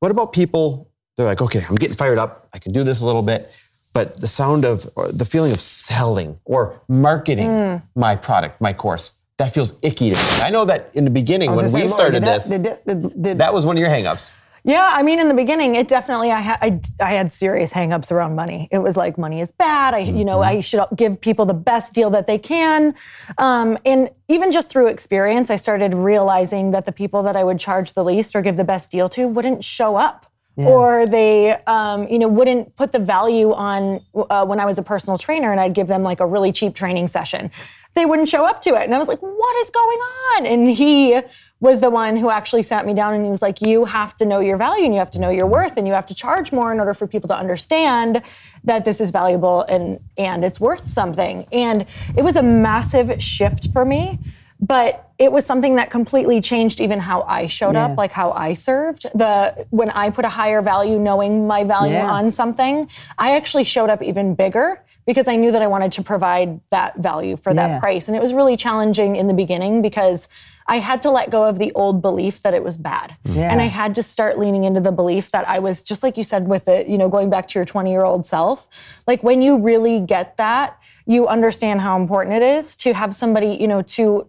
What 0.00 0.10
about 0.10 0.32
people? 0.32 0.90
They're 1.16 1.26
like, 1.26 1.42
okay, 1.42 1.64
I'm 1.68 1.74
getting 1.74 1.96
fired 1.96 2.18
up. 2.18 2.48
I 2.52 2.58
can 2.58 2.72
do 2.72 2.84
this 2.84 3.02
a 3.02 3.06
little 3.06 3.22
bit. 3.22 3.50
But 3.92 4.20
the 4.20 4.28
sound 4.28 4.64
of, 4.64 4.88
or 4.94 5.10
the 5.10 5.24
feeling 5.24 5.50
of 5.52 5.60
selling 5.60 6.38
or 6.44 6.80
marketing 6.88 7.48
Mm. 7.48 7.82
my 7.96 8.14
product, 8.16 8.60
my 8.60 8.72
course, 8.72 9.12
that 9.38 9.52
feels 9.52 9.72
icky 9.82 10.10
to 10.10 10.16
me. 10.16 10.22
I 10.42 10.50
know 10.50 10.64
that 10.66 10.90
in 10.94 11.04
the 11.04 11.10
beginning 11.10 11.50
when 11.50 11.64
we 11.72 11.88
started 11.88 12.22
this, 12.22 12.48
that 12.48 13.50
was 13.52 13.66
one 13.66 13.76
of 13.76 13.80
your 13.80 13.90
hangups. 13.90 14.32
Yeah, 14.68 14.90
I 14.92 15.02
mean, 15.02 15.18
in 15.18 15.28
the 15.28 15.34
beginning, 15.34 15.76
it 15.76 15.88
definitely 15.88 16.30
I 16.30 16.40
had 16.40 16.58
I, 16.60 16.80
I 17.00 17.14
had 17.14 17.32
serious 17.32 17.72
hangups 17.72 18.12
around 18.12 18.36
money. 18.36 18.68
It 18.70 18.80
was 18.80 18.98
like 18.98 19.16
money 19.16 19.40
is 19.40 19.50
bad. 19.50 19.94
I 19.94 20.00
you 20.00 20.26
know 20.26 20.42
I 20.42 20.60
should 20.60 20.84
give 20.94 21.22
people 21.22 21.46
the 21.46 21.54
best 21.54 21.94
deal 21.94 22.10
that 22.10 22.26
they 22.26 22.38
can, 22.38 22.94
um, 23.38 23.78
and 23.86 24.10
even 24.28 24.52
just 24.52 24.70
through 24.70 24.88
experience, 24.88 25.50
I 25.50 25.56
started 25.56 25.94
realizing 25.94 26.72
that 26.72 26.84
the 26.84 26.92
people 26.92 27.22
that 27.22 27.34
I 27.34 27.44
would 27.44 27.58
charge 27.58 27.94
the 27.94 28.04
least 28.04 28.36
or 28.36 28.42
give 28.42 28.58
the 28.58 28.64
best 28.64 28.90
deal 28.90 29.08
to 29.08 29.26
wouldn't 29.26 29.64
show 29.64 29.96
up. 29.96 30.26
Or 30.66 31.06
they, 31.06 31.52
um, 31.68 32.08
you 32.08 32.18
know, 32.18 32.26
wouldn't 32.26 32.74
put 32.74 32.90
the 32.90 32.98
value 32.98 33.52
on 33.52 34.00
uh, 34.28 34.44
when 34.44 34.58
I 34.58 34.66
was 34.66 34.76
a 34.76 34.82
personal 34.82 35.16
trainer 35.16 35.52
and 35.52 35.60
I'd 35.60 35.72
give 35.72 35.86
them 35.86 36.02
like 36.02 36.18
a 36.18 36.26
really 36.26 36.50
cheap 36.50 36.74
training 36.74 37.06
session. 37.06 37.52
They 37.98 38.06
wouldn't 38.06 38.28
show 38.28 38.46
up 38.46 38.62
to 38.62 38.70
it, 38.76 38.82
and 38.84 38.94
I 38.94 38.98
was 38.98 39.08
like, 39.08 39.18
"What 39.20 39.56
is 39.62 39.70
going 39.70 39.98
on?" 40.36 40.46
And 40.46 40.68
he 40.70 41.20
was 41.60 41.80
the 41.80 41.90
one 41.90 42.16
who 42.16 42.30
actually 42.30 42.62
sat 42.62 42.86
me 42.86 42.94
down 42.94 43.14
and 43.14 43.24
he 43.24 43.30
was 43.30 43.42
like, 43.42 43.60
You 43.60 43.84
have 43.86 44.16
to 44.18 44.24
know 44.24 44.38
your 44.38 44.56
value 44.56 44.84
and 44.84 44.94
you 44.94 45.00
have 45.00 45.10
to 45.10 45.18
know 45.18 45.30
your 45.30 45.46
worth 45.46 45.76
and 45.76 45.88
you 45.88 45.92
have 45.92 46.06
to 46.06 46.14
charge 46.14 46.52
more 46.52 46.70
in 46.72 46.78
order 46.78 46.94
for 46.94 47.08
people 47.08 47.26
to 47.28 47.36
understand 47.36 48.22
that 48.62 48.84
this 48.84 49.00
is 49.00 49.10
valuable 49.10 49.62
and, 49.62 49.98
and 50.16 50.44
it's 50.44 50.60
worth 50.60 50.84
something. 50.86 51.46
And 51.52 51.86
it 52.16 52.22
was 52.22 52.36
a 52.36 52.42
massive 52.44 53.20
shift 53.20 53.72
for 53.72 53.84
me, 53.84 54.20
but 54.60 55.10
it 55.18 55.32
was 55.32 55.44
something 55.44 55.74
that 55.76 55.90
completely 55.90 56.40
changed 56.40 56.80
even 56.80 57.00
how 57.00 57.22
I 57.22 57.48
showed 57.48 57.74
Yeah. 57.74 57.86
up, 57.86 57.98
like 57.98 58.12
how 58.12 58.30
I 58.30 58.52
served. 58.52 59.06
The 59.14 59.66
when 59.70 59.90
I 59.90 60.10
put 60.10 60.24
a 60.24 60.28
higher 60.28 60.62
value, 60.62 60.96
knowing 61.00 61.48
my 61.48 61.64
value 61.64 61.94
Yeah. 61.94 62.12
on 62.18 62.30
something, 62.30 62.88
I 63.18 63.34
actually 63.34 63.64
showed 63.64 63.90
up 63.90 64.00
even 64.00 64.36
bigger 64.36 64.80
because 65.08 65.26
I 65.26 65.36
knew 65.36 65.50
that 65.52 65.62
I 65.62 65.66
wanted 65.66 65.90
to 65.92 66.02
provide 66.02 66.60
that 66.70 66.96
value 66.98 67.36
for 67.38 67.50
Yeah. 67.50 67.66
that 67.66 67.80
price. 67.80 68.08
And 68.08 68.16
it 68.16 68.22
was 68.22 68.34
really 68.34 68.58
challenging 68.58 69.16
in 69.16 69.26
the 69.26 69.32
beginning 69.32 69.80
because 69.80 70.28
I 70.66 70.80
had 70.80 71.00
to 71.02 71.10
let 71.10 71.30
go 71.30 71.44
of 71.44 71.56
the 71.58 71.72
old 71.72 72.02
belief 72.02 72.42
that 72.42 72.52
it 72.52 72.62
was 72.62 72.76
bad. 72.76 73.16
Yeah. 73.24 73.50
And 73.50 73.58
I 73.58 73.64
had 73.64 73.94
to 73.94 74.02
start 74.02 74.38
leaning 74.38 74.64
into 74.64 74.82
the 74.82 74.92
belief 74.92 75.30
that 75.30 75.48
I 75.48 75.60
was 75.60 75.82
just 75.82 76.02
like 76.02 76.18
you 76.18 76.24
said 76.24 76.46
with 76.46 76.68
it, 76.68 76.88
you 76.88 76.98
know, 76.98 77.08
going 77.08 77.30
back 77.30 77.48
to 77.48 77.58
your 77.58 77.64
20 77.64 77.90
year 77.90 78.04
old 78.04 78.26
self. 78.26 78.68
Like 79.06 79.22
when 79.22 79.40
you 79.40 79.58
really 79.58 79.98
get 80.00 80.36
that, 80.36 80.78
you 81.06 81.26
understand 81.26 81.80
how 81.80 81.96
important 81.98 82.36
it 82.36 82.42
is 82.42 82.76
to 82.76 82.92
have 82.92 83.14
somebody, 83.14 83.56
you 83.58 83.66
know, 83.66 83.80
to 83.80 84.26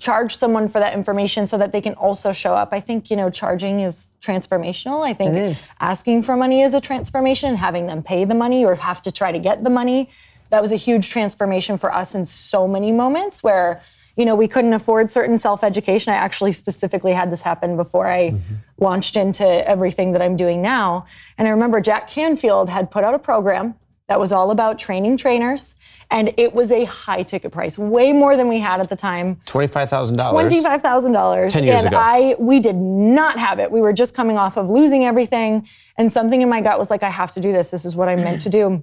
charge 0.00 0.36
someone 0.36 0.68
for 0.68 0.80
that 0.80 0.94
information 0.94 1.46
so 1.46 1.56
that 1.58 1.72
they 1.72 1.80
can 1.80 1.94
also 1.94 2.32
show 2.32 2.54
up. 2.54 2.70
I 2.72 2.80
think, 2.80 3.10
you 3.10 3.16
know, 3.16 3.30
charging 3.30 3.80
is 3.80 4.08
transformational. 4.20 5.06
I 5.06 5.14
think 5.14 5.56
asking 5.80 6.24
for 6.24 6.36
money 6.36 6.62
is 6.62 6.74
a 6.74 6.80
transformation, 6.80 7.50
and 7.50 7.58
having 7.58 7.86
them 7.86 8.02
pay 8.02 8.24
the 8.24 8.34
money 8.34 8.64
or 8.64 8.74
have 8.74 9.00
to 9.02 9.12
try 9.12 9.30
to 9.30 9.38
get 9.38 9.62
the 9.62 9.70
money. 9.70 10.10
That 10.50 10.62
was 10.62 10.72
a 10.72 10.76
huge 10.76 11.10
transformation 11.10 11.78
for 11.78 11.92
us 11.92 12.14
in 12.14 12.24
so 12.24 12.66
many 12.66 12.90
moments 12.90 13.42
where, 13.42 13.82
you 14.16 14.24
know, 14.24 14.34
we 14.34 14.48
couldn't 14.48 14.72
afford 14.72 15.10
certain 15.10 15.38
self 15.38 15.62
education. 15.62 16.12
I 16.12 16.16
actually 16.16 16.52
specifically 16.52 17.12
had 17.12 17.30
this 17.30 17.42
happen 17.42 17.76
before 17.76 18.08
I 18.08 18.30
mm-hmm. 18.30 18.54
launched 18.78 19.16
into 19.16 19.46
everything 19.68 20.12
that 20.12 20.22
I'm 20.22 20.36
doing 20.36 20.60
now. 20.60 21.06
And 21.36 21.46
I 21.46 21.52
remember 21.52 21.80
Jack 21.80 22.08
Canfield 22.08 22.68
had 22.68 22.90
put 22.90 23.04
out 23.04 23.14
a 23.14 23.18
program 23.18 23.74
that 24.08 24.18
was 24.18 24.32
all 24.32 24.50
about 24.50 24.78
training 24.78 25.16
trainers. 25.16 25.74
And 26.10 26.32
it 26.38 26.54
was 26.54 26.72
a 26.72 26.84
high 26.84 27.22
ticket 27.22 27.52
price, 27.52 27.76
way 27.78 28.14
more 28.14 28.34
than 28.34 28.48
we 28.48 28.60
had 28.60 28.80
at 28.80 28.88
the 28.88 28.96
time. 28.96 29.36
$25,000. 29.44 30.30
Twenty-five 30.30 30.80
thousand 30.80 31.12
dollars. 31.12 31.52
10 31.52 31.64
years 31.64 31.84
and 31.84 31.92
ago. 31.92 32.00
I 32.02 32.34
we 32.38 32.60
did 32.60 32.76
not 32.76 33.38
have 33.38 33.58
it. 33.58 33.70
We 33.70 33.82
were 33.82 33.92
just 33.92 34.14
coming 34.14 34.38
off 34.38 34.56
of 34.56 34.70
losing 34.70 35.04
everything, 35.04 35.68
and 35.98 36.10
something 36.10 36.40
in 36.40 36.48
my 36.48 36.62
gut 36.62 36.78
was 36.78 36.88
like, 36.90 37.02
I 37.02 37.10
have 37.10 37.32
to 37.32 37.40
do 37.40 37.52
this. 37.52 37.70
This 37.70 37.84
is 37.84 37.94
what 37.94 38.08
I'm 38.08 38.24
meant 38.24 38.40
to 38.42 38.48
do. 38.50 38.82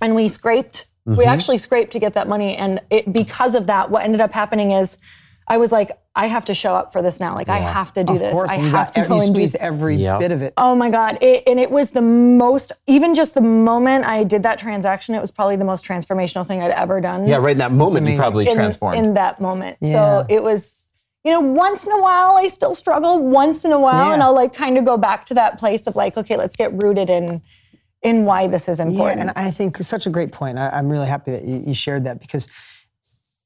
And 0.00 0.14
we 0.14 0.28
scraped. 0.28 0.86
We 1.04 1.16
Mm-hmm. 1.16 1.28
actually 1.28 1.58
scraped 1.58 1.92
to 1.92 1.98
get 1.98 2.14
that 2.14 2.28
money, 2.28 2.56
and 2.56 2.80
it, 2.90 3.10
because 3.12 3.54
of 3.54 3.66
that, 3.66 3.90
what 3.90 4.04
ended 4.04 4.20
up 4.22 4.32
happening 4.32 4.70
is, 4.72 4.96
I 5.50 5.56
was 5.58 5.72
like, 5.72 5.98
I 6.14 6.26
have 6.26 6.44
to 6.46 6.54
show 6.54 6.74
up 6.74 6.92
for 6.92 7.00
this 7.00 7.20
now. 7.20 7.34
Like 7.34 7.48
I 7.48 7.58
have 7.58 7.92
to 7.94 8.04
do 8.04 8.12
Of 8.14 8.18
this. 8.18 8.32
course, 8.32 8.50
I 8.50 8.56
you 8.56 8.62
have 8.70 8.72
got 8.88 8.94
to 8.94 9.00
every, 9.00 9.08
go 9.08 9.14
you 9.16 9.22
and 9.22 9.34
do 9.52 9.58
every 9.58 9.94
Yep. 9.96 10.18
bit 10.20 10.32
of 10.32 10.42
it. 10.42 10.52
Oh 10.56 10.74
my 10.74 10.90
God. 10.90 11.18
It, 11.22 11.44
and 11.46 11.58
it 11.58 11.70
was 11.70 11.90
the 11.92 12.02
most, 12.02 12.72
even 12.86 13.14
just 13.14 13.34
the 13.34 13.40
moment 13.40 14.04
I 14.04 14.24
did 14.24 14.42
that 14.42 14.58
transaction, 14.58 15.14
it 15.14 15.20
was 15.20 15.30
probably 15.30 15.56
the 15.56 15.64
most 15.64 15.84
transformational 15.84 16.46
thing 16.46 16.62
I'd 16.62 16.70
ever 16.72 17.00
done. 17.00 17.26
Yeah, 17.26 17.36
right 17.36 17.52
in 17.52 17.58
that 17.58 17.72
moment, 17.72 18.06
you 18.06 18.16
probably 18.16 18.46
in, 18.46 18.54
transformed. 18.54 18.98
in 18.98 19.14
that 19.14 19.40
moment. 19.40 19.78
Yeah. 19.80 19.92
So 19.94 20.26
it 20.28 20.42
was, 20.42 20.88
you 21.24 21.30
know, 21.32 21.40
once 21.40 21.86
in 21.86 21.92
a 21.92 22.00
while 22.02 22.36
I 22.36 22.48
still 22.48 22.74
struggle, 22.74 23.20
once 23.22 23.64
in 23.64 23.72
a 23.72 23.80
while, 23.80 24.12
and 24.12 24.22
I'll 24.22 24.34
like 24.34 24.52
kind 24.54 24.76
of 24.76 24.84
go 24.84 24.96
back 24.98 25.24
to 25.26 25.34
that 25.34 25.58
place 25.58 25.86
of 25.86 25.96
like, 25.96 26.16
okay, 26.16 26.36
let's 26.36 26.56
get 26.56 26.72
rooted 26.82 27.08
in 27.10 27.42
in 28.02 28.24
why 28.24 28.46
this 28.46 28.68
is 28.68 28.78
Yeah, 28.78 28.86
important. 28.86 29.20
and 29.20 29.32
I 29.34 29.50
think 29.50 29.76
such 29.78 30.06
a 30.06 30.10
great 30.10 30.30
point. 30.30 30.56
I, 30.58 30.68
I'm 30.70 30.88
really 30.88 31.08
happy 31.08 31.32
that 31.32 31.44
you, 31.44 31.58
you 31.66 31.74
shared 31.74 32.04
that 32.04 32.20
because 32.20 32.46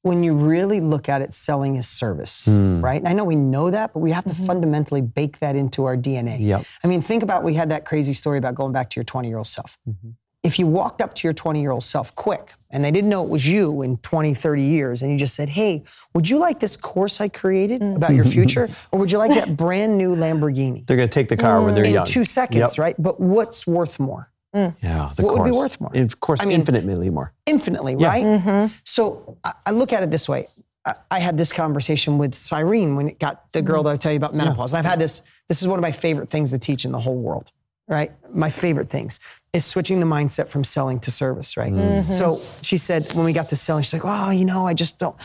when 0.03 0.21
you 0.21 0.35
really 0.35 0.81
look 0.81 1.09
at 1.09 1.21
it, 1.21 1.33
selling 1.33 1.75
is 1.77 1.87
service, 1.87 2.45
hmm. 2.45 2.81
right? 2.81 2.99
And 2.99 3.07
I 3.07 3.13
know 3.13 3.23
we 3.23 3.37
know 3.37 3.71
that, 3.71 3.93
but 3.93 3.99
we 3.99 4.11
have 4.11 4.25
to 4.25 4.33
mm-hmm. 4.33 4.45
fundamentally 4.45 5.01
bake 5.01 5.39
that 5.39 5.55
into 5.55 5.85
our 5.85 5.97
DNA. 5.97 6.37
Yep. 6.39 6.65
I 6.83 6.87
mean, 6.87 7.01
think 7.01 7.23
about 7.23 7.43
we 7.43 7.55
had 7.55 7.71
that 7.71 7.85
crazy 7.85 8.13
story 8.13 8.37
about 8.37 8.53
going 8.53 8.73
back 8.73 8.89
to 8.91 8.99
your 8.99 9.05
20 9.05 9.29
year 9.29 9.37
old 9.37 9.47
self. 9.47 9.79
Mm-hmm. 9.87 10.09
If 10.43 10.59
you 10.59 10.67
walked 10.67 11.01
up 11.01 11.15
to 11.15 11.25
your 11.25 11.31
20 11.31 11.61
year 11.61 11.71
old 11.71 11.85
self 11.85 12.13
quick 12.15 12.53
and 12.69 12.83
they 12.83 12.91
didn't 12.91 13.09
know 13.09 13.23
it 13.23 13.29
was 13.29 13.47
you 13.47 13.81
in 13.81 13.95
20, 13.97 14.33
30 14.33 14.61
years, 14.61 15.01
and 15.01 15.09
you 15.09 15.17
just 15.17 15.35
said, 15.35 15.47
Hey, 15.47 15.85
would 16.13 16.29
you 16.29 16.37
like 16.37 16.59
this 16.59 16.75
course 16.75 17.21
I 17.21 17.29
created 17.29 17.81
mm-hmm. 17.81 17.95
about 17.95 18.13
your 18.13 18.25
future? 18.25 18.67
or 18.91 18.99
would 18.99 19.09
you 19.09 19.17
like 19.17 19.31
that 19.31 19.55
brand 19.55 19.97
new 19.97 20.17
Lamborghini? 20.17 20.85
They're 20.85 20.97
going 20.97 21.07
to 21.07 21.13
take 21.13 21.29
the 21.29 21.37
car 21.37 21.63
when 21.63 21.75
they're 21.75 21.85
in 21.85 21.93
young. 21.93 22.05
two 22.05 22.25
seconds, 22.25 22.77
Yep. 22.77 22.77
right? 22.77 22.95
But 22.99 23.21
what's 23.21 23.65
worth 23.65 24.01
more? 24.01 24.32
Mm. 24.55 24.75
Yeah, 24.83 25.09
the 25.15 25.23
What 25.23 25.39
would 25.39 25.45
be 25.45 25.51
worth 25.51 25.81
more? 25.81 25.91
Of 25.95 26.19
course, 26.19 26.41
I 26.41 26.45
mean- 26.45 26.59
infinitely 26.59 27.09
more. 27.09 27.33
infinitely, 27.45 27.95
right? 27.95 28.23
Mm-hmm. 28.23 28.73
So 28.83 29.37
I, 29.43 29.53
I 29.65 29.71
look 29.71 29.91
at 29.91 30.03
it 30.03 30.11
this 30.11 30.29
way. 30.29 30.47
I, 30.85 30.95
I 31.09 31.19
had 31.19 31.37
this 31.37 31.51
conversation 31.51 32.17
with 32.17 32.35
Cyrene 32.35 32.95
when 32.95 33.09
it 33.09 33.19
got 33.19 33.51
the 33.51 33.61
girl 33.61 33.79
mm-hmm. 33.79 33.87
that 33.87 33.93
I 33.93 33.97
tell 33.97 34.11
you 34.11 34.17
about 34.17 34.35
menopause. 34.35 34.73
I've 34.73 34.85
had 34.85 34.99
this. 34.99 35.23
This 35.49 35.61
is 35.61 35.67
one 35.67 35.79
of 35.79 35.81
my 35.81 35.91
favorite 35.91 36.29
things 36.29 36.51
to 36.51 36.59
teach 36.59 36.85
in 36.85 36.91
the 36.91 36.99
whole 36.99 37.17
world. 37.17 37.51
Right, 37.85 38.13
my 38.33 38.49
favorite 38.49 38.89
things 38.89 39.19
is 39.51 39.65
switching 39.65 39.99
the 39.99 40.05
mindset 40.05 40.47
from 40.47 40.63
selling 40.63 41.01
to 41.01 41.11
service. 41.11 41.57
Right. 41.57 41.73
Mm. 41.73 41.99
Mm-hmm. 41.99 42.11
So 42.11 42.39
she 42.61 42.77
said 42.77 43.05
when 43.13 43.25
we 43.25 43.33
got 43.33 43.49
to 43.49 43.57
selling, 43.57 43.83
she's 43.83 43.91
like, 43.91 44.05
"Oh, 44.05 44.31
you 44.31 44.45
know, 44.45 44.65
I 44.65 44.73
just 44.73 44.99
don't, 44.99 45.17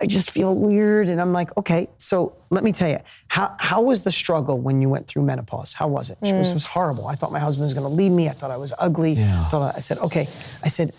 I 0.00 0.06
just 0.06 0.30
feel 0.30 0.54
weird." 0.54 1.10
And 1.10 1.20
I'm 1.20 1.34
like, 1.34 1.54
"Okay, 1.58 1.88
so 1.98 2.34
let 2.48 2.64
me 2.64 2.72
tell 2.72 2.88
you, 2.88 2.98
how 3.28 3.54
how 3.60 3.82
was 3.82 4.02
the 4.02 4.10
struggle 4.10 4.58
when 4.58 4.80
you 4.80 4.88
went 4.88 5.08
through 5.08 5.22
menopause? 5.24 5.74
How 5.74 5.88
was 5.88 6.08
it? 6.08 6.16
She 6.24 6.32
was, 6.32 6.50
mm. 6.50 6.54
was 6.54 6.64
horrible. 6.64 7.06
I 7.06 7.16
thought 7.16 7.32
my 7.32 7.38
husband 7.38 7.64
was 7.64 7.74
going 7.74 7.86
to 7.86 7.92
leave 7.92 8.12
me. 8.12 8.30
I 8.30 8.32
thought 8.32 8.50
I 8.50 8.56
was 8.56 8.72
ugly. 8.78 9.12
I 9.12 9.48
thought 9.50 9.74
I, 9.74 9.76
I 9.76 9.80
said, 9.80 9.98
okay. 9.98 10.22
I 10.22 10.68
said, 10.68 10.92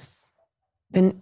then 0.92 1.22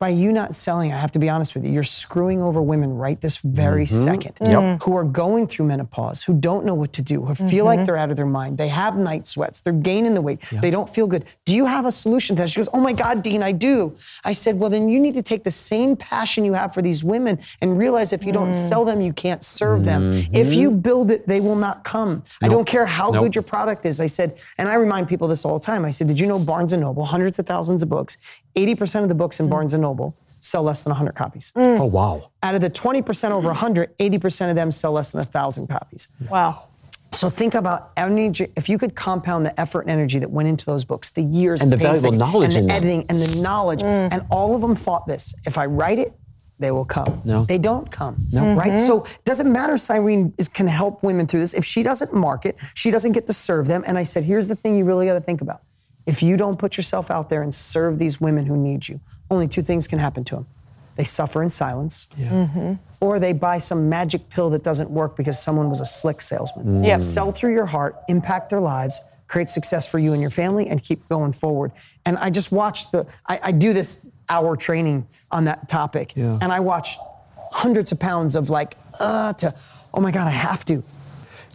by 0.00 0.08
you 0.08 0.32
not 0.32 0.54
selling, 0.54 0.94
I 0.94 0.96
have 0.96 1.12
to 1.12 1.18
be 1.18 1.28
honest 1.28 1.54
with 1.54 1.62
you, 1.62 1.70
you're 1.70 1.82
screwing 1.82 2.40
over 2.40 2.62
women 2.62 2.94
right 2.94 3.20
this 3.20 3.36
very 3.36 3.84
mm-hmm. 3.84 4.04
second 4.04 4.34
mm. 4.36 4.82
who 4.82 4.96
are 4.96 5.04
going 5.04 5.46
through 5.46 5.66
menopause, 5.66 6.22
who 6.22 6.32
don't 6.32 6.64
know 6.64 6.72
what 6.72 6.94
to 6.94 7.02
do, 7.02 7.22
who 7.22 7.34
feel 7.34 7.66
like 7.66 7.80
mm-hmm. 7.80 7.84
they're 7.84 7.98
out 7.98 8.10
of 8.10 8.16
their 8.16 8.24
mind. 8.24 8.56
They 8.56 8.68
have 8.68 8.96
night 8.96 9.26
sweats, 9.26 9.60
they're 9.60 9.74
gaining 9.74 10.14
the 10.14 10.22
weight, 10.22 10.40
they 10.62 10.70
don't 10.70 10.88
feel 10.88 11.06
good. 11.06 11.26
Do 11.44 11.54
you 11.54 11.66
have 11.66 11.84
a 11.84 11.92
solution 11.92 12.34
to 12.36 12.42
that? 12.42 12.48
She 12.48 12.60
goes, 12.60 12.70
Oh 12.72 12.80
my 12.80 12.94
God, 12.94 13.22
Dean, 13.22 13.42
I 13.42 13.52
do. 13.52 13.94
I 14.24 14.32
said, 14.32 14.58
Well, 14.58 14.70
then 14.70 14.88
you 14.88 14.98
need 14.98 15.12
to 15.14 15.22
take 15.22 15.44
the 15.44 15.50
same 15.50 15.96
passion 15.96 16.46
you 16.46 16.54
have 16.54 16.72
for 16.72 16.80
these 16.80 17.04
women 17.04 17.38
and 17.60 17.76
realize 17.76 18.14
if 18.14 18.24
you 18.24 18.32
don't 18.32 18.52
mm. 18.52 18.54
sell 18.54 18.86
them, 18.86 19.02
you 19.02 19.12
can't 19.12 19.44
serve 19.44 19.84
them. 19.84 20.14
If 20.14 20.30
mm-hmm. 20.30 20.52
you 20.60 20.70
build 20.70 21.10
it, 21.10 21.28
they 21.28 21.40
will 21.40 21.56
not 21.56 21.84
come. 21.84 22.22
I 22.40 22.48
don't 22.48 22.66
care 22.66 22.86
how 22.86 23.10
Nope. 23.10 23.24
good 23.24 23.34
your 23.34 23.42
product 23.42 23.84
is. 23.84 24.00
I 24.00 24.06
said, 24.06 24.38
and 24.56 24.66
I 24.66 24.76
remind 24.76 25.08
people 25.08 25.28
this 25.28 25.44
all 25.44 25.58
the 25.58 25.64
time. 25.64 25.84
I 25.84 25.90
said, 25.90 26.08
Did 26.08 26.18
you 26.18 26.26
know 26.26 26.38
Barnes 26.38 26.72
and 26.72 26.80
Noble, 26.80 27.04
hundreds 27.04 27.38
of 27.38 27.46
thousands 27.46 27.82
of 27.82 27.90
books, 27.90 28.16
80% 28.54 29.02
of 29.02 29.08
the 29.08 29.14
books 29.14 29.40
in 29.40 29.48
Barnes 29.48 29.72
and 29.74 29.82
Noble 29.82 30.16
sell 30.40 30.62
less 30.62 30.84
than 30.84 30.90
100 30.90 31.12
copies. 31.12 31.52
Oh 31.54 31.84
wow. 31.84 32.22
Out 32.42 32.54
of 32.54 32.60
the 32.60 32.70
20% 32.70 33.30
over 33.30 33.48
100, 33.48 33.96
80% 33.98 34.50
of 34.50 34.56
them 34.56 34.72
sell 34.72 34.92
less 34.92 35.12
than 35.12 35.18
1,000 35.18 35.66
copies. 35.68 36.08
Wow. 36.30 36.66
So 37.12 37.28
think 37.28 37.54
about 37.54 37.90
energy. 37.96 38.46
If 38.56 38.68
you 38.68 38.78
could 38.78 38.94
compound 38.94 39.44
the 39.44 39.60
effort 39.60 39.82
and 39.82 39.90
energy 39.90 40.18
that 40.20 40.30
went 40.30 40.48
into 40.48 40.64
those 40.64 40.84
books, 40.84 41.10
the 41.10 41.22
years 41.22 41.60
And 41.60 41.72
the 41.72 41.76
valuable 41.76 42.12
pacing, 42.12 42.18
knowledge 42.18 42.54
and 42.54 42.56
in 42.56 42.62
the 42.62 42.68
them. 42.68 42.76
editing, 42.76 43.04
and 43.10 43.20
the 43.20 43.42
knowledge, 43.42 43.80
mm. 43.80 44.08
and 44.10 44.22
all 44.30 44.54
of 44.54 44.60
them 44.62 44.74
thought 44.74 45.06
this: 45.06 45.34
if 45.44 45.58
I 45.58 45.66
write 45.66 45.98
it, 45.98 46.14
they 46.58 46.70
will 46.70 46.84
come. 46.84 47.20
No. 47.24 47.44
they 47.44 47.58
don't 47.58 47.90
come. 47.90 48.16
No, 48.32 48.54
right? 48.54 48.72
Mm-hmm. 48.72 48.76
So 48.76 49.04
it 49.04 49.24
doesn't 49.24 49.52
matter. 49.52 49.76
Cyrene 49.76 50.32
is, 50.38 50.48
can 50.48 50.66
help 50.66 51.02
women 51.02 51.26
through 51.26 51.40
this. 51.40 51.52
If 51.52 51.64
she 51.64 51.82
doesn't 51.82 52.14
market, 52.14 52.58
she 52.74 52.90
doesn't 52.90 53.12
get 53.12 53.26
to 53.26 53.32
serve 53.32 53.66
them. 53.66 53.82
And 53.86 53.98
I 53.98 54.04
said, 54.04 54.24
here's 54.24 54.48
the 54.48 54.56
thing: 54.56 54.78
you 54.78 54.84
really 54.84 55.06
got 55.06 55.14
to 55.14 55.20
think 55.20 55.40
about. 55.40 55.62
If 56.10 56.22
you 56.22 56.36
don't 56.36 56.58
put 56.58 56.76
yourself 56.76 57.10
out 57.10 57.30
there 57.30 57.42
and 57.42 57.52
serve 57.54 57.98
these 57.98 58.20
women 58.20 58.46
who 58.46 58.56
need 58.56 58.88
you, 58.88 59.00
only 59.30 59.46
two 59.48 59.62
things 59.62 59.86
can 59.86 59.98
happen 59.98 60.24
to 60.24 60.34
them: 60.36 60.46
they 60.96 61.04
suffer 61.04 61.42
in 61.42 61.50
silence, 61.50 62.08
or 63.00 63.18
they 63.20 63.32
buy 63.32 63.58
some 63.58 63.88
magic 63.88 64.22
pill 64.28 64.50
that 64.50 64.62
doesn't 64.70 64.90
work 64.90 65.16
because 65.16 65.36
someone 65.42 65.68
was 65.70 65.80
a 65.80 65.86
slick 65.86 66.20
salesman. 66.20 66.84
Yep. 66.84 67.00
Sell 67.00 67.30
through 67.32 67.54
your 67.54 67.66
heart, 67.66 67.92
impact 68.08 68.50
their 68.50 68.60
lives, 68.60 69.00
create 69.28 69.48
success 69.48 69.84
for 69.90 69.98
you 69.98 70.12
and 70.12 70.20
your 70.20 70.32
family, 70.42 70.64
and 70.70 70.82
keep 70.82 71.08
going 71.08 71.32
forward. 71.32 71.70
And 72.04 72.16
I 72.18 72.30
just 72.30 72.50
watched 72.50 72.90
the, 72.92 73.06
I, 73.28 73.38
I 73.48 73.52
do 73.52 73.72
this 73.72 74.04
hour 74.28 74.56
training 74.56 75.06
on 75.30 75.44
that 75.44 75.68
topic, 75.68 76.12
and 76.42 76.52
I 76.52 76.60
watch 76.60 76.96
hundreds 77.52 77.92
of 77.92 77.98
pounds 78.00 78.34
of 78.36 78.50
like, 78.50 78.74
uh, 78.98 79.32
to, 79.34 79.54
oh 79.94 80.00
my 80.00 80.10
God, 80.10 80.26
I 80.26 80.36
have 80.48 80.64
to. 80.66 80.82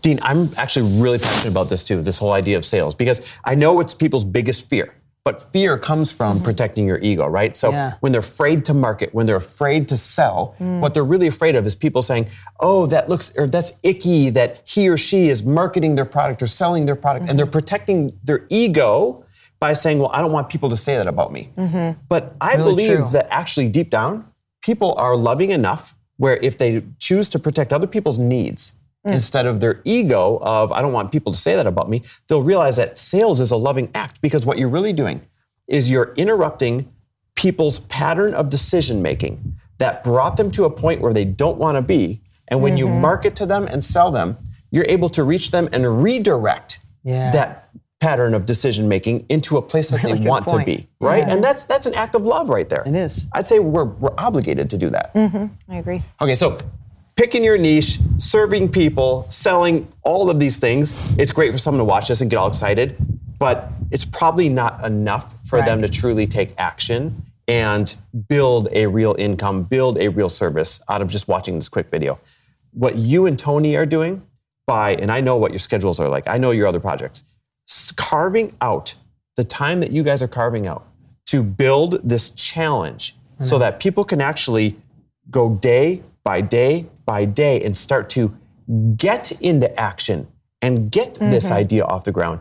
Dean, 0.05 0.19
I'm 0.21 0.51
actually 0.57 1.01
really 1.01 1.17
passionate 1.17 1.49
about 1.49 1.67
this 1.67 1.83
too, 1.83 1.99
this 2.03 2.19
whole 2.19 2.33
idea 2.33 2.57
of 2.57 2.63
sales, 2.63 2.93
because 2.93 3.25
I 3.43 3.55
know 3.55 3.79
it's 3.79 3.95
people's 3.95 4.23
biggest 4.23 4.69
fear. 4.69 4.93
But 5.23 5.41
fear 5.41 5.79
comes 5.79 6.11
from 6.11 6.35
mm-hmm. 6.35 6.45
protecting 6.45 6.85
your 6.85 6.99
ego, 6.99 7.25
right? 7.25 7.57
So 7.57 7.71
Yeah. 7.71 7.93
when 8.01 8.11
they're 8.11 8.21
afraid 8.21 8.65
to 8.65 8.75
market, 8.75 9.15
when 9.15 9.25
they're 9.25 9.43
afraid 9.49 9.87
to 9.87 9.97
sell, 9.97 10.53
mm. 10.59 10.79
what 10.79 10.93
they're 10.93 11.11
really 11.13 11.25
afraid 11.25 11.55
of 11.55 11.65
is 11.65 11.73
people 11.73 12.03
saying, 12.03 12.27
"Oh, 12.59 12.85
that 12.85 13.09
looks 13.09 13.33
or 13.35 13.47
that's 13.47 13.71
icky 13.81 14.29
that 14.29 14.61
he 14.63 14.87
or 14.87 14.95
she 14.95 15.29
is 15.29 15.41
marketing 15.41 15.95
their 15.95 16.05
product 16.05 16.43
or 16.43 16.47
selling 16.61 16.85
their 16.85 16.95
product," 16.95 17.21
and 17.21 17.29
mm-hmm. 17.29 17.37
they're 17.37 17.59
protecting 17.59 18.13
their 18.23 18.45
ego 18.49 19.23
by 19.59 19.73
saying, 19.73 19.97
"Well, 19.97 20.11
I 20.13 20.21
don't 20.21 20.31
want 20.37 20.49
people 20.49 20.69
to 20.69 20.77
say 20.77 20.95
that 20.97 21.07
about 21.07 21.31
me." 21.33 21.49
Mm-hmm. 21.57 21.99
But 22.07 22.35
I 22.39 22.53
Really 22.53 22.63
believe 22.69 22.97
true. 22.97 23.09
that 23.13 23.25
actually 23.31 23.69
deep 23.69 23.89
down, 23.89 24.25
people 24.61 24.93
are 25.05 25.15
loving 25.15 25.49
enough 25.49 25.95
where 26.17 26.37
if 26.37 26.59
they 26.59 26.83
choose 26.99 27.27
to 27.29 27.39
protect 27.39 27.73
other 27.73 27.87
people's 27.87 28.19
needs 28.19 28.73
Mm. 29.05 29.13
instead 29.13 29.45
of 29.45 29.59
their 29.59 29.81
ego 29.83 30.39
of 30.41 30.71
I 30.71 30.81
don't 30.81 30.93
want 30.93 31.11
people 31.11 31.31
to 31.31 31.37
say 31.37 31.55
that 31.55 31.67
about 31.67 31.89
me, 31.89 32.01
they'll 32.27 32.41
realize 32.41 32.77
that 32.77 32.97
sales 32.97 33.39
is 33.39 33.51
a 33.51 33.55
loving 33.57 33.91
act 33.93 34.19
because 34.21 34.45
what 34.45 34.57
you're 34.57 34.69
really 34.69 34.93
doing 34.93 35.21
is 35.67 35.91
you're 35.91 36.13
interrupting 36.15 36.91
people's 37.35 37.79
pattern 37.79 38.33
of 38.33 38.49
decision 38.49 39.01
making 39.01 39.57
that 39.77 40.03
brought 40.03 40.37
them 40.37 40.49
to 40.51 40.63
a 40.65 40.69
point 40.69 41.01
where 41.01 41.13
they 41.13 41.25
don't 41.25 41.57
want 41.57 41.75
to 41.75 41.81
be. 41.81 42.21
And 42.47 42.61
when 42.61 42.77
you 42.77 42.87
mm-hmm. 42.87 43.01
market 43.01 43.35
to 43.37 43.45
them 43.45 43.67
and 43.67 43.83
sell 43.83 44.09
them, 44.11 44.37
you're 44.71 44.85
able 44.85 45.09
to 45.09 45.23
reach 45.23 45.51
them 45.51 45.67
and 45.71 46.01
redirect 46.03 46.79
Yeah. 47.03 47.31
that 47.31 47.69
pattern 47.99 48.33
of 48.33 48.45
decision 48.45 48.87
making 48.87 49.25
into 49.29 49.57
a 49.57 49.61
place 49.61 49.89
that 49.89 50.03
Really 50.03 50.19
they 50.19 50.27
want 50.27 50.47
point. 50.47 50.61
to 50.61 50.65
be, 50.65 50.87
right? 50.99 51.23
And 51.23 51.43
that's 51.43 51.63
that's 51.63 51.85
an 51.85 51.93
act 51.93 52.15
of 52.15 52.25
love 52.25 52.49
right 52.49 52.67
there. 52.67 52.83
It 52.85 52.95
is. 52.95 53.27
I'd 53.33 53.45
say 53.45 53.59
we're 53.59 53.85
we're 53.85 54.13
obligated 54.17 54.69
to 54.71 54.77
do 54.77 54.89
that. 54.89 55.13
Mm-hmm. 55.13 55.45
I 55.71 55.77
agree. 55.77 56.03
Okay, 56.21 56.35
so 56.35 56.57
picking 57.15 57.43
your 57.43 57.57
niche, 57.57 57.97
serving 58.17 58.69
people, 58.69 59.25
selling 59.29 59.87
all 60.03 60.29
of 60.29 60.39
these 60.39 60.59
things, 60.59 61.17
it's 61.17 61.31
great 61.31 61.51
for 61.51 61.57
someone 61.57 61.79
to 61.79 61.85
watch 61.85 62.07
this 62.07 62.21
and 62.21 62.29
get 62.29 62.37
all 62.37 62.47
excited, 62.47 62.95
but 63.39 63.69
it's 63.91 64.05
probably 64.05 64.49
not 64.49 64.83
enough 64.83 65.35
for 65.47 65.61
them 65.61 65.81
to 65.81 65.87
truly 65.87 66.27
take 66.27 66.53
action 66.57 67.23
and 67.47 67.95
build 68.27 68.67
a 68.71 68.87
real 68.87 69.15
income, 69.17 69.63
build 69.63 69.97
a 69.99 70.09
real 70.09 70.29
service 70.29 70.81
out 70.89 71.01
of 71.01 71.07
just 71.09 71.27
watching 71.27 71.55
this 71.55 71.69
quick 71.69 71.89
video. 71.89 72.19
What 72.71 72.95
you 72.95 73.27
and 73.27 73.37
Tony 73.37 73.77
are 73.77 73.85
doing 73.85 74.21
by, 74.65 74.95
and 74.95 75.11
I 75.11 75.21
know 75.21 75.37
what 75.37 75.51
your 75.51 75.59
schedules 75.59 75.99
are 75.99 76.09
like, 76.09 76.27
I 76.27 76.37
know 76.37 76.51
your 76.51 76.67
other 76.67 76.79
projects, 76.79 77.23
carving 77.95 78.55
out 78.61 78.95
the 79.37 79.43
time 79.43 79.79
that 79.79 79.91
you 79.91 80.03
guys 80.03 80.21
are 80.21 80.27
carving 80.27 80.67
out 80.67 80.85
to 81.27 81.43
build 81.43 81.99
this 82.03 82.31
challenge 82.31 83.15
so 83.41 83.59
that 83.59 83.79
people 83.79 84.03
can 84.03 84.21
actually 84.21 84.75
go 85.29 85.55
day 85.55 86.01
by 86.25 86.41
day 86.41 86.87
by 87.05 87.23
day 87.23 87.61
and 87.63 87.77
start 87.77 88.09
to 88.09 88.35
get 88.97 89.31
into 89.41 89.67
action 89.79 90.27
and 90.61 90.91
get 90.91 91.15
this 91.19 91.51
idea 91.51 91.85
off 91.85 92.03
the 92.03 92.11
ground. 92.11 92.39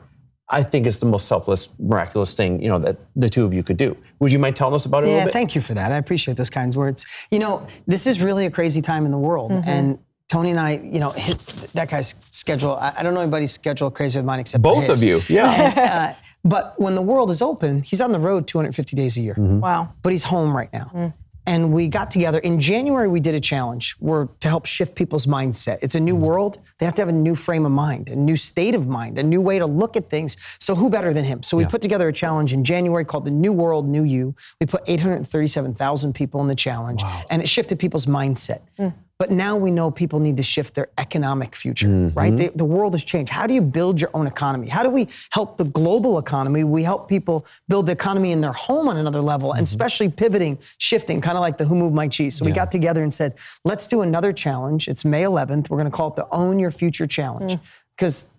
I 0.51 0.62
think 0.62 0.87
it's 0.87 0.99
the 0.99 1.07
most 1.07 1.26
selfless, 1.28 1.70
miraculous 1.78 2.32
thing, 2.35 2.62
you 2.62 2.68
know, 2.68 2.78
that 2.78 2.97
the 3.16 3.28
two 3.28 3.45
of 3.45 3.53
you 3.55 3.62
could 3.62 3.76
do. 3.76 3.97
Would 4.20 4.32
you 4.32 4.39
mind 4.39 4.57
telling 4.57 4.74
us 4.74 4.87
about 4.87 5.03
it 5.05 5.07
a 5.07 5.11
Yeah, 5.11 5.14
little 5.16 5.26
bit? 5.28 5.32
thank 5.35 5.55
you 5.55 5.61
for 5.61 5.74
that. 5.74 5.93
I 5.93 5.97
appreciate 5.97 6.37
those 6.37 6.51
kinds 6.51 6.76
words. 6.76 7.05
You 7.30 7.39
know, 7.39 7.66
this 7.87 8.07
is 8.07 8.20
really 8.22 8.47
a 8.47 8.51
crazy 8.51 8.80
time 8.82 9.05
in 9.07 9.12
the 9.12 9.18
world. 9.18 9.51
Mm-hmm. 9.53 9.68
And 9.68 9.99
Tony 10.30 10.51
and 10.51 10.61
I, 10.61 10.80
you 10.82 11.01
know, 11.01 11.11
hit 11.11 11.39
that 11.74 11.89
guy's 11.91 12.14
schedule. 12.30 12.76
I, 12.76 12.93
I 12.99 13.03
don't 13.03 13.14
know 13.14 13.20
anybody's 13.20 13.53
schedule 13.53 13.91
crazier 13.91 14.20
than 14.20 14.26
mine 14.26 14.41
except 14.41 14.62
for 14.64 14.74
Both 14.74 14.87
his. 14.89 15.03
of 15.03 15.09
you, 15.09 15.20
yeah. 15.28 16.14
Uh, 16.18 16.24
but 16.45 16.74
when 16.78 16.95
the 16.95 17.03
world 17.03 17.30
is 17.30 17.41
open, 17.43 17.82
he's 17.82 18.01
on 18.03 18.12
the 18.12 18.18
road 18.20 18.47
250 18.47 18.97
days 18.97 19.16
a 19.16 19.22
year. 19.22 19.35
Mm-hmm. 19.35 19.61
Wow. 19.61 19.93
But 20.03 20.12
he's 20.12 20.24
home 20.24 20.55
right 20.57 20.72
now. 20.72 21.14
And 21.47 21.72
we 21.72 21.88
got 21.88 22.11
together 22.11 22.38
in 22.38 22.61
January. 22.61 23.07
We 23.07 23.20
did 23.20 23.34
a 23.34 23.40
challenge 23.40 23.97
where 23.99 24.28
to 24.40 24.49
help 24.49 24.64
shift 24.66 24.95
people's 24.95 25.26
mindset. 25.26 25.78
It's 25.82 25.95
a 25.95 26.01
new 26.01 26.16
world. 26.16 26.59
They 26.78 26.86
have 26.86 26.95
to 26.95 27.03
have 27.03 27.09
a 27.09 27.12
new 27.12 27.34
frame 27.34 27.66
of 27.66 27.72
mind, 27.72 28.09
a 28.09 28.16
new 28.16 28.36
state 28.36 28.74
of 28.74 28.86
mind, 28.86 29.18
a 29.18 29.22
new 29.22 29.40
way 29.40 29.59
to 29.59 29.66
look 29.66 29.97
at 29.97 30.09
things. 30.09 30.36
So 30.59 30.74
who 30.74 30.88
better 30.88 31.12
than 31.12 31.24
him? 31.24 31.42
So 31.42 31.57
we 31.57 31.64
put 31.66 31.82
together 31.82 32.09
a 32.09 32.12
challenge 32.12 32.53
in 32.53 32.64
January 32.64 33.05
called 33.05 33.26
the 33.26 33.30
New 33.30 33.53
World, 33.53 33.86
New 33.86 34.05
You. 34.05 34.34
We 34.61 34.66
put 34.66 34.82
837,000 34.86 36.14
people 36.14 36.40
in 36.40 36.49
the 36.49 36.55
challenge, 36.55 37.03
and 37.30 37.42
it 37.42 37.49
shifted 37.49 37.78
people's 37.78 38.07
mindset. 38.07 38.61
Hmm. 38.76 38.88
But 39.18 39.30
now 39.30 39.56
we 39.56 39.70
know 39.70 39.92
people 39.92 40.18
need 40.18 40.36
to 40.38 40.42
shift 40.42 40.74
their 40.74 40.88
economic 40.98 41.54
future, 41.54 41.86
right? 41.86 42.32
Mm-hmm. 42.32 42.36
They, 42.36 42.48
the 42.48 42.64
world 42.64 42.94
has 42.94 43.04
changed. 43.04 43.30
How 43.30 43.46
do 43.46 43.54
you 43.54 43.60
build 43.60 44.00
your 44.00 44.10
own 44.12 44.26
economy? 44.26 44.68
How 44.68 44.82
do 44.82 44.90
we 44.90 45.08
help 45.30 45.56
the 45.56 45.64
global 45.64 46.18
economy? 46.18 46.64
We 46.64 46.82
help 46.82 47.08
people 47.08 47.46
build 47.68 47.86
the 47.86 47.92
economy 47.92 48.32
in 48.32 48.40
their 48.40 48.52
home 48.52 48.88
on 48.88 48.96
another 48.96 49.20
level, 49.20 49.52
and 49.52 49.58
mm-hmm. 49.58 49.64
especially 49.64 50.08
pivoting, 50.08 50.58
shifting, 50.78 51.20
kind 51.20 51.38
of 51.38 51.42
like 51.42 51.58
the 51.58 51.64
Who 51.64 51.76
Moved 51.76 51.94
My 51.94 52.08
Cheese. 52.08 52.34
So 52.36 52.44
we 52.44 52.50
got 52.50 52.72
together 52.72 53.04
and 53.04 53.14
said, 53.14 53.36
let's 53.64 53.86
do 53.86 54.00
another 54.00 54.32
challenge. 54.32 54.88
It's 54.88 55.04
May 55.04 55.22
11th. 55.22 55.70
We're 55.70 55.78
going 55.78 55.90
to 55.90 55.96
call 55.96 56.08
it 56.08 56.16
the 56.16 56.28
Own 56.32 56.58
Your 56.58 56.72
Future 56.72 57.06
Challenge. 57.06 57.52
Mm. 57.52 57.60
Because 57.96 58.34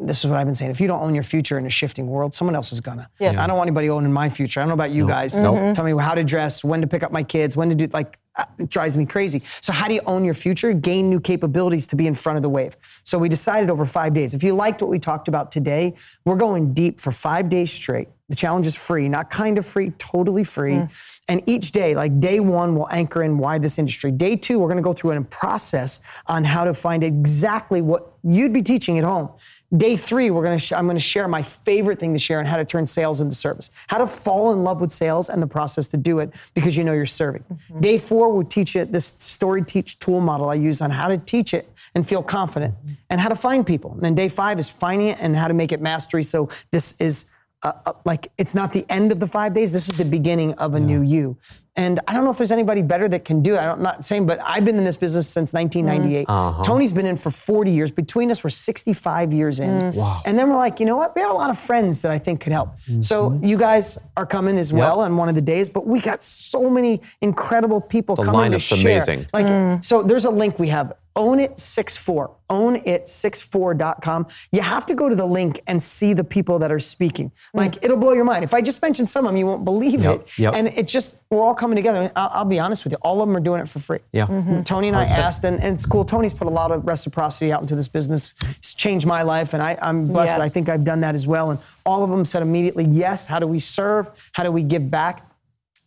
this 0.00 0.24
is 0.24 0.30
what 0.30 0.38
I've 0.38 0.46
been 0.46 0.54
saying. 0.54 0.70
If 0.70 0.80
you 0.80 0.86
don't 0.86 1.02
own 1.02 1.14
your 1.14 1.24
future 1.24 1.58
in 1.58 1.66
a 1.66 1.70
shifting 1.70 2.06
world, 2.06 2.34
someone 2.34 2.54
else 2.54 2.72
is 2.72 2.80
gonna. 2.80 3.10
Yes. 3.18 3.36
I 3.38 3.46
don't 3.46 3.56
want 3.56 3.68
anybody 3.68 3.90
owning 3.90 4.12
my 4.12 4.28
future. 4.28 4.60
I 4.60 4.62
don't 4.62 4.68
know 4.68 4.74
about 4.74 4.90
you 4.90 5.06
guys. 5.06 5.32
So 5.32 5.72
tell 5.74 5.84
me 5.84 5.92
how 6.00 6.14
to 6.14 6.24
dress, 6.24 6.62
when 6.64 6.80
to 6.80 6.86
pick 6.86 7.02
up 7.02 7.12
my 7.12 7.22
kids, 7.22 7.56
when 7.56 7.68
to 7.68 7.74
do 7.74 7.86
like 7.92 8.18
uh, 8.36 8.44
it 8.58 8.70
drives 8.70 8.96
me 8.96 9.04
crazy. 9.04 9.42
So 9.60 9.72
how 9.72 9.88
do 9.88 9.94
you 9.94 10.00
own 10.06 10.24
your 10.24 10.34
future? 10.34 10.72
Gain 10.72 11.10
new 11.10 11.20
capabilities 11.20 11.86
to 11.88 11.96
be 11.96 12.06
in 12.06 12.14
front 12.14 12.36
of 12.36 12.42
the 12.42 12.48
wave. 12.48 12.76
So 13.04 13.18
we 13.18 13.28
decided 13.28 13.68
over 13.68 13.84
five 13.84 14.14
days. 14.14 14.32
If 14.32 14.42
you 14.44 14.54
liked 14.54 14.80
what 14.80 14.90
we 14.90 14.98
talked 15.00 15.26
about 15.28 15.50
today, 15.50 15.94
we're 16.24 16.36
going 16.36 16.72
deep 16.72 17.00
for 17.00 17.10
five 17.10 17.48
days 17.48 17.72
straight. 17.72 18.08
The 18.28 18.36
challenge 18.36 18.66
is 18.66 18.76
free, 18.76 19.08
not 19.08 19.30
kind 19.30 19.56
of 19.56 19.64
free, 19.64 19.90
totally 19.98 20.44
free. 20.44 20.86
And 21.30 21.42
each 21.46 21.72
day, 21.72 21.94
like 21.94 22.20
day 22.20 22.40
one, 22.40 22.76
we'll 22.76 22.88
anchor 22.90 23.22
in 23.22 23.38
why 23.38 23.58
this 23.58 23.78
industry. 23.78 24.10
Day 24.10 24.36
two, 24.36 24.58
we're 24.58 24.68
gonna 24.68 24.82
go 24.82 24.92
through 24.92 25.12
a 25.12 25.24
process 25.24 26.00
on 26.26 26.44
how 26.44 26.64
to 26.64 26.74
find 26.74 27.02
exactly 27.02 27.80
what 27.80 28.12
you'd 28.22 28.52
be 28.52 28.62
teaching 28.62 28.98
at 28.98 29.04
home. 29.04 29.30
Day 29.76 29.98
three, 29.98 30.30
we're 30.30 30.42
gonna 30.42 30.58
sh- 30.58 30.72
I'm 30.72 30.86
gonna 30.86 30.98
share 30.98 31.28
my 31.28 31.42
favorite 31.42 31.98
thing 31.98 32.14
to 32.14 32.18
share 32.18 32.38
on 32.38 32.46
how 32.46 32.56
to 32.56 32.64
turn 32.64 32.86
sales 32.86 33.20
into 33.20 33.34
service, 33.34 33.70
how 33.88 33.98
to 33.98 34.06
fall 34.06 34.52
in 34.54 34.64
love 34.64 34.80
with 34.80 34.90
sales 34.90 35.28
and 35.28 35.42
the 35.42 35.46
process 35.46 35.88
to 35.88 35.98
do 35.98 36.20
it 36.20 36.34
because 36.54 36.74
you 36.74 36.84
know 36.84 36.94
you're 36.94 37.04
serving. 37.04 37.44
Day 37.78 37.98
four, 37.98 38.32
we'll 38.32 38.46
teach 38.46 38.74
you 38.74 38.86
this 38.86 39.06
story 39.18 39.62
teach 39.62 39.98
tool 39.98 40.20
model 40.20 40.48
I 40.48 40.54
use 40.54 40.80
on 40.80 40.90
how 40.90 41.08
to 41.08 41.18
teach 41.18 41.52
it 41.52 41.70
and 41.94 42.08
feel 42.08 42.22
confident 42.22 42.76
and 43.10 43.20
how 43.20 43.28
to 43.28 43.36
find 43.36 43.66
people. 43.66 43.92
And 43.92 44.00
then 44.00 44.14
day 44.14 44.30
five 44.30 44.58
is 44.58 44.70
finding 44.70 45.08
it 45.08 45.18
and 45.20 45.36
how 45.36 45.48
to 45.48 45.54
make 45.54 45.70
it 45.70 45.82
mastery. 45.82 46.22
So 46.22 46.48
this 46.70 46.98
is 46.98 47.26
uh, 47.62 47.72
uh, 47.84 47.92
like 48.06 48.28
it's 48.38 48.54
not 48.54 48.72
the 48.72 48.86
end 48.88 49.12
of 49.12 49.20
the 49.20 49.26
five 49.26 49.52
days. 49.52 49.74
This 49.74 49.90
is 49.90 49.98
the 49.98 50.04
beginning 50.04 50.54
of 50.54 50.74
a 50.74 50.80
new 50.80 51.02
you. 51.02 51.36
And 51.78 52.00
I 52.08 52.12
don't 52.12 52.24
know 52.24 52.32
if 52.32 52.38
there's 52.38 52.50
anybody 52.50 52.82
better 52.82 53.08
that 53.08 53.24
can 53.24 53.40
do 53.40 53.54
it. 53.54 53.58
I'm 53.58 53.80
not 53.80 54.04
saying, 54.04 54.26
but 54.26 54.40
I've 54.44 54.64
been 54.64 54.76
in 54.76 54.84
this 54.84 54.96
business 54.96 55.28
since 55.28 55.52
1998. 55.54 56.26
Uh-huh. 56.28 56.62
Tony's 56.64 56.92
been 56.92 57.06
in 57.06 57.16
for 57.16 57.30
40 57.30 57.70
years. 57.70 57.92
Between 57.92 58.30
us, 58.32 58.42
we're 58.42 58.50
65 58.50 59.32
years 59.32 59.60
in. 59.60 59.92
Wow. 59.94 60.20
And 60.26 60.36
then 60.36 60.50
we're 60.50 60.56
like, 60.56 60.80
you 60.80 60.86
know 60.86 60.96
what? 60.96 61.14
We 61.14 61.22
have 61.22 61.30
a 61.30 61.34
lot 61.34 61.50
of 61.50 61.58
friends 61.58 62.02
that 62.02 62.10
I 62.10 62.18
think 62.18 62.40
could 62.40 62.52
help. 62.52 62.70
So 63.00 63.30
Mm-hmm. 63.30 63.44
you 63.46 63.56
guys 63.58 63.98
are 64.16 64.26
coming 64.26 64.58
as 64.58 64.72
well 64.72 65.00
on 65.00 65.16
one 65.16 65.28
of 65.28 65.34
the 65.36 65.40
days, 65.40 65.68
but 65.68 65.86
we 65.86 66.00
got 66.00 66.22
so 66.22 66.68
many 66.68 67.00
incredible 67.20 67.80
people 67.80 68.16
The 68.16 68.24
coming 68.24 68.52
to 68.52 68.58
share. 68.58 68.78
amazing. 68.80 69.26
Like, 69.32 69.82
so 69.84 70.02
there's 70.02 70.24
a 70.24 70.30
link 70.30 70.58
we 70.58 70.68
have. 70.68 70.92
Own 71.16 71.40
it 71.40 71.58
64. 71.58 72.36
Own 72.50 72.76
it 72.76 73.04
64.com. 73.04 74.26
You 74.52 74.60
have 74.62 74.86
to 74.86 74.94
go 74.94 75.08
to 75.08 75.16
the 75.16 75.26
link 75.26 75.60
and 75.66 75.82
see 75.82 76.14
the 76.14 76.22
people 76.22 76.58
that 76.60 76.70
are 76.70 76.78
speaking. 76.78 77.32
Hmm. 77.52 77.58
Like, 77.58 77.84
it'll 77.84 77.96
blow 77.96 78.12
your 78.12 78.24
mind. 78.24 78.44
If 78.44 78.54
I 78.54 78.60
just 78.62 78.80
mention 78.82 79.04
some 79.06 79.24
of 79.24 79.30
them, 79.30 79.36
you 79.36 79.46
won't 79.46 79.64
believe 79.64 80.02
Yep, 80.04 80.20
it. 80.20 80.38
yep. 80.38 80.54
And 80.54 80.68
it 80.68 80.86
just, 80.86 81.22
we're 81.30 81.42
all 81.42 81.54
coming 81.54 81.76
together. 81.76 82.12
I'll, 82.14 82.30
I'll 82.32 82.44
be 82.44 82.58
honest 82.60 82.84
with 82.84 82.92
you, 82.92 82.98
all 83.02 83.20
of 83.20 83.28
them 83.28 83.36
are 83.36 83.40
doing 83.40 83.60
it 83.60 83.68
for 83.68 83.80
free. 83.80 83.98
Yeah. 84.12 84.26
Mm-hmm. 84.26 84.50
Mm-hmm. 84.50 84.62
Tony 84.62 84.88
and 84.88 84.96
I 84.96 85.06
100%. 85.06 85.10
asked, 85.18 85.44
and, 85.44 85.60
and 85.60 85.74
it's 85.74 85.86
cool. 85.86 86.04
Tony's 86.04 86.34
put 86.34 86.46
a 86.46 86.50
lot 86.50 86.70
of 86.70 86.86
reciprocity 86.86 87.52
out 87.52 87.62
into 87.62 87.74
this 87.74 87.88
business. 87.88 88.34
It's 88.58 88.74
changed 88.74 89.06
my 89.06 89.22
life, 89.22 89.54
and 89.54 89.62
I, 89.62 89.76
I'm 89.82 90.06
blessed. 90.06 90.36
that 90.36 90.42
I 90.42 90.48
think 90.48 90.68
I've 90.68 90.84
done 90.84 91.00
that 91.00 91.14
as 91.14 91.26
well. 91.26 91.50
And 91.50 91.58
all 91.84 92.04
of 92.04 92.10
them 92.10 92.24
said 92.24 92.42
immediately, 92.42 92.84
yes. 92.84 93.26
How 93.26 93.38
do 93.40 93.46
we 93.46 93.58
serve? 93.58 94.08
How 94.32 94.42
do 94.44 94.52
we 94.52 94.62
give 94.62 94.90
back? 94.90 95.24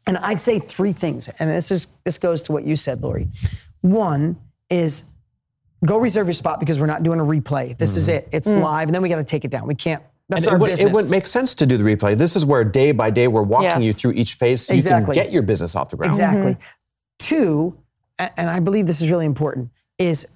And 0.07 0.17
I'd 0.17 0.39
say 0.39 0.57
three 0.59 0.93
things, 0.93 1.29
and 1.39 1.49
this 1.49 1.69
is 1.71 1.87
this 2.03 2.17
goes 2.17 2.41
to 2.43 2.51
what 2.51 2.65
you 2.65 2.75
said, 2.75 3.01
Lori. 3.03 3.27
One 3.81 4.37
is 4.69 5.03
go 5.85 5.97
reserve 5.99 6.27
your 6.27 6.33
spot 6.33 6.59
because 6.59 6.79
we're 6.79 6.85
not 6.85 7.03
doing 7.03 7.19
a 7.19 7.23
replay. 7.23 7.77
This 7.77 7.95
is 7.95 8.07
mm-hmm. 8.07 8.17
it. 8.17 8.29
It's 8.31 8.49
mm. 8.49 8.61
live, 8.61 8.87
and 8.87 8.95
then 8.95 9.01
we 9.01 9.09
got 9.09 9.17
to 9.17 9.23
take 9.23 9.45
it 9.45 9.51
down. 9.51 9.67
We 9.67 9.75
can't. 9.75 10.03
That's 10.29 10.45
Mm-hmm. 10.45 10.47
And 10.47 10.47
our 10.47 10.55
it, 10.55 10.61
would, 10.61 10.67
business. 10.67 10.89
it 10.89 10.93
wouldn't 10.93 11.11
make 11.11 11.27
sense 11.27 11.55
to 11.55 11.65
do 11.65 11.77
the 11.77 11.83
replay. 11.83 12.15
This 12.15 12.35
is 12.35 12.45
where 12.45 12.63
day 12.63 12.91
by 12.91 13.09
day 13.09 13.27
we're 13.27 13.41
walking 13.41 13.69
Yes. 13.69 13.83
you 13.83 13.93
through 13.93 14.11
each 14.13 14.35
phase 14.35 14.65
so 14.65 14.73
Exactly. 14.73 15.15
you 15.15 15.21
can 15.21 15.25
get 15.25 15.33
your 15.33 15.43
business 15.43 15.75
off 15.75 15.89
the 15.89 15.97
ground. 15.97 16.13
Exactly. 16.13 16.53
Mm-hmm. 16.53 16.71
Two, 17.19 17.77
and 18.17 18.49
I 18.49 18.59
believe 18.59 18.87
this 18.87 19.01
is 19.01 19.11
really 19.11 19.25
important, 19.25 19.69
is 19.97 20.27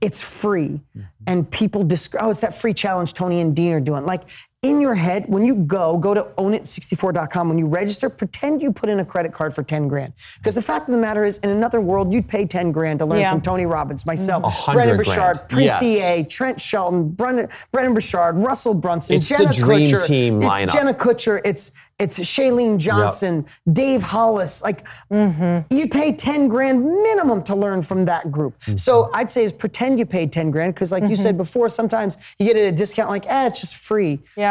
it's 0.00 0.40
free. 0.40 0.80
Mm-hmm. 0.96 1.00
And 1.26 1.50
people 1.50 1.84
describe, 1.84 2.24
oh, 2.24 2.30
it's 2.30 2.40
that 2.40 2.54
free 2.54 2.74
challenge 2.74 3.14
Tony 3.14 3.40
and 3.40 3.54
Dean 3.54 3.72
are 3.72 3.80
doing. 3.80 4.04
Like 4.06 4.22
in 4.62 4.78
your 4.78 4.94
head, 4.94 5.24
when 5.26 5.42
you 5.42 5.54
go, 5.54 5.96
go 5.96 6.12
to 6.12 6.22
ownit64.com. 6.36 7.48
When 7.48 7.56
you 7.56 7.66
register, 7.66 8.10
pretend 8.10 8.60
you 8.60 8.70
put 8.70 8.90
in 8.90 9.00
a 9.00 9.04
credit 9.04 9.32
card 9.32 9.54
for 9.54 9.62
10 9.62 9.88
grand. 9.88 10.12
Because 10.36 10.54
the 10.54 10.60
fact 10.60 10.86
of 10.86 10.92
the 10.94 11.00
matter 11.00 11.24
is, 11.24 11.38
in 11.38 11.48
another 11.48 11.80
world, 11.80 12.12
you'd 12.12 12.28
pay 12.28 12.44
10 12.44 12.70
grand 12.70 12.98
to 12.98 13.06
learn 13.06 13.20
Yeah. 13.20 13.30
from 13.30 13.40
Tony 13.40 13.64
Robbins, 13.64 14.04
myself, 14.04 14.44
hundred 14.44 14.76
Brendon 14.76 14.96
grand. 15.02 15.16
Burchard, 15.38 15.48
Prince 15.48 15.82
Yes. 15.82 16.18
EA, 16.18 16.24
Trent 16.24 16.60
Shelton, 16.60 17.08
Brendon, 17.08 17.48
Brendon 17.72 17.94
Burchard, 17.94 18.36
Russell 18.36 18.74
Brunson, 18.74 19.16
It's 19.16 19.30
the 19.30 19.36
Jenna 19.38 19.52
dream 19.54 19.88
Kutcher. 19.88 20.06
team 20.06 20.36
it's 20.42 20.46
lineup. 20.46 20.72
Jenna 20.72 20.94
Kutcher. 20.94 21.40
It's 21.44 21.70
it's 21.98 22.18
Chalene 22.18 22.78
Johnson, 22.78 23.44
Dave 23.70 24.02
Hollis. 24.02 24.62
Like 24.62 24.86
you 25.10 25.86
pay 25.90 26.14
10 26.14 26.48
grand 26.48 26.82
minimum 26.82 27.42
to 27.42 27.54
learn 27.54 27.82
from 27.82 28.06
that 28.06 28.32
group. 28.32 28.58
Mm-hmm. 28.62 28.76
So 28.76 29.10
I'd 29.12 29.30
say 29.30 29.44
is 29.44 29.52
pretend 29.52 29.98
you 29.98 30.06
paid 30.06 30.32
10 30.32 30.50
grand 30.50 30.74
because 30.74 30.92
like 30.92 31.06
you 31.08 31.16
said 31.16 31.36
before, 31.36 31.68
sometimes 31.68 32.16
you 32.38 32.46
get 32.46 32.56
it 32.56 32.66
at 32.68 32.72
a 32.72 32.76
discount 32.76 33.10
like, 33.10 33.26
eh, 33.26 33.46
it's 33.48 33.60
just 33.60 33.76
free. 33.76 34.18
Yep. 34.38 34.49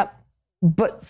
But 0.62 1.04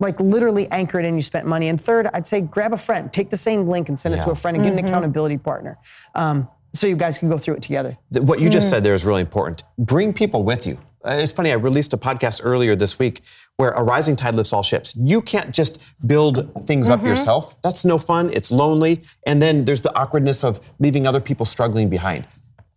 like 0.00 0.20
literally 0.20 0.68
anchor 0.68 0.98
it 1.00 1.04
in, 1.04 1.16
you 1.16 1.22
spent 1.22 1.46
money. 1.46 1.68
And 1.68 1.80
third, 1.80 2.08
I'd 2.14 2.26
say 2.26 2.40
grab 2.40 2.72
a 2.72 2.78
friend, 2.78 3.12
take 3.12 3.30
the 3.30 3.36
same 3.36 3.68
link 3.68 3.88
and 3.88 3.98
send 3.98 4.14
it 4.14 4.22
to 4.24 4.30
a 4.30 4.34
friend 4.34 4.56
and 4.56 4.64
get 4.64 4.72
an 4.72 4.78
accountability 4.84 5.38
partner. 5.38 5.78
Um, 6.14 6.48
so 6.72 6.86
you 6.86 6.96
guys 6.96 7.18
can 7.18 7.28
go 7.28 7.38
through 7.38 7.54
it 7.54 7.62
together. 7.62 7.96
Th- 8.12 8.24
What 8.24 8.40
you 8.40 8.48
just 8.50 8.70
said 8.70 8.84
there 8.84 8.94
is 8.94 9.04
really 9.04 9.22
important. 9.22 9.64
Bring 9.78 10.12
people 10.12 10.44
with 10.44 10.66
you. 10.66 10.78
Uh, 11.04 11.12
It's 11.20 11.32
funny, 11.32 11.50
I 11.50 11.54
released 11.54 11.92
a 11.92 11.96
podcast 11.96 12.40
earlier 12.44 12.76
this 12.76 12.98
week 12.98 13.22
where 13.56 13.70
a 13.72 13.82
rising 13.82 14.14
tide 14.16 14.34
lifts 14.34 14.52
all 14.52 14.62
ships. 14.62 14.94
You 14.96 15.20
can't 15.22 15.52
just 15.52 15.80
build 16.06 16.66
things 16.66 16.90
up 16.90 17.02
yourself. 17.02 17.60
That's 17.62 17.84
no 17.84 17.98
fun. 17.98 18.30
It's 18.32 18.52
lonely. 18.52 19.02
And 19.26 19.40
then 19.42 19.64
there's 19.64 19.80
the 19.82 19.94
awkwardness 19.98 20.44
of 20.44 20.60
leaving 20.78 21.06
other 21.06 21.20
people 21.20 21.44
struggling 21.46 21.88
behind. 21.88 22.24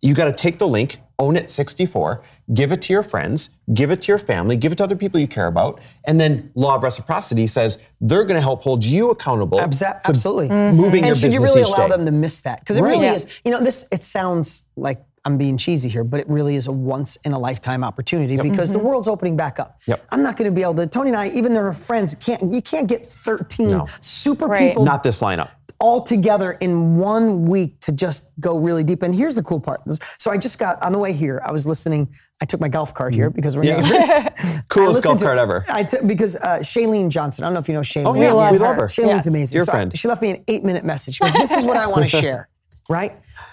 You 0.02 0.14
got 0.14 0.24
to 0.24 0.32
take 0.32 0.58
the 0.58 0.66
link, 0.66 0.98
own 1.20 1.36
it 1.36 1.48
64, 1.48 2.24
give 2.52 2.72
it 2.72 2.82
to 2.82 2.92
your 2.92 3.04
friends, 3.04 3.50
give 3.72 3.92
it 3.92 4.02
to 4.02 4.08
your 4.08 4.18
family, 4.18 4.56
give 4.56 4.72
it 4.72 4.76
to 4.78 4.84
other 4.84 4.96
people 4.96 5.20
you 5.20 5.28
care 5.28 5.46
about. 5.46 5.80
And 6.06 6.20
then 6.20 6.50
law 6.56 6.74
of 6.74 6.82
reciprocity 6.82 7.46
says 7.46 7.80
they're 8.00 8.24
going 8.24 8.34
to 8.36 8.42
help 8.42 8.62
hold 8.62 8.84
you 8.84 9.10
accountable. 9.10 9.58
Absa- 9.58 10.02
to 10.02 10.08
absolutely. 10.08 10.48
Moving 10.48 11.04
and 11.04 11.06
your 11.06 11.16
should 11.16 11.26
business 11.30 11.34
you 11.34 11.40
really 11.40 11.62
allow 11.62 11.86
day. 11.86 11.96
them 11.96 12.06
to 12.06 12.12
miss 12.12 12.40
that? 12.40 12.60
Because 12.60 12.76
it 12.78 12.82
Right. 12.82 12.90
really 12.90 13.04
Yeah. 13.06 13.14
is. 13.14 13.26
You 13.44 13.52
know, 13.52 13.60
this 13.60 13.86
it 13.92 14.02
sounds 14.02 14.66
like 14.76 15.02
I'm 15.24 15.38
being 15.38 15.56
cheesy 15.56 15.88
here, 15.88 16.02
but 16.02 16.18
it 16.18 16.28
really 16.28 16.56
is 16.56 16.66
a 16.66 16.72
once 16.72 17.14
in 17.24 17.32
a 17.32 17.38
lifetime 17.38 17.84
opportunity 17.84 18.36
because 18.36 18.72
the 18.72 18.78
mm-hmm. 18.80 18.88
world's 18.88 19.06
opening 19.06 19.36
back 19.36 19.60
up. 19.60 19.78
Yep. 19.86 20.04
I'm 20.10 20.20
not 20.24 20.36
going 20.36 20.50
to 20.50 20.54
be 20.54 20.62
able 20.62 20.74
to. 20.74 20.86
Tony 20.88 21.10
and 21.10 21.16
I, 21.16 21.28
even 21.28 21.52
though 21.52 21.62
we're 21.62 21.72
friends, 21.74 22.16
can't 22.16 22.52
you 22.52 22.60
can't 22.60 22.88
get 22.88 23.06
13 23.06 23.68
No. 23.68 23.86
super 24.00 24.46
Right. 24.46 24.70
people 24.70 24.84
Not 24.84 25.04
this 25.04 25.20
lineup. 25.20 25.50
All 25.84 26.00
together 26.00 26.52
in 26.52 26.96
one 26.96 27.42
week 27.42 27.80
to 27.80 27.90
just 27.92 28.30
go 28.38 28.56
really 28.56 28.84
deep. 28.84 29.02
And 29.02 29.12
here's 29.12 29.34
the 29.34 29.42
cool 29.42 29.58
part. 29.60 29.80
So 30.20 30.30
I 30.30 30.38
just 30.38 30.58
got 30.60 30.80
on 30.80 30.92
the 30.92 30.98
way 30.98 31.12
here. 31.12 31.42
I 31.44 31.50
was 31.50 31.66
listening. 31.66 32.14
I 32.40 32.44
took 32.44 32.60
my 32.60 32.68
golf 32.68 32.94
cart 32.94 33.14
here 33.14 33.30
because 33.30 33.56
we're 33.56 33.64
Mm-hmm. 33.64 33.92
Yeah. 33.92 34.22
neighbors. 34.22 34.62
Coolest 34.68 35.02
golf 35.02 35.18
to- 35.18 35.24
cart 35.24 35.38
ever. 35.38 35.64
I 35.72 35.82
took 35.82 36.06
because 36.06 36.36
uh, 36.36 36.60
Chalene 36.60 37.08
Johnson. 37.10 37.42
I 37.42 37.48
don't 37.48 37.54
know 37.54 37.60
if 37.60 37.68
you 37.68 37.74
know 37.74 37.80
Chalene. 37.80 38.06
Oh, 38.06 38.14
yeah, 38.14 38.28
we 38.30 38.38
love 38.38 38.52
We 38.52 38.58
love 38.58 38.76
her. 38.76 38.86
Chalene 38.86 39.06
Yes. 39.08 39.26
amazing. 39.26 39.56
Your 39.56 39.64
So 39.64 39.72
I- 39.72 39.74
friend. 39.74 39.98
she 39.98 40.06
left 40.06 40.22
me 40.22 40.30
an 40.30 40.44
eight 40.46 40.62
minute 40.62 40.84
message. 40.84 41.16
She 41.16 41.24
goes, 41.24 41.32
this 41.32 41.50
is 41.50 41.64
what 41.64 41.76
I 41.76 41.88
want 41.88 42.02
to 42.02 42.08
share. 42.20 42.48
Right? 42.88 43.12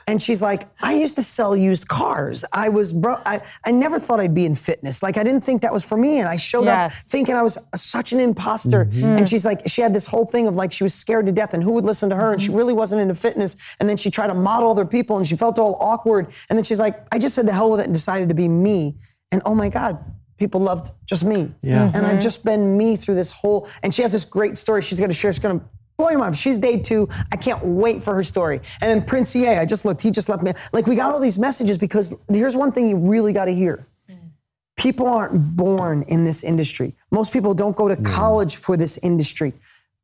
And 0.10 0.20
she's 0.20 0.42
like, 0.42 0.64
I 0.82 0.94
used 0.94 1.16
to 1.18 1.22
sell 1.22 1.56
used 1.56 1.88
cars. 1.88 2.44
I 2.52 2.70
was 2.70 2.94
bro. 2.94 3.22
I, 3.28 3.42
I 3.64 3.72
never 3.72 4.00
thought 4.00 4.20
I'd 4.20 4.34
be 4.34 4.46
in 4.46 4.56
fitness. 4.56 5.04
Like 5.04 5.18
I 5.18 5.24
didn't 5.24 5.42
think 5.42 5.62
that 5.62 5.72
was 5.72 5.86
for 5.86 5.98
me. 5.98 6.20
And 6.20 6.28
I 6.28 6.36
showed 6.36 6.68
up 6.68 6.92
thinking 6.92 7.36
I 7.36 7.44
was 7.44 7.60
such 7.76 8.12
an 8.12 8.20
imposter. 8.20 8.86
Mm-hmm. 8.86 9.18
And 9.18 9.30
she's 9.30 9.46
like, 9.46 9.62
she 9.68 9.82
had 9.82 9.94
this 9.94 10.08
whole 10.08 10.26
thing 10.26 10.48
of 10.48 10.56
like 10.56 10.72
she 10.72 10.84
was 10.84 10.96
scared 10.96 11.28
to 11.28 11.32
death 11.32 11.54
and 11.54 11.64
who 11.64 11.74
would 11.74 11.86
listen 11.86 12.10
to 12.10 12.16
her. 12.16 12.34
And 12.34 12.42
she 12.42 12.50
really 12.50 12.74
wasn't 12.74 13.02
into 13.02 13.14
fitness. 13.14 13.56
And 13.80 13.88
then 13.88 13.98
she 13.98 14.10
tried 14.10 14.28
to 14.28 14.34
model 14.34 14.72
other 14.72 14.86
people 14.86 15.18
and 15.18 15.28
she 15.28 15.36
felt 15.36 15.60
all 15.60 15.78
awkward. 15.80 16.34
And 16.50 16.58
then 16.58 16.64
she's 16.64 16.80
like, 16.80 17.06
I 17.14 17.20
just 17.20 17.36
said 17.36 17.48
the 17.48 17.54
hell 17.54 17.70
with 17.70 17.80
it 17.82 17.86
and 17.86 17.94
decided 17.94 18.30
to 18.30 18.36
be 18.36 18.48
me. 18.48 18.98
And 19.32 19.44
oh 19.46 19.54
my 19.54 19.70
God, 19.70 20.04
people 20.38 20.60
loved 20.60 20.92
just 21.06 21.24
me. 21.24 21.54
Yeah. 21.62 21.92
And 21.94 22.08
I've 22.08 22.20
just 22.20 22.44
been 22.44 22.78
me 22.78 22.96
through 22.96 23.16
this 23.16 23.32
whole, 23.32 23.70
and 23.84 23.94
she 23.94 24.02
has 24.02 24.12
this 24.12 24.26
great 24.26 24.58
story 24.58 24.82
she's 24.82 24.98
going 24.98 25.12
to 25.12 25.16
share. 25.16 25.32
She's 25.32 25.40
going 25.40 25.60
to 25.60 25.66
blow 26.00 26.10
your 26.10 26.20
mind. 26.20 26.36
She's 26.36 26.58
day 26.58 26.80
two. 26.80 27.08
I 27.32 27.36
can't 27.36 27.64
wait 27.64 28.02
for 28.02 28.16
her 28.16 28.24
story. 28.24 28.62
And 28.82 28.90
then 28.90 29.06
Prince 29.06 29.36
EA, 29.36 29.58
I 29.58 29.66
just 29.66 29.86
looked, 29.86 30.02
he 30.02 30.10
just 30.10 30.30
left 30.30 30.42
me. 30.42 30.54
Like 30.74 30.88
we 30.88 30.96
got 30.96 31.12
all 31.12 31.20
these 31.20 31.38
messages 31.38 31.78
because 31.78 32.16
here's 32.32 32.56
one 32.56 32.72
thing 32.72 32.90
you 32.90 32.98
really 32.98 33.34
got 33.34 33.46
to 33.46 33.54
hear. 33.54 33.86
People 34.78 35.08
aren't 35.08 35.58
born 35.58 36.04
in 36.08 36.24
this 36.24 36.42
industry. 36.42 36.96
Most 37.12 37.34
people 37.34 37.54
don't 37.54 37.76
go 37.76 37.90
to 37.90 37.98
college 37.98 38.56
for 38.56 38.78
this 38.78 38.98
industry. 39.00 39.54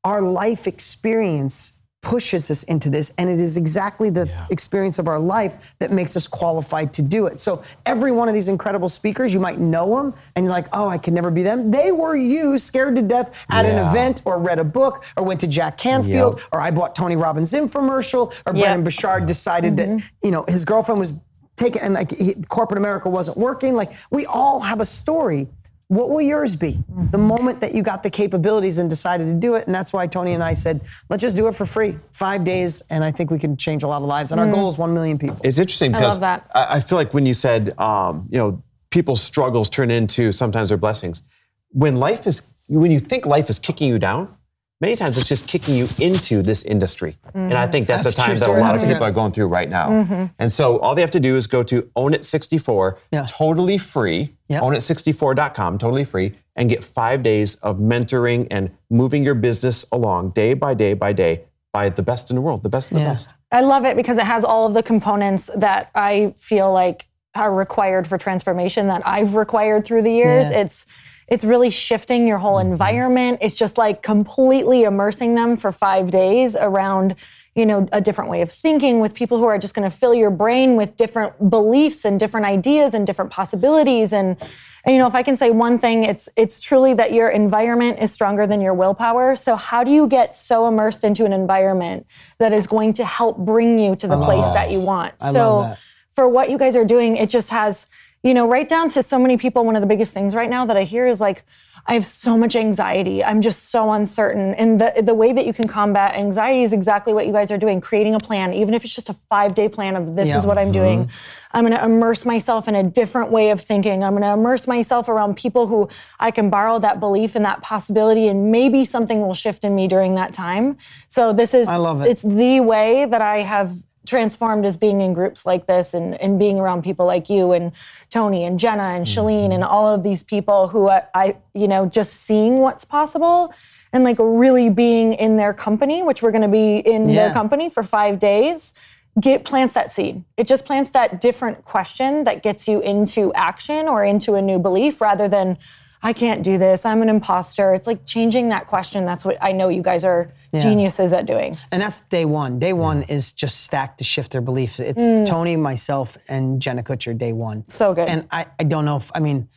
Our 0.04 0.22
life 0.22 0.68
experience 0.68 1.75
pushes 2.06 2.52
us 2.52 2.64
into 2.64 2.90
this, 2.90 3.12
and 3.18 3.30
it 3.30 3.40
is 3.40 3.58
exactly 3.58 4.10
the 4.10 4.32
experience 4.52 5.00
of 5.00 5.08
our 5.08 5.20
life 5.20 5.76
that 5.80 5.92
makes 5.92 6.16
us 6.16 6.28
qualified 6.28 6.94
to 6.94 7.02
do 7.02 7.26
it. 7.26 7.40
So, 7.40 7.64
every 7.86 8.12
one 8.12 8.30
of 8.30 8.36
these 8.36 8.48
incredible 8.48 8.88
speakers, 8.88 9.34
you 9.34 9.40
might 9.40 9.60
know 9.60 9.98
them, 9.98 10.14
and 10.36 10.46
you're 10.46 10.54
like, 10.54 10.68
oh, 10.72 10.88
I 10.88 11.00
can 11.00 11.14
never 11.14 11.32
be 11.32 11.42
them. 11.42 11.72
They 11.72 11.92
were 11.92 12.16
you, 12.16 12.58
scared 12.60 12.96
to 12.96 13.02
death 13.02 13.46
at 13.50 13.66
an 13.66 13.90
event, 13.90 14.22
or 14.24 14.40
read 14.40 14.60
a 14.60 14.64
book, 14.64 15.04
or 15.18 15.24
went 15.24 15.40
to 15.42 15.48
Jack 15.48 15.78
Canfield, 15.78 16.38
Yep. 16.38 16.48
or 16.52 16.62
I 16.62 16.72
bought 16.72 16.96
Tony 16.96 17.16
Robbins 17.16 17.52
infomercial, 17.52 18.34
or 18.46 18.54
Yep. 18.54 18.64
Brendon 18.64 18.84
Burchard 18.84 19.26
decided 19.26 19.76
that 19.78 19.90
mm-hmm. 19.90 20.26
you 20.26 20.32
know 20.32 20.46
his 20.48 20.64
girlfriend 20.64 21.00
was 21.00 21.18
taken 21.56 21.82
and 21.84 21.94
like 21.94 22.12
he, 22.12 22.36
corporate 22.50 22.78
America 22.78 23.10
wasn't 23.10 23.38
working. 23.38 23.76
Like 23.76 23.92
we 24.12 24.26
all 24.26 24.60
have 24.60 24.80
a 24.80 24.86
story. 24.86 25.48
What 25.88 26.10
will 26.10 26.22
yours 26.22 26.56
be? 26.56 26.80
The 27.12 27.18
moment 27.18 27.62
that 27.62 27.76
you 27.76 27.84
got 27.84 28.02
the 28.02 28.10
capabilities 28.10 28.80
and 28.80 28.90
decided 28.90 29.26
to 29.26 29.34
do 29.36 29.54
it, 29.54 29.68
and 29.68 29.76
that's 29.76 29.94
why 29.94 30.08
Tony 30.08 30.34
and 30.34 30.44
I 30.44 30.54
said, 30.54 30.82
let's 31.10 31.22
just 31.22 31.38
do 31.38 31.48
it 31.48 31.54
for 31.56 31.66
free, 31.66 31.98
five 32.12 32.44
days, 32.44 32.82
and 32.90 33.04
I 33.04 33.12
think 33.12 33.30
we 33.30 33.38
can 33.38 33.56
change 33.56 33.84
a 33.84 33.88
lot 33.88 34.02
of 34.02 34.08
lives. 34.08 34.32
And 34.32 34.42
our 34.42 34.50
goal 34.50 34.68
is 34.68 34.78
one 34.80 34.94
million 34.96 35.20
people. 35.20 35.40
It's 35.44 35.60
interesting 35.60 35.92
because 35.92 36.20
love 36.20 36.22
that. 36.22 36.50
I, 36.56 36.78
I 36.78 36.80
feel 36.80 36.98
like 36.98 37.14
when 37.14 37.28
you 37.28 37.36
said, 37.36 37.78
um, 37.80 38.28
you 38.32 38.40
know, 38.40 38.64
people's 38.90 39.22
struggles 39.22 39.70
turn 39.70 39.92
into 39.92 40.32
sometimes 40.32 40.70
their 40.70 40.78
blessings. 40.78 41.22
When 41.70 41.98
life 41.98 42.26
is, 42.26 42.42
when 42.68 42.90
you 42.90 43.00
think 43.00 43.28
life 43.28 43.50
is 43.50 43.60
kicking 43.60 43.88
you 43.88 44.00
down, 44.00 44.36
many 44.82 44.96
times 44.96 45.18
it's 45.18 45.28
just 45.28 45.48
kicking 45.48 45.76
you 45.76 45.88
into 46.00 46.42
this 46.42 46.64
industry. 46.64 47.16
And 47.34 47.54
I 47.54 47.64
mm-hmm. 47.64 47.72
think 47.72 47.88
that's, 47.88 48.04
That's 48.04 48.18
a 48.18 48.22
a 48.22 48.26
time 48.26 48.38
true 48.38 48.40
that 48.40 48.50
a 48.50 48.62
lot 48.62 48.76
of 48.76 48.82
people 48.82 48.96
it. 48.98 49.02
are 49.02 49.12
going 49.12 49.32
through 49.32 49.48
right 49.48 49.70
now. 49.70 49.90
Mm-hmm. 49.90 50.26
And 50.40 50.52
so 50.52 50.80
all 50.80 50.96
they 50.96 51.02
have 51.02 51.12
to 51.12 51.20
do 51.20 51.36
is 51.36 51.48
go 51.48 51.64
to 51.64 51.90
Own 51.96 52.14
It 52.14 52.26
64, 52.26 52.98
Yeah. 53.12 53.26
totally 53.28 53.78
free, 53.78 54.36
Yep. 54.50 54.62
ownit64.com, 54.62 55.78
totally 55.78 56.04
free, 56.04 56.34
and 56.56 56.70
get 56.70 56.84
five 56.84 57.24
days 57.24 57.56
of 57.56 57.78
mentoring 57.78 58.48
and 58.52 58.72
moving 58.90 59.24
your 59.24 59.36
business 59.36 59.86
along 59.92 60.32
day 60.32 60.54
by 60.54 60.74
day 60.74 60.94
by 60.94 61.14
day 61.14 61.44
by 61.74 61.90
the 61.90 62.04
best 62.04 62.30
in 62.30 62.36
the 62.36 62.42
world, 62.42 62.64
the 62.64 62.70
best 62.70 62.92
of 62.92 62.98
the 62.98 63.04
best. 63.04 63.28
I 63.52 63.62
love 63.62 63.86
it 63.86 63.98
because 63.98 64.18
it 64.18 64.26
has 64.26 64.46
all 64.46 64.66
of 64.66 64.74
the 64.74 64.84
components 64.84 65.50
that 65.56 65.90
I 65.94 66.34
feel 66.38 66.72
like 66.72 67.08
are 67.36 67.54
required 67.54 68.08
for 68.08 68.18
transformation 68.18 68.88
that 68.88 69.06
I've 69.06 69.36
required 69.36 69.84
through 69.84 70.04
the 70.04 70.12
years. 70.12 70.50
Yeah. 70.50 70.62
It's 70.62 70.86
it's 71.28 71.44
really 71.44 71.72
shifting 71.72 72.28
your 72.28 72.38
whole 72.38 72.60
environment. 72.60 73.40
It's 73.42 73.56
just 73.56 73.78
like 73.78 74.04
completely 74.04 74.84
immersing 74.84 75.34
them 75.34 75.58
for 75.58 75.72
five 75.72 76.12
days 76.12 76.56
around, 76.56 77.16
you 77.56 77.66
know, 77.66 77.88
a 77.92 78.00
different 78.00 78.30
way 78.30 78.42
of 78.42 78.52
thinking 78.52 79.00
with 79.00 79.16
people 79.16 79.40
who 79.40 79.46
are 79.46 79.58
just 79.58 79.74
going 79.74 79.90
to 79.90 79.96
fill 79.96 80.14
your 80.14 80.30
brain 80.30 80.76
with 80.76 80.96
different 80.98 81.50
beliefs 81.50 82.06
and 82.06 82.20
different 82.20 82.46
ideas 82.46 82.94
and 82.94 83.08
different 83.08 83.32
possibilities. 83.32 84.14
And, 84.14 84.38
and, 84.86 84.94
you 84.94 85.00
know, 85.00 85.08
if 85.08 85.16
I 85.16 85.24
can 85.24 85.36
say 85.36 85.50
one 85.50 85.80
thing, 85.80 86.04
it's 86.04 86.30
it's 86.36 86.62
truly 86.62 86.94
that 86.94 87.12
your 87.12 87.30
environment 87.30 88.00
is 88.00 88.12
stronger 88.12 88.46
than 88.46 88.62
your 88.62 88.76
willpower. 88.76 89.36
So 89.36 89.56
how 89.56 89.84
do 89.84 89.90
you 89.90 90.08
get 90.08 90.36
so 90.36 90.68
immersed 90.68 91.04
into 91.04 91.26
an 91.26 91.34
environment 91.34 92.06
that 92.38 92.54
is 92.54 92.68
going 92.68 92.94
to 92.94 93.06
help 93.06 93.40
bring 93.40 93.80
you 93.80 93.96
to 93.96 94.08
the 94.08 94.22
place 94.22 94.48
that 94.52 94.70
you 94.70 94.80
want? 94.80 95.16
I 95.22 95.32
so 95.32 95.76
for 96.16 96.30
what 96.30 96.50
you 96.50 96.58
guys 96.58 96.76
are 96.76 96.86
doing, 96.86 97.18
it 97.18 97.30
just 97.30 97.50
has, 97.50 97.88
you 98.26 98.34
know, 98.34 98.48
right 98.48 98.68
down 98.68 98.90
to 98.90 99.04
so 99.04 99.20
many 99.20 99.38
people. 99.38 99.64
One 99.64 99.76
of 99.76 99.82
the 99.82 99.88
biggest 99.88 100.12
things 100.12 100.34
right 100.34 100.50
now 100.50 100.66
that 100.66 100.76
I 100.76 100.84
hear 100.84 101.06
is 101.06 101.22
like, 101.22 101.46
I 101.88 101.94
have 101.94 102.04
so 102.04 102.36
much 102.36 102.56
anxiety. 102.56 103.24
I'm 103.24 103.42
just 103.42 103.70
so 103.70 103.92
uncertain. 103.92 104.56
And 104.56 104.82
the, 104.82 105.04
the 105.04 105.14
way 105.14 105.32
that 105.32 105.46
you 105.46 105.54
can 105.54 105.68
combat 105.68 106.16
anxiety 106.16 106.64
is 106.64 106.74
exactly 106.74 107.14
what 107.14 107.28
you 107.28 107.32
guys 107.32 107.52
are 107.52 107.60
doing, 107.60 107.80
creating 107.80 108.16
a 108.16 108.20
plan, 108.20 108.52
even 108.54 108.74
if 108.74 108.84
it's 108.84 108.96
just 108.96 109.10
a 109.10 109.14
five 109.14 109.54
day 109.54 109.70
plan 109.70 109.96
of 109.96 110.16
this 110.16 110.30
Yeah. 110.30 110.40
is 110.40 110.48
what 110.48 110.58
I'm 110.58 110.72
mm-hmm. 110.72 111.04
doing. 111.04 111.10
I'm 111.52 111.64
going 111.64 111.78
to 111.78 111.86
immerse 111.86 112.26
myself 112.26 112.68
in 112.68 112.74
a 112.74 112.82
different 112.82 113.30
way 113.30 113.52
of 113.52 113.62
thinking. 113.62 114.04
I'm 114.04 114.14
going 114.14 114.24
to 114.24 114.34
immerse 114.34 114.68
myself 114.68 115.08
around 115.08 115.38
people 115.38 115.68
who 115.68 115.88
I 116.20 116.32
can 116.32 116.50
borrow 116.50 116.80
that 116.80 117.00
belief 117.00 117.36
and 117.36 117.46
that 117.46 117.62
possibility, 117.62 118.28
and 118.28 118.52
maybe 118.52 118.84
something 118.84 119.22
will 119.22 119.36
shift 119.36 119.64
in 119.64 119.76
me 119.76 119.88
during 119.88 120.16
that 120.16 120.34
time. 120.34 120.78
So 121.08 121.32
this 121.32 121.54
is, 121.54 121.68
I 121.68 121.78
love 121.78 122.02
it. 122.02 122.08
It's 122.08 122.24
the 122.24 122.62
way 122.62 123.06
that 123.06 123.22
I 123.22 123.44
have 123.44 123.76
transformed 124.06 124.66
as 124.66 124.78
being 124.78 125.02
in 125.02 125.14
groups 125.14 125.46
like 125.46 125.68
this 125.68 125.94
and, 125.94 126.20
and 126.22 126.40
being 126.40 126.60
around 126.60 126.84
people 126.84 127.06
like 127.06 127.30
you 127.30 127.52
and 127.52 127.72
Tony 128.10 128.44
and 128.44 128.60
Jenna 128.60 128.84
and 128.84 129.06
mm-hmm. 129.06 129.20
Chalene 129.20 129.54
and 129.54 129.64
all 129.64 129.88
of 129.88 130.04
these 130.04 130.24
people 130.24 130.68
who 130.70 130.90
I, 130.90 131.04
I, 131.14 131.38
you 131.54 131.68
know, 131.68 131.86
just 131.86 132.14
seeing 132.14 132.60
what's 132.60 132.86
possible 132.86 133.54
and 133.94 134.04
like 134.04 134.18
really 134.20 134.70
being 134.70 135.14
in 135.14 135.38
their 135.38 135.54
company, 135.54 136.04
which 136.04 136.22
we're 136.22 136.32
going 136.32 136.42
to 136.42 136.48
be 136.48 136.78
in 136.78 137.08
Yeah. 137.10 137.26
their 137.26 137.34
company 137.34 137.70
for 137.70 137.84
five 137.84 138.20
days, 138.20 138.74
get 139.20 139.46
plants 139.46 139.74
that 139.74 139.92
seed. 139.92 140.24
It 140.36 140.48
just 140.48 140.66
plants 140.66 140.90
that 140.90 141.22
different 141.22 141.64
question 141.64 142.26
that 142.26 142.44
gets 142.44 142.68
you 142.68 142.82
into 142.82 143.34
action 143.34 143.88
or 143.88 144.04
into 144.04 144.36
a 144.36 144.42
new 144.42 144.60
belief 144.60 145.00
rather 145.00 145.30
than 145.30 145.58
I 146.06 146.14
can't 146.14 146.44
do 146.44 146.60
this. 146.60 146.86
I'm 146.86 147.02
an 147.02 147.10
imposter. 147.10 147.74
It's 147.74 147.88
like 147.88 148.06
changing 148.06 148.50
that 148.50 148.68
question. 148.68 149.06
That's 149.06 149.26
what 149.26 149.38
I 149.42 149.52
know 149.54 149.70
you 149.70 149.82
guys 149.82 150.06
are 150.06 150.32
geniuses 150.54 151.12
at 151.14 151.26
doing. 151.26 151.58
And 151.72 151.82
that's 151.82 152.02
day 152.02 152.26
one. 152.26 152.60
Day 152.60 152.74
one 152.74 153.02
is 153.04 153.32
just 153.32 153.64
stacked 153.64 153.98
to 153.98 154.04
shift 154.04 154.32
their 154.32 154.40
beliefs. 154.42 154.80
It's 154.80 155.04
Tony, 155.28 155.56
myself, 155.56 156.16
and 156.30 156.62
Jenna 156.62 156.84
Kutcher, 156.84 157.18
day 157.18 157.34
one. 157.34 157.64
Mm. 157.64 157.72
So 157.72 157.96
good. 157.96 158.08
And 158.08 158.28
I, 158.30 158.46
I 158.60 158.66
don't 158.66 158.86
know 158.86 158.98
if, 158.98 159.10
I 159.16 159.20
mean, 159.20 159.50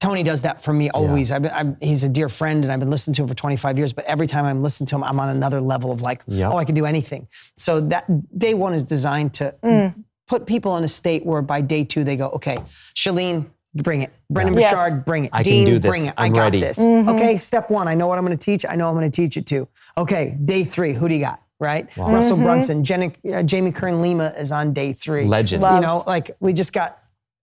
Tony 0.00 0.24
does 0.24 0.42
that 0.42 0.64
for 0.64 0.72
me 0.72 0.90
always. 0.90 1.30
I've 1.30 1.42
been, 1.42 1.52
I'm, 1.54 1.76
he's 1.80 2.02
a 2.02 2.08
dear 2.08 2.28
friend 2.28 2.64
and 2.64 2.72
I've 2.72 2.80
been 2.80 2.90
listening 2.90 3.14
to 3.14 3.22
him 3.22 3.28
for 3.28 3.34
25 3.34 3.78
years, 3.78 3.92
but 3.92 4.04
every 4.06 4.26
time 4.26 4.44
I'm 4.46 4.64
listening 4.64 4.88
to 4.88 4.96
him, 4.96 5.04
I'm 5.04 5.20
on 5.20 5.28
another 5.28 5.60
level 5.60 5.92
of 5.92 6.02
like, 6.02 6.24
Yep. 6.26 6.52
oh, 6.52 6.56
I 6.56 6.64
can 6.64 6.74
do 6.74 6.86
anything. 6.86 7.28
So 7.56 7.80
that 7.82 8.04
day 8.36 8.54
one 8.54 8.74
is 8.74 8.82
designed 8.82 9.34
to 9.34 9.54
Mm. 9.62 9.94
put 10.26 10.44
people 10.44 10.76
in 10.76 10.82
a 10.82 10.88
state 10.88 11.24
where 11.24 11.40
by 11.40 11.60
day 11.60 11.84
two 11.84 12.02
they 12.02 12.16
go, 12.16 12.28
okay, 12.30 12.58
Chalene, 12.96 13.46
bring 13.82 14.02
it. 14.02 14.12
Brendon 14.30 14.56
Yes. 14.58 14.74
Burchard, 14.74 15.04
bring 15.04 15.24
it. 15.26 15.30
I 15.32 15.42
can 15.42 15.52
Dean, 15.52 15.66
do 15.66 15.78
this. 15.78 15.90
bring 15.90 16.06
it. 16.06 16.14
I 16.16 16.26
I'm 16.26 16.32
got 16.32 16.40
ready. 16.40 16.60
this. 16.60 16.78
Mm-hmm. 16.78 17.08
Okay, 17.10 17.36
step 17.36 17.70
one, 17.70 17.88
I 17.88 17.94
know 17.94 18.06
what 18.06 18.18
I'm 18.18 18.24
going 18.26 18.36
to 18.36 18.44
teach. 18.44 18.64
I 18.68 18.76
know 18.76 18.88
I'm 18.88 18.94
going 18.94 19.10
to 19.10 19.14
teach 19.14 19.36
it 19.36 19.46
to. 19.46 19.68
Okay, 19.96 20.36
day 20.44 20.64
three, 20.64 20.92
who 20.92 21.08
do 21.08 21.14
you 21.14 21.20
got? 21.20 21.40
Right? 21.60 21.88
Russell 21.96 22.36
Mm-hmm. 22.36 22.44
Brunson, 22.44 22.84
Jenny, 22.84 23.12
uh, 23.32 23.42
Jamie 23.42 23.72
Kern 23.72 24.00
Lima 24.00 24.32
is 24.38 24.52
on 24.52 24.72
day 24.72 24.92
three. 24.92 25.24
Legends. 25.24 25.64
You 25.74 25.80
know, 25.80 26.04
like 26.06 26.30
we 26.38 26.52
just 26.52 26.72
got 26.72 26.98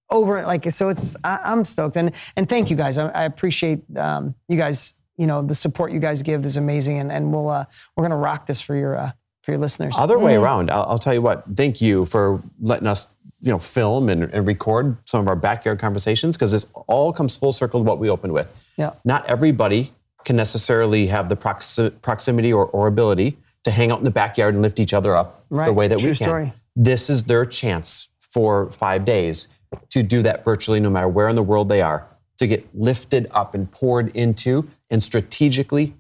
over 0.09 0.38
it. 0.38 0.45
Like 0.47 0.69
so, 0.71 0.88
it's 0.89 1.17
I, 1.23 1.39
I'm 1.45 1.65
stoked 1.65 1.97
and 1.97 2.11
and 2.38 2.47
thank 2.47 2.69
you 2.69 2.75
guys. 2.77 2.97
I, 2.97 3.07
I 3.09 3.23
appreciate 3.25 3.83
um, 3.97 4.36
you 4.47 4.57
guys. 4.57 4.95
You 5.17 5.27
know, 5.27 5.41
the 5.41 5.55
support 5.55 5.91
you 5.91 5.99
guys 5.99 6.21
give 6.21 6.45
is 6.45 6.55
amazing, 6.57 6.99
and 6.99 7.11
and 7.11 7.33
we'll 7.33 7.49
uh, 7.49 7.65
we're 7.97 8.03
gonna 8.03 8.15
rock 8.17 8.45
this 8.47 8.61
for 8.61 8.75
your 8.75 8.97
uh, 8.97 9.11
for 9.41 9.51
your 9.51 9.59
listeners. 9.59 9.95
Other 9.99 10.17
way 10.19 10.36
around, 10.36 10.71
I'll, 10.71 10.83
I'll 10.83 10.99
tell 10.99 11.13
you 11.13 11.21
what. 11.21 11.43
Thank 11.55 11.81
you 11.81 12.05
for 12.05 12.41
letting 12.61 12.88
us, 12.88 13.07
you 13.45 13.51
know, 13.51 13.59
film 13.59 14.09
and, 14.09 14.23
and 14.33 14.47
record 14.47 14.97
some 15.05 15.21
of 15.21 15.27
our 15.27 15.35
backyard 15.35 15.79
conversations 15.79 16.35
because 16.35 16.53
it 16.53 16.65
all 16.87 17.13
comes 17.13 17.37
full 17.37 17.51
circle 17.51 17.79
to 17.79 17.83
what 17.83 17.99
we 17.99 18.09
opened 18.09 18.33
with. 18.33 18.71
Yeah. 18.75 18.93
Not 19.05 19.25
everybody 19.27 19.91
can 20.25 20.35
necessarily 20.35 21.05
have 21.07 21.29
the 21.29 21.37
proxi- 21.37 22.01
proximity 22.01 22.51
or, 22.51 22.65
or 22.65 22.87
ability 22.87 23.37
to 23.63 23.71
hang 23.71 23.91
out 23.91 23.99
in 23.99 24.03
the 24.03 24.11
backyard 24.11 24.55
and 24.55 24.63
lift 24.63 24.79
each 24.79 24.93
other 24.93 25.15
up 25.15 25.45
the 25.49 25.71
way 25.71 25.87
that 25.87 25.99
True 25.99 26.09
we 26.09 26.15
can. 26.15 26.25
story. 26.25 26.53
This 26.75 27.09
is 27.09 27.25
their 27.25 27.45
chance 27.45 28.09
for 28.17 28.71
five 28.71 29.05
days 29.05 29.47
to 29.89 30.01
do 30.01 30.23
that 30.23 30.43
virtually, 30.43 30.79
no 30.79 30.89
matter 30.89 31.07
where 31.07 31.29
in 31.29 31.35
the 31.35 31.43
world 31.43 31.69
they 31.69 31.83
are, 31.83 32.07
to 32.39 32.47
get 32.47 32.67
lifted 32.75 33.27
up 33.31 33.53
and 33.53 33.71
poured 33.71 34.13
into 34.15 34.67
and 34.89 35.03
strategically 35.03 35.93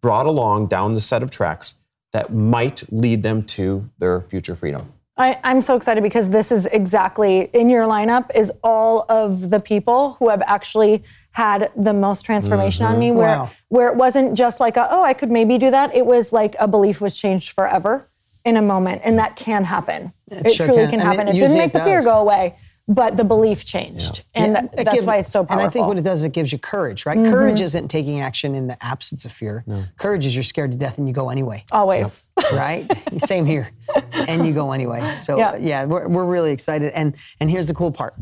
brought 0.00 0.26
along 0.26 0.66
down 0.66 0.92
the 0.92 1.00
set 1.00 1.22
of 1.22 1.30
tracks 1.30 1.76
that 2.12 2.32
might 2.32 2.82
lead 2.92 3.22
them 3.22 3.42
to 3.42 3.88
their 3.98 4.20
future 4.20 4.54
freedom. 4.54 4.92
I, 5.18 5.38
I'm 5.42 5.60
so 5.60 5.76
excited 5.76 6.02
because 6.02 6.30
this 6.30 6.52
is 6.52 6.66
exactly 6.66 7.50
in 7.52 7.68
your 7.68 7.86
lineup 7.86 8.30
is 8.34 8.52
all 8.62 9.04
of 9.08 9.50
the 9.50 9.58
people 9.58 10.14
who 10.14 10.28
have 10.28 10.42
actually 10.42 11.02
had 11.32 11.70
the 11.76 11.92
most 11.92 12.24
transformation 12.24 12.86
on 12.86 12.92
mm-hmm. 12.92 13.00
me 13.00 13.12
where 13.12 13.28
Wow. 13.28 13.50
where 13.68 13.88
it 13.88 13.96
wasn't 13.96 14.34
just 14.34 14.60
like 14.60 14.76
a, 14.76 14.86
oh 14.90 15.02
I 15.04 15.14
could 15.14 15.30
maybe 15.30 15.58
do 15.58 15.70
that. 15.70 15.94
It 15.94 16.06
was 16.06 16.32
like 16.32 16.54
a 16.60 16.68
belief 16.68 17.00
was 17.00 17.18
changed 17.18 17.50
forever 17.52 18.08
in 18.44 18.56
a 18.56 18.62
moment. 18.62 19.02
And 19.04 19.18
that 19.18 19.36
can 19.36 19.64
happen. 19.64 20.12
It, 20.30 20.52
sure 20.52 20.66
truly 20.66 20.82
can. 20.82 20.90
can, 20.90 21.00
it 21.00 21.04
happen. 21.04 21.28
It, 21.28 21.34
usually 21.34 21.54
didn't 21.54 21.58
make 21.58 21.74
it 21.74 21.78
the 21.78 21.84
fear 21.84 22.02
go 22.02 22.20
away, 22.20 22.56
but 22.88 23.16
the 23.18 23.24
belief 23.24 23.64
changed. 23.64 24.22
And 24.34 24.52
Yeah, 24.54 24.60
that, 24.62 24.76
that's 24.76 24.94
gives- 24.94 25.06
why 25.06 25.16
it's 25.18 25.30
so 25.30 25.44
powerful. 25.44 25.58
And 25.60 25.66
I 25.66 25.70
think 25.70 25.86
what 25.86 25.98
it 25.98 26.02
does, 26.04 26.24
it 26.24 26.32
gives 26.32 26.50
you 26.52 26.58
courage, 26.58 27.04
right? 27.04 27.18
Mm-hmm. 27.18 27.30
Courage 27.30 27.60
isn't 27.60 27.88
taking 27.88 28.20
action 28.20 28.54
in 28.54 28.66
the 28.66 28.82
absence 28.84 29.24
of 29.26 29.32
fear. 29.32 29.62
Courage 29.98 30.24
is 30.24 30.34
you're 30.34 30.42
scared 30.42 30.70
to 30.72 30.76
death 30.78 30.96
and 30.98 31.06
you 31.06 31.12
go 31.12 31.28
anyway. 31.28 31.64
Always. 31.70 32.26
right? 32.52 32.86
Same 33.18 33.44
here. 33.44 33.70
And 34.14 34.46
you 34.46 34.54
go 34.54 34.72
anyway. 34.72 35.10
So 35.10 35.36
Yeah. 35.38 35.56
yeah, 35.56 35.84
we're, 35.84 36.08
we're 36.08 36.24
really 36.24 36.52
excited. 36.52 36.92
And 36.94 37.14
and 37.40 37.50
here's 37.50 37.66
the 37.66 37.74
cool 37.74 37.92
part. 37.92 38.14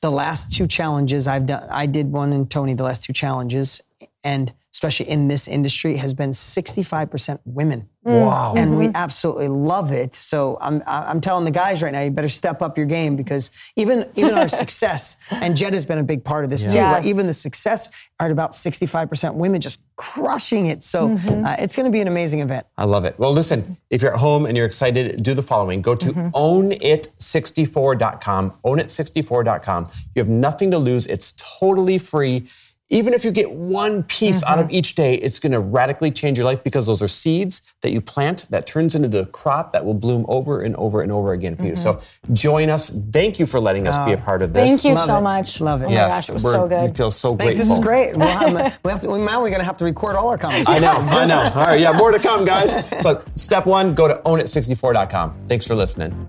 The 0.00 0.10
last 0.10 0.52
two 0.52 0.66
challenges 0.66 1.26
I've 1.26 1.46
done, 1.46 1.66
I 1.70 1.86
did 1.86 2.12
one 2.12 2.32
in 2.32 2.46
Tony, 2.46 2.74
the 2.74 2.84
last 2.84 3.02
two 3.04 3.12
challenges, 3.12 3.80
and 4.22 4.52
especially 4.72 5.08
in 5.08 5.26
this 5.28 5.48
industry, 5.48 5.96
has 5.96 6.14
been 6.14 6.30
65% 6.30 7.40
women. 7.44 7.88
Wow. 8.08 8.54
And 8.56 8.78
we 8.78 8.86
mm-hmm. 8.86 8.96
absolutely 8.96 9.48
love 9.48 9.92
it. 9.92 10.14
So 10.14 10.58
I'm 10.60 10.82
I'm 10.86 11.20
telling 11.20 11.44
the 11.44 11.50
guys 11.50 11.82
right 11.82 11.92
now, 11.92 12.02
you 12.02 12.10
better 12.10 12.28
step 12.28 12.62
up 12.62 12.76
your 12.76 12.86
game 12.86 13.16
because 13.16 13.50
even 13.76 14.08
even 14.16 14.34
our 14.34 14.48
success, 14.62 15.18
and 15.30 15.56
Jed 15.56 15.74
has 15.74 15.84
been 15.84 15.98
a 15.98 16.04
big 16.04 16.24
part 16.24 16.44
of 16.44 16.50
this 16.50 16.62
too. 16.62 16.78
Right? 16.78 17.04
Yes. 17.04 17.06
Even 17.06 17.26
the 17.26 17.34
success 17.34 17.88
are 18.20 18.26
at 18.26 18.32
about 18.32 18.52
65% 18.52 19.34
women 19.34 19.60
just 19.60 19.80
crushing 19.96 20.66
it. 20.66 20.82
So 20.82 21.08
mm-hmm. 21.08 21.44
uh, 21.44 21.56
it's 21.58 21.76
going 21.76 21.86
to 21.86 21.92
be 21.92 22.00
an 22.00 22.08
amazing 22.08 22.40
event. 22.40 22.66
I 22.76 22.84
love 22.84 23.04
it. 23.04 23.18
Well, 23.18 23.32
listen, 23.32 23.76
if 23.90 24.02
you're 24.02 24.14
at 24.14 24.20
home 24.20 24.46
and 24.46 24.56
you're 24.56 24.66
excited, 24.66 25.22
do 25.22 25.34
the 25.34 25.42
following. 25.42 25.82
Go 25.82 25.94
to 25.94 26.06
mm-hmm. 26.06 26.28
ownit64.com, 26.30 28.52
ownit64.com. 28.64 29.88
You 30.14 30.22
have 30.22 30.28
nothing 30.28 30.70
to 30.70 30.78
lose. 30.78 31.06
It's 31.06 31.32
totally 31.32 31.98
free. 31.98 32.48
Even 32.90 33.12
if 33.12 33.22
you 33.22 33.30
get 33.30 33.52
one 33.52 34.02
piece 34.02 34.42
out 34.44 34.58
of 34.58 34.66
mm-hmm. 34.66 34.76
each 34.76 34.94
day, 34.94 35.16
it's 35.16 35.38
going 35.38 35.52
to 35.52 35.60
radically 35.60 36.10
change 36.10 36.38
your 36.38 36.46
life 36.46 36.64
because 36.64 36.86
those 36.86 37.02
are 37.02 37.08
seeds 37.08 37.60
that 37.82 37.90
you 37.90 38.00
plant 38.00 38.46
that 38.50 38.66
turns 38.66 38.94
into 38.94 39.08
the 39.08 39.26
crop 39.26 39.72
that 39.72 39.84
will 39.84 39.92
bloom 39.92 40.24
over 40.26 40.62
and 40.62 40.74
over 40.76 41.02
and 41.02 41.12
over 41.12 41.32
again 41.32 41.54
for 41.54 41.64
you. 41.64 41.76
So 41.76 41.94
mm-hmm. 41.94 42.32
join 42.32 42.70
us. 42.70 42.88
Thank 43.12 43.38
you 43.38 43.44
for 43.44 43.60
letting 43.60 43.86
us 43.86 43.98
be 44.06 44.12
a 44.12 44.16
oh, 44.16 44.20
part 44.20 44.40
of 44.40 44.54
this. 44.54 44.70
Thank 44.70 44.84
you 44.84 44.94
Love 44.94 45.06
so 45.06 45.18
it. 45.18 45.22
much. 45.22 45.60
Love 45.60 45.82
oh 45.82 45.84
it. 45.84 45.86
Oh 45.86 45.90
my 45.90 45.94
Yes, 45.94 46.14
gosh, 46.14 46.28
it 46.30 46.32
was 46.32 46.42
so 46.44 46.66
good. 46.66 46.82
we 46.90 46.96
feel 46.96 47.10
so 47.10 47.36
Thanks. 47.36 47.58
grateful. 47.58 47.66
This 47.66 47.78
is 47.78 47.84
great. 47.84 48.16
We'll 48.16 48.28
have, 48.28 48.78
we 48.84 48.90
have 48.90 49.00
to, 49.02 49.18
now 49.18 49.42
we're 49.42 49.50
going 49.50 49.60
to 49.60 49.66
have 49.66 49.76
to 49.78 49.84
record 49.84 50.16
all 50.16 50.28
our 50.30 50.38
conversations. 50.38 50.68
I 50.68 50.78
know, 50.78 50.90
I 50.90 51.26
know. 51.26 51.50
All 51.60 51.66
right, 51.66 51.80
yeah, 51.80 51.92
more 51.92 52.12
to 52.12 52.18
come, 52.18 52.44
guys. 52.44 52.90
But 53.02 53.28
step 53.38 53.66
one, 53.66 53.94
go 53.94 54.08
to 54.08 54.14
ownit64.com. 54.24 55.46
Thanks 55.46 55.66
for 55.66 55.74
listening. 55.74 56.28